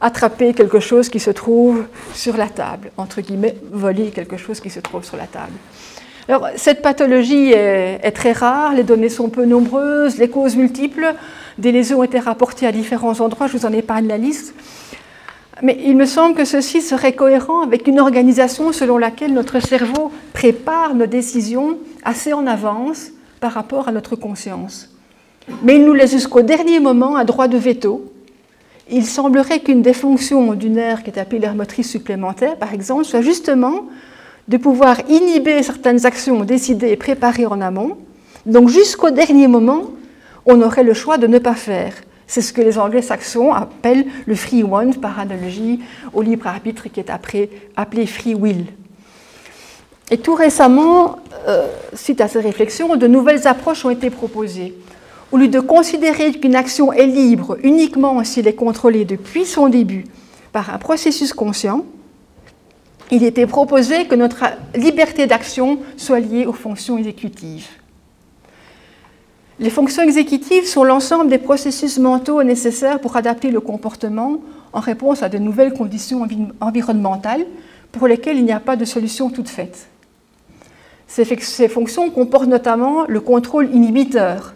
attraper 0.00 0.52
quelque 0.52 0.80
chose 0.80 1.08
qui 1.08 1.20
se 1.20 1.30
trouve 1.30 1.86
sur 2.12 2.36
la 2.36 2.48
table, 2.48 2.90
entre 2.96 3.20
guillemets, 3.20 3.56
voler 3.70 4.10
quelque 4.10 4.36
chose 4.36 4.60
qui 4.60 4.70
se 4.70 4.80
trouve 4.80 5.04
sur 5.04 5.16
la 5.16 5.26
table. 5.26 5.54
Alors, 6.28 6.48
cette 6.56 6.82
pathologie 6.82 7.52
est, 7.52 8.10
très 8.10 8.32
rare, 8.32 8.74
les 8.74 8.82
données 8.82 9.08
sont 9.08 9.30
peu 9.30 9.46
nombreuses, 9.46 10.18
les 10.18 10.28
causes 10.28 10.56
multiples, 10.56 11.14
des 11.56 11.72
lésions 11.72 12.00
ont 12.00 12.04
été 12.04 12.18
rapportées 12.18 12.66
à 12.66 12.72
différents 12.72 13.20
endroits, 13.20 13.46
je 13.46 13.56
vous 13.56 13.64
en 13.64 13.72
épargne 13.72 14.06
la 14.06 14.18
liste. 14.18 14.54
Mais 15.62 15.78
il 15.84 15.96
me 15.96 16.04
semble 16.04 16.36
que 16.36 16.44
ceci 16.44 16.82
serait 16.82 17.14
cohérent 17.14 17.62
avec 17.62 17.88
une 17.88 17.98
organisation 17.98 18.72
selon 18.72 18.98
laquelle 18.98 19.32
notre 19.32 19.58
cerveau 19.58 20.12
prépare 20.34 20.94
nos 20.94 21.06
décisions 21.06 21.78
assez 22.04 22.34
en 22.34 22.46
avance 22.46 23.08
par 23.40 23.52
rapport 23.52 23.88
à 23.88 23.92
notre 23.92 24.14
conscience. 24.14 24.90
Mais 25.62 25.76
il 25.76 25.84
nous 25.84 25.94
laisse 25.94 26.12
jusqu'au 26.12 26.42
dernier 26.42 26.78
moment 26.78 27.16
un 27.16 27.24
droit 27.24 27.48
de 27.48 27.56
veto. 27.56 28.12
Il 28.90 29.06
semblerait 29.06 29.60
qu'une 29.60 29.80
des 29.80 29.94
fonctions 29.94 30.52
du 30.52 30.68
nerf 30.68 31.02
qui 31.02 31.10
est 31.10 31.18
appelée 31.18 31.38
l'air 31.38 31.54
motrice 31.54 31.90
supplémentaire, 31.90 32.56
par 32.56 32.74
exemple, 32.74 33.04
soit 33.04 33.22
justement 33.22 33.86
de 34.48 34.56
pouvoir 34.56 35.00
inhiber 35.08 35.62
certaines 35.62 36.06
actions 36.06 36.42
décidées 36.44 36.90
et 36.90 36.96
préparées 36.96 37.46
en 37.46 37.60
amont. 37.60 37.98
Donc 38.46 38.68
jusqu'au 38.68 39.10
dernier 39.10 39.46
moment, 39.46 39.90
on 40.46 40.60
aurait 40.62 40.82
le 40.82 40.94
choix 40.94 41.18
de 41.18 41.26
ne 41.26 41.38
pas 41.38 41.54
faire. 41.54 41.92
C'est 42.26 42.40
ce 42.40 42.52
que 42.52 42.60
les 42.60 42.78
Anglais-Saxons 42.78 43.52
appellent 43.52 44.06
le 44.26 44.34
free 44.34 44.62
one, 44.62 44.94
par 44.94 45.18
analogie 45.18 45.80
au 46.12 46.22
libre 46.22 46.46
arbitre 46.46 46.88
qui 46.88 47.00
est 47.00 47.10
appelé 47.10 48.06
free 48.06 48.34
will. 48.34 48.66
Et 50.10 50.18
tout 50.18 50.34
récemment, 50.34 51.16
euh, 51.46 51.66
suite 51.94 52.20
à 52.20 52.28
ces 52.28 52.40
réflexions, 52.40 52.96
de 52.96 53.06
nouvelles 53.06 53.46
approches 53.46 53.84
ont 53.84 53.90
été 53.90 54.08
proposées. 54.08 54.74
Au 55.30 55.36
lieu 55.36 55.48
de 55.48 55.60
considérer 55.60 56.32
qu'une 56.32 56.56
action 56.56 56.92
est 56.92 57.06
libre 57.06 57.58
uniquement 57.62 58.24
s'il 58.24 58.48
est 58.48 58.54
contrôlé 58.54 59.04
depuis 59.04 59.44
son 59.44 59.68
début 59.68 60.04
par 60.52 60.72
un 60.72 60.78
processus 60.78 61.34
conscient, 61.34 61.84
il 63.10 63.24
était 63.24 63.46
proposé 63.46 64.06
que 64.06 64.14
notre 64.14 64.44
liberté 64.74 65.26
d'action 65.26 65.78
soit 65.96 66.20
liée 66.20 66.46
aux 66.46 66.52
fonctions 66.52 66.98
exécutives. 66.98 67.68
Les 69.60 69.70
fonctions 69.70 70.02
exécutives 70.02 70.66
sont 70.66 70.84
l'ensemble 70.84 71.30
des 71.30 71.38
processus 71.38 71.98
mentaux 71.98 72.42
nécessaires 72.42 73.00
pour 73.00 73.16
adapter 73.16 73.50
le 73.50 73.60
comportement 73.60 74.38
en 74.72 74.80
réponse 74.80 75.22
à 75.22 75.28
de 75.28 75.38
nouvelles 75.38 75.72
conditions 75.72 76.26
environnementales 76.60 77.44
pour 77.90 78.06
lesquelles 78.06 78.36
il 78.36 78.44
n'y 78.44 78.52
a 78.52 78.60
pas 78.60 78.76
de 78.76 78.84
solution 78.84 79.30
toute 79.30 79.48
faite. 79.48 79.88
Ces 81.08 81.68
fonctions 81.68 82.10
comportent 82.10 82.48
notamment 82.48 83.04
le 83.08 83.20
contrôle 83.20 83.74
inhibiteur, 83.74 84.54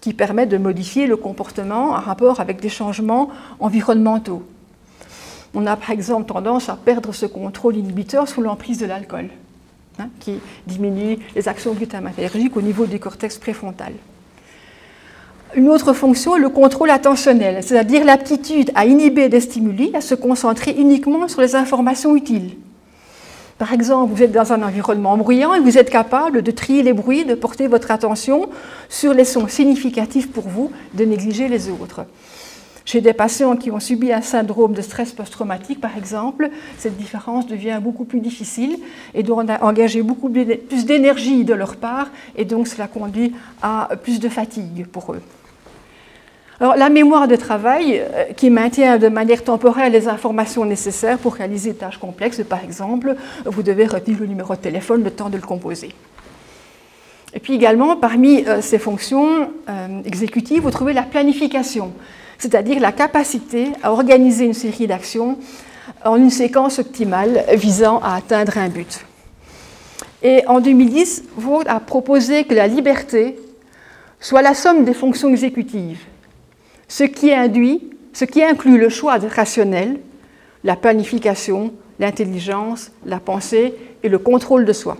qui 0.00 0.14
permet 0.14 0.46
de 0.46 0.56
modifier 0.56 1.06
le 1.06 1.16
comportement 1.16 1.90
en 1.90 2.00
rapport 2.00 2.38
avec 2.40 2.60
des 2.60 2.68
changements 2.68 3.28
environnementaux. 3.58 4.42
On 5.54 5.66
a 5.66 5.76
par 5.76 5.90
exemple 5.90 6.32
tendance 6.32 6.68
à 6.68 6.76
perdre 6.76 7.12
ce 7.12 7.26
contrôle 7.26 7.76
inhibiteur 7.76 8.28
sous 8.28 8.42
l'emprise 8.42 8.78
de 8.78 8.86
l'alcool, 8.86 9.28
hein, 10.00 10.08
qui 10.18 10.40
diminue 10.66 11.18
les 11.36 11.48
actions 11.48 11.72
glutamatergiques 11.72 12.56
au 12.56 12.62
niveau 12.62 12.86
du 12.86 12.98
cortex 12.98 13.38
préfrontal. 13.38 13.92
Une 15.54 15.68
autre 15.68 15.92
fonction 15.92 16.34
est 16.34 16.40
le 16.40 16.48
contrôle 16.48 16.90
attentionnel, 16.90 17.62
c'est-à-dire 17.62 18.04
l'aptitude 18.04 18.72
à 18.74 18.86
inhiber 18.86 19.28
des 19.28 19.40
stimuli, 19.40 19.92
à 19.94 20.00
se 20.00 20.16
concentrer 20.16 20.72
uniquement 20.76 21.28
sur 21.28 21.40
les 21.40 21.54
informations 21.54 22.16
utiles. 22.16 22.56
Par 23.56 23.72
exemple, 23.72 24.12
vous 24.12 24.24
êtes 24.24 24.32
dans 24.32 24.52
un 24.52 24.64
environnement 24.64 25.16
bruyant 25.16 25.54
et 25.54 25.60
vous 25.60 25.78
êtes 25.78 25.90
capable 25.90 26.42
de 26.42 26.50
trier 26.50 26.82
les 26.82 26.92
bruits, 26.92 27.24
de 27.24 27.36
porter 27.36 27.68
votre 27.68 27.92
attention 27.92 28.48
sur 28.88 29.14
les 29.14 29.24
sons 29.24 29.46
significatifs 29.46 30.32
pour 30.32 30.48
vous, 30.48 30.72
de 30.94 31.04
négliger 31.04 31.46
les 31.46 31.70
autres. 31.70 32.04
Chez 32.84 33.00
des 33.00 33.14
patients 33.14 33.56
qui 33.56 33.70
ont 33.70 33.80
subi 33.80 34.12
un 34.12 34.20
syndrome 34.20 34.74
de 34.74 34.82
stress 34.82 35.12
post-traumatique, 35.12 35.80
par 35.80 35.96
exemple, 35.96 36.50
cette 36.76 36.96
différence 36.98 37.46
devient 37.46 37.78
beaucoup 37.82 38.04
plus 38.04 38.20
difficile 38.20 38.78
et 39.14 39.22
doit 39.22 39.44
engager 39.62 40.02
beaucoup 40.02 40.28
plus 40.28 40.84
d'énergie 40.84 41.44
de 41.44 41.54
leur 41.54 41.76
part 41.76 42.08
et 42.36 42.44
donc 42.44 42.68
cela 42.68 42.86
conduit 42.86 43.32
à 43.62 43.88
plus 44.02 44.20
de 44.20 44.28
fatigue 44.28 44.86
pour 44.86 45.12
eux. 45.14 45.22
Alors, 46.60 46.76
la 46.76 46.88
mémoire 46.88 47.26
de 47.26 47.34
travail, 47.34 48.00
euh, 48.00 48.32
qui 48.36 48.48
maintient 48.48 48.96
de 48.98 49.08
manière 49.08 49.42
temporaire 49.42 49.90
les 49.90 50.06
informations 50.06 50.64
nécessaires 50.64 51.18
pour 51.18 51.34
réaliser 51.34 51.72
des 51.72 51.78
tâches 51.78 51.98
complexes, 51.98 52.42
par 52.48 52.62
exemple, 52.62 53.16
vous 53.44 53.62
devez 53.64 53.86
retenir 53.86 54.20
le 54.20 54.26
numéro 54.26 54.54
de 54.54 54.60
téléphone 54.60 55.02
le 55.02 55.10
temps 55.10 55.30
de 55.30 55.36
le 55.36 55.42
composer. 55.42 55.90
Et 57.34 57.40
puis 57.40 57.54
également, 57.54 57.96
parmi 57.96 58.46
euh, 58.46 58.60
ces 58.60 58.78
fonctions 58.78 59.50
euh, 59.68 60.02
exécutives, 60.04 60.62
vous 60.62 60.70
trouvez 60.70 60.92
la 60.92 61.02
planification, 61.02 61.92
c'est-à-dire 62.44 62.78
la 62.78 62.92
capacité 62.92 63.68
à 63.82 63.90
organiser 63.90 64.44
une 64.44 64.52
série 64.52 64.86
d'actions 64.86 65.38
en 66.04 66.16
une 66.16 66.28
séquence 66.28 66.78
optimale 66.78 67.42
visant 67.54 68.00
à 68.00 68.16
atteindre 68.16 68.58
un 68.58 68.68
but. 68.68 69.06
Et 70.22 70.46
en 70.46 70.60
2010, 70.60 71.24
vous 71.36 71.62
a 71.64 71.80
proposé 71.80 72.44
que 72.44 72.52
la 72.52 72.66
liberté 72.66 73.38
soit 74.20 74.42
la 74.42 74.52
somme 74.52 74.84
des 74.84 74.92
fonctions 74.92 75.30
exécutives 75.30 76.00
ce 76.86 77.04
qui 77.04 77.32
induit, 77.32 77.90
ce 78.12 78.26
qui 78.26 78.42
inclut 78.42 78.76
le 78.76 78.90
choix 78.90 79.16
rationnel, 79.16 79.98
la 80.64 80.76
planification, 80.76 81.72
l'intelligence, 81.98 82.92
la 83.06 83.20
pensée 83.20 83.72
et 84.02 84.10
le 84.10 84.18
contrôle 84.18 84.66
de 84.66 84.72
soi. 84.74 84.98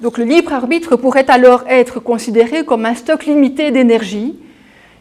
Donc 0.00 0.18
le 0.18 0.24
libre 0.24 0.52
arbitre 0.52 0.96
pourrait 0.96 1.30
alors 1.30 1.62
être 1.68 2.00
considéré 2.00 2.64
comme 2.64 2.86
un 2.86 2.96
stock 2.96 3.24
limité 3.24 3.70
d'énergie 3.70 4.36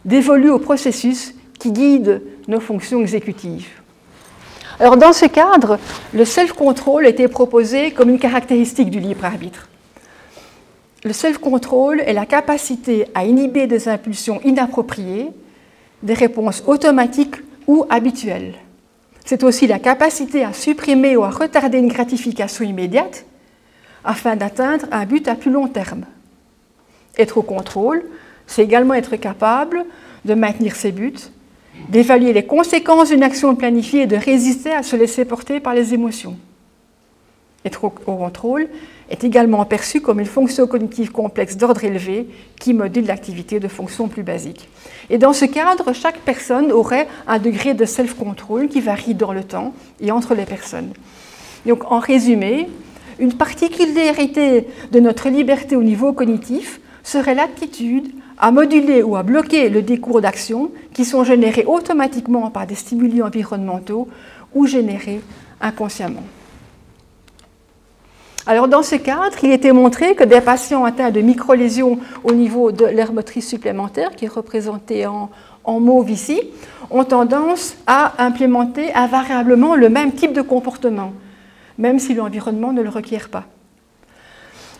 dévolu 0.05 0.51
au 0.51 0.59
processus 0.59 1.34
qui 1.59 1.71
guide 1.71 2.21
nos 2.47 2.59
fonctions 2.59 3.01
exécutives. 3.01 3.67
Alors 4.79 4.97
dans 4.97 5.13
ce 5.13 5.25
cadre, 5.25 5.79
le 6.13 6.25
self-control 6.25 7.07
était 7.07 7.27
proposé 7.27 7.91
comme 7.91 8.09
une 8.09 8.19
caractéristique 8.19 8.89
du 8.89 8.99
libre 8.99 9.25
arbitre. 9.25 9.69
Le 11.03 11.13
self-control 11.13 12.01
est 12.01 12.13
la 12.13 12.25
capacité 12.25 13.05
à 13.13 13.25
inhiber 13.25 13.67
des 13.67 13.87
impulsions 13.87 14.41
inappropriées 14.43 15.29
des 16.03 16.13
réponses 16.13 16.63
automatiques 16.67 17.35
ou 17.67 17.85
habituelles. 17.89 18.55
C'est 19.25 19.43
aussi 19.43 19.65
la 19.65 19.79
capacité 19.79 20.43
à 20.43 20.53
supprimer 20.53 21.17
ou 21.17 21.23
à 21.23 21.29
retarder 21.29 21.79
une 21.79 21.87
gratification 21.87 22.63
immédiate 22.63 23.25
afin 24.03 24.35
d'atteindre 24.35 24.85
un 24.91 25.05
but 25.05 25.27
à 25.27 25.35
plus 25.35 25.51
long 25.51 25.67
terme. 25.67 26.05
Être 27.17 27.37
au 27.37 27.41
contrôle, 27.41 28.03
c'est 28.45 28.63
également 28.63 28.93
être 28.93 29.15
capable 29.15 29.85
de 30.25 30.33
maintenir 30.35 30.75
ses 30.75 30.91
buts, 30.91 31.13
d'évaluer 31.89 32.33
les 32.33 32.45
conséquences 32.45 33.09
d'une 33.09 33.23
action 33.23 33.55
planifiée 33.55 34.03
et 34.03 34.07
de 34.07 34.15
résister 34.15 34.71
à 34.71 34.83
se 34.83 34.95
laisser 34.95 35.25
porter 35.25 35.59
par 35.59 35.73
les 35.73 35.93
émotions. 35.93 36.37
Être 37.65 37.83
au 37.83 37.89
contrôle 37.89 38.67
est 39.09 39.23
également 39.23 39.65
perçu 39.65 39.99
comme 39.99 40.19
une 40.19 40.25
fonction 40.27 40.67
cognitive 40.67 41.11
complexe 41.11 41.57
d'ordre 41.57 41.83
élevé 41.83 42.27
qui 42.59 42.73
module 42.73 43.05
l'activité 43.05 43.59
de 43.59 43.67
fonctions 43.67 44.07
plus 44.07 44.21
basiques. 44.21 44.69
Et 45.09 45.17
dans 45.17 45.33
ce 45.33 45.45
cadre, 45.45 45.93
chaque 45.93 46.19
personne 46.19 46.71
aurait 46.71 47.07
un 47.27 47.39
degré 47.39 47.73
de 47.73 47.85
self-control 47.85 48.67
qui 48.67 48.81
varie 48.81 49.15
dans 49.15 49.33
le 49.33 49.43
temps 49.43 49.73
et 49.99 50.11
entre 50.11 50.35
les 50.35 50.45
personnes. 50.45 50.93
Donc 51.65 51.91
en 51.91 51.99
résumé, 51.99 52.67
une 53.17 53.33
particularité 53.33 54.67
de 54.91 54.99
notre 54.99 55.29
liberté 55.29 55.75
au 55.75 55.83
niveau 55.83 56.13
cognitif 56.13 56.79
serait 57.03 57.35
l'aptitude 57.35 58.11
à 58.37 58.51
moduler 58.51 59.03
ou 59.03 59.15
à 59.15 59.23
bloquer 59.23 59.69
le 59.69 59.81
décours 59.81 60.21
d'actions 60.21 60.71
qui 60.93 61.05
sont 61.05 61.23
générés 61.23 61.65
automatiquement 61.65 62.49
par 62.49 62.67
des 62.67 62.75
stimuli 62.75 63.21
environnementaux 63.21 64.07
ou 64.53 64.65
générés 64.65 65.21
inconsciemment. 65.61 66.23
Alors 68.47 68.67
dans 68.67 68.83
ce 68.83 68.95
cadre, 68.95 69.35
il 69.41 69.51
était 69.51 69.71
montré 69.71 70.13
que 70.13 70.23
des 70.23 70.41
patients 70.41 70.85
atteints 70.85 71.09
de 71.09 71.21
microlésions 71.21 71.99
au 72.23 72.31
niveau 72.33 72.71
de 72.71 72.85
l'air 72.85 73.11
motrice 73.11 73.47
supplémentaire, 73.47 74.15
qui 74.15 74.25
est 74.25 74.29
représenté 74.29 75.07
en, 75.07 75.31
en 75.63 75.79
mauve 75.79 76.11
ici, 76.11 76.41
ont 76.91 77.03
tendance 77.03 77.75
à 77.87 78.23
implémenter 78.23 78.93
invariablement 78.93 79.75
le 79.75 79.89
même 79.89 80.11
type 80.11 80.33
de 80.33 80.41
comportement, 80.41 81.13
même 81.79 81.97
si 81.97 82.13
l'environnement 82.13 82.71
ne 82.71 82.83
le 82.83 82.89
requiert 82.89 83.29
pas. 83.29 83.45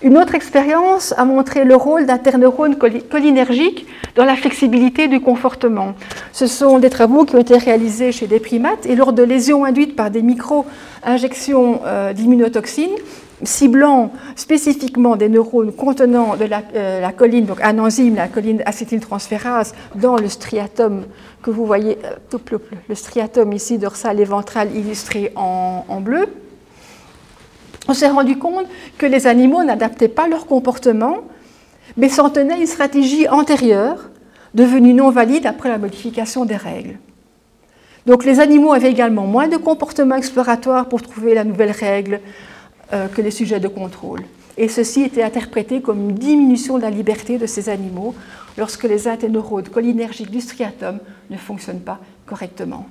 Une 0.02 0.18
autre 0.18 0.36
expérience 0.36 1.14
a 1.18 1.24
montré 1.24 1.64
le 1.64 1.76
rôle 1.76 2.06
d'interneurones 2.06 2.78
cholinergiques 3.10 3.88
dans 4.16 4.26
la 4.26 4.36
flexibilité 4.36 5.08
du 5.08 5.22
confortement. 5.22 5.94
Ce 6.34 6.48
sont 6.48 6.80
des 6.80 6.90
travaux 6.90 7.24
qui 7.24 7.36
ont 7.36 7.40
été 7.40 7.58
réalisés 7.58 8.12
chez 8.12 8.28
des 8.28 8.40
primates 8.40 8.86
et 8.86 8.96
lors 8.96 9.14
de 9.14 9.24
lésions 9.24 9.64
induites 9.64 9.96
par 9.96 10.12
des 10.12 10.22
micro-injections 10.22 11.82
euh, 11.86 12.12
d'immunotoxines, 12.12 12.96
ciblant 13.44 14.12
spécifiquement 14.36 15.16
des 15.16 15.30
neurones 15.30 15.72
contenant 15.72 16.36
de 16.36 16.46
la, 16.46 16.62
euh, 16.76 17.10
choline, 17.18 17.46
donc 17.46 17.62
un 17.62 17.80
enzyme, 17.80 18.16
la 18.16 18.28
choline 18.28 18.64
acétyltransférase, 18.66 19.74
dans 19.96 20.18
le 20.18 20.28
striatum 20.28 21.06
que 21.42 21.52
vous 21.52 21.66
voyez, 21.66 21.98
euh, 22.04 22.60
le, 22.90 22.96
striatum 22.96 23.54
ici 23.54 23.78
dorsal 23.78 24.20
et 24.20 24.26
ventral 24.26 24.76
illustré 24.76 25.32
en 25.36 26.02
bleu 26.02 26.28
on 27.88 27.94
s'est 27.94 28.10
rendu 28.10 28.38
compte 28.38 28.68
que 28.98 29.06
les 29.06 29.28
animaux 29.28 29.64
n'adaptaient 29.64 30.08
pas 30.08 30.28
leur 30.28 30.46
comportement, 30.46 31.18
mais 31.98 32.10
s'en 32.10 32.30
tenaient 32.30 32.56
à 32.56 32.58
une 32.58 32.68
stratégie 32.68 33.28
antérieure, 33.28 34.10
devenue 34.54 34.94
non 34.94 35.12
valide 35.12 35.46
après 35.46 35.70
la 35.70 35.78
modification 35.78 36.46
des 36.46 36.56
règles. 36.56 36.98
Donc 38.06 38.24
les 38.24 38.40
animaux 38.40 38.74
avaient 38.74 38.92
également 38.92 39.26
moins 39.26 39.48
de 39.48 39.58
comportement 39.58 40.16
exploratoire 40.16 40.88
pour 40.88 41.02
trouver 41.02 41.34
la 41.34 41.44
nouvelle 41.44 41.72
règle 41.72 42.22
euh, 42.94 43.08
que 43.08 43.22
les 43.22 43.32
sujets 43.32 43.60
de 43.60 43.68
contrôle. 43.68 44.22
Et 44.58 44.70
ceci 44.70 45.02
était 45.02 45.24
interprété 45.24 45.82
comme 45.82 46.10
une 46.10 46.16
diminution 46.16 46.78
de 46.78 46.84
la 46.84 46.90
liberté 46.90 47.38
de 47.38 47.46
ces 47.46 47.68
animaux 47.68 48.16
lorsque 48.58 48.84
les 48.84 49.08
interneurones 49.08 49.68
cholinergiques 49.68 50.32
du 50.32 50.40
striatum 50.40 51.00
ne 51.30 51.38
fonctionnent 51.38 51.82
pas 51.82 52.00
correctement. 52.26 52.86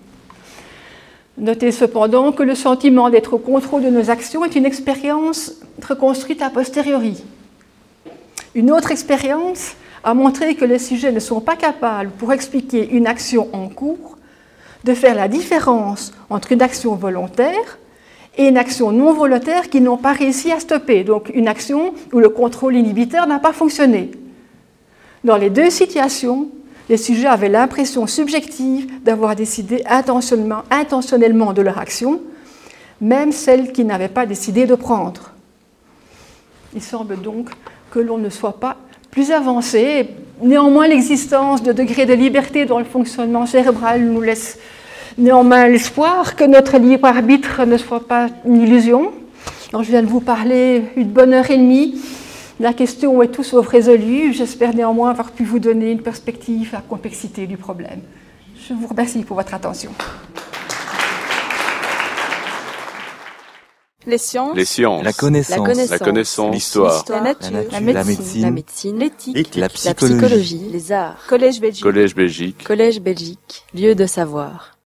Notez 1.36 1.73
cependant 1.73 2.31
que 2.31 2.44
le 2.44 2.55
sentiment 2.55 3.11
d'être 3.11 3.35
au 3.35 3.39
contrôle 3.39 3.82
de 3.82 3.90
nos 3.90 4.09
actions 4.09 4.44
est 4.44 4.55
une 4.55 4.66
expérience 4.66 5.55
reconstruite 5.82 6.43
a 6.43 6.51
posteriori. 6.51 7.24
Une 8.55 8.70
autre 8.70 8.93
expérience 8.93 9.74
a 10.05 10.15
montré 10.15 10.55
que 10.55 10.65
les 10.65 10.78
sujets 10.78 11.11
ne 11.11 11.19
sont 11.19 11.40
pas 11.40 11.56
capables, 11.56 12.11
pour 12.19 12.32
expliquer 12.32 12.89
une 12.89 13.09
action 13.09 13.48
en 13.52 13.69
cours, 13.69 14.16
de 14.85 14.94
faire 14.94 15.16
la 15.16 15.27
différence 15.27 16.12
entre 16.31 16.52
une 16.52 16.62
action 16.62 16.94
volontaire 16.94 17.78
et 18.36 18.47
une 18.47 18.59
action 18.59 18.93
non 18.93 19.12
volontaire 19.12 19.70
qui 19.70 19.81
n'ont 19.81 19.97
pas 19.97 20.12
réussi 20.12 20.52
à 20.52 20.61
stopper, 20.61 21.02
donc 21.02 21.31
une 21.35 21.48
action 21.48 21.94
où 22.12 22.20
le 22.20 22.28
contrôle 22.28 22.77
inhibiteur 22.77 23.27
n'a 23.27 23.40
pas 23.40 23.52
fonctionné. 23.52 24.12
Dans 25.24 25.36
les 25.36 25.51
deux 25.51 25.70
situations, 25.70 26.48
les 26.89 26.97
sujets 26.97 27.27
avaient 27.27 27.48
l'impression 27.48 28.06
subjective 28.06 28.86
d'avoir 29.02 29.36
décidé 29.36 29.82
intentionnellement, 29.89 31.52
de 31.52 31.62
leur 31.62 31.78
action, 31.78 32.20
même 33.01 33.32
celles 33.32 33.73
qu'ils 33.73 33.86
n'avaient 33.86 34.09
pas 34.09 34.27
décidé 34.27 34.66
de 34.66 34.74
prendre. 34.74 35.32
Il 36.74 36.82
semble 36.82 37.20
donc 37.20 37.51
que 37.90 37.98
l'on 37.98 38.19
ne 38.19 38.28
soit 38.28 38.59
pas 38.61 38.77
plus 39.11 39.31
avancé. 39.31 40.09
Néanmoins, 40.43 40.89
l'existence 40.89 41.62
de 41.62 41.73
degrés 41.73 42.06
de 42.06 42.15
liberté 42.15 42.66
dans 42.66 42.78
le 42.78 42.85
fonctionnement 42.85 43.47
cérébral 43.47 44.02
nous 44.02 44.20
laisse 44.20 44.59
néanmoins 45.16 45.69
l'espoir 45.69 46.35
que 46.35 46.44
notre 46.44 46.78
libre 46.78 47.06
arbitre 47.06 47.65
ne 47.65 47.77
soit 47.77 48.06
pas 48.06 48.28
une 48.44 48.61
illusion. 48.61 49.12
je 49.73 49.90
viens 49.90 50.02
de 50.02 50.09
vous 50.09 50.20
parler 50.20 50.82
une 50.97 51.09
bonne 51.09 51.32
heure 51.32 51.51
et 51.51 51.56
demie 51.56 51.94
la 52.60 52.72
question 52.72 53.20
est 53.22 53.28
tout 53.28 53.43
sauf 53.43 53.66
résolue. 53.66 54.32
J'espère 54.32 54.74
néanmoins 54.74 55.10
avoir 55.10 55.32
pu 55.32 55.44
vous 55.44 55.59
donner 55.59 55.90
une 55.90 56.02
perspective 56.02 56.70
à 56.72 56.76
la 56.78 56.82
complexité 56.82 57.47
du 57.47 57.56
problème. 57.56 58.01
Je 58.68 58.74
vous 58.74 58.86
remercie 58.86 59.22
pour 59.24 59.36
votre 59.36 59.55
attention. 59.55 59.90
Les 64.06 64.18
sciences. 64.18 64.56
La 65.02 65.12
connaissance. 65.12 65.90
La 65.90 65.98
connaissance. 65.98 66.55
L'histoire. 66.55 67.05
La, 67.09 67.20
nature. 67.22 67.51
La 67.70 67.81
médecine. 68.51 68.98
L'éthique. 68.98 69.56
La, 69.56 69.68
psychologie. 69.68 70.68
Les 70.70 70.93
arts. 70.93 71.24
Collège 71.26 71.60
Belgique. 71.60 71.82
Collège 71.82 72.14
Belgique. 72.14 72.64
Collège 72.64 73.01
Belgique. 73.01 73.64
Lieu 73.74 73.94
de 73.94 74.06
savoir. 74.06 74.73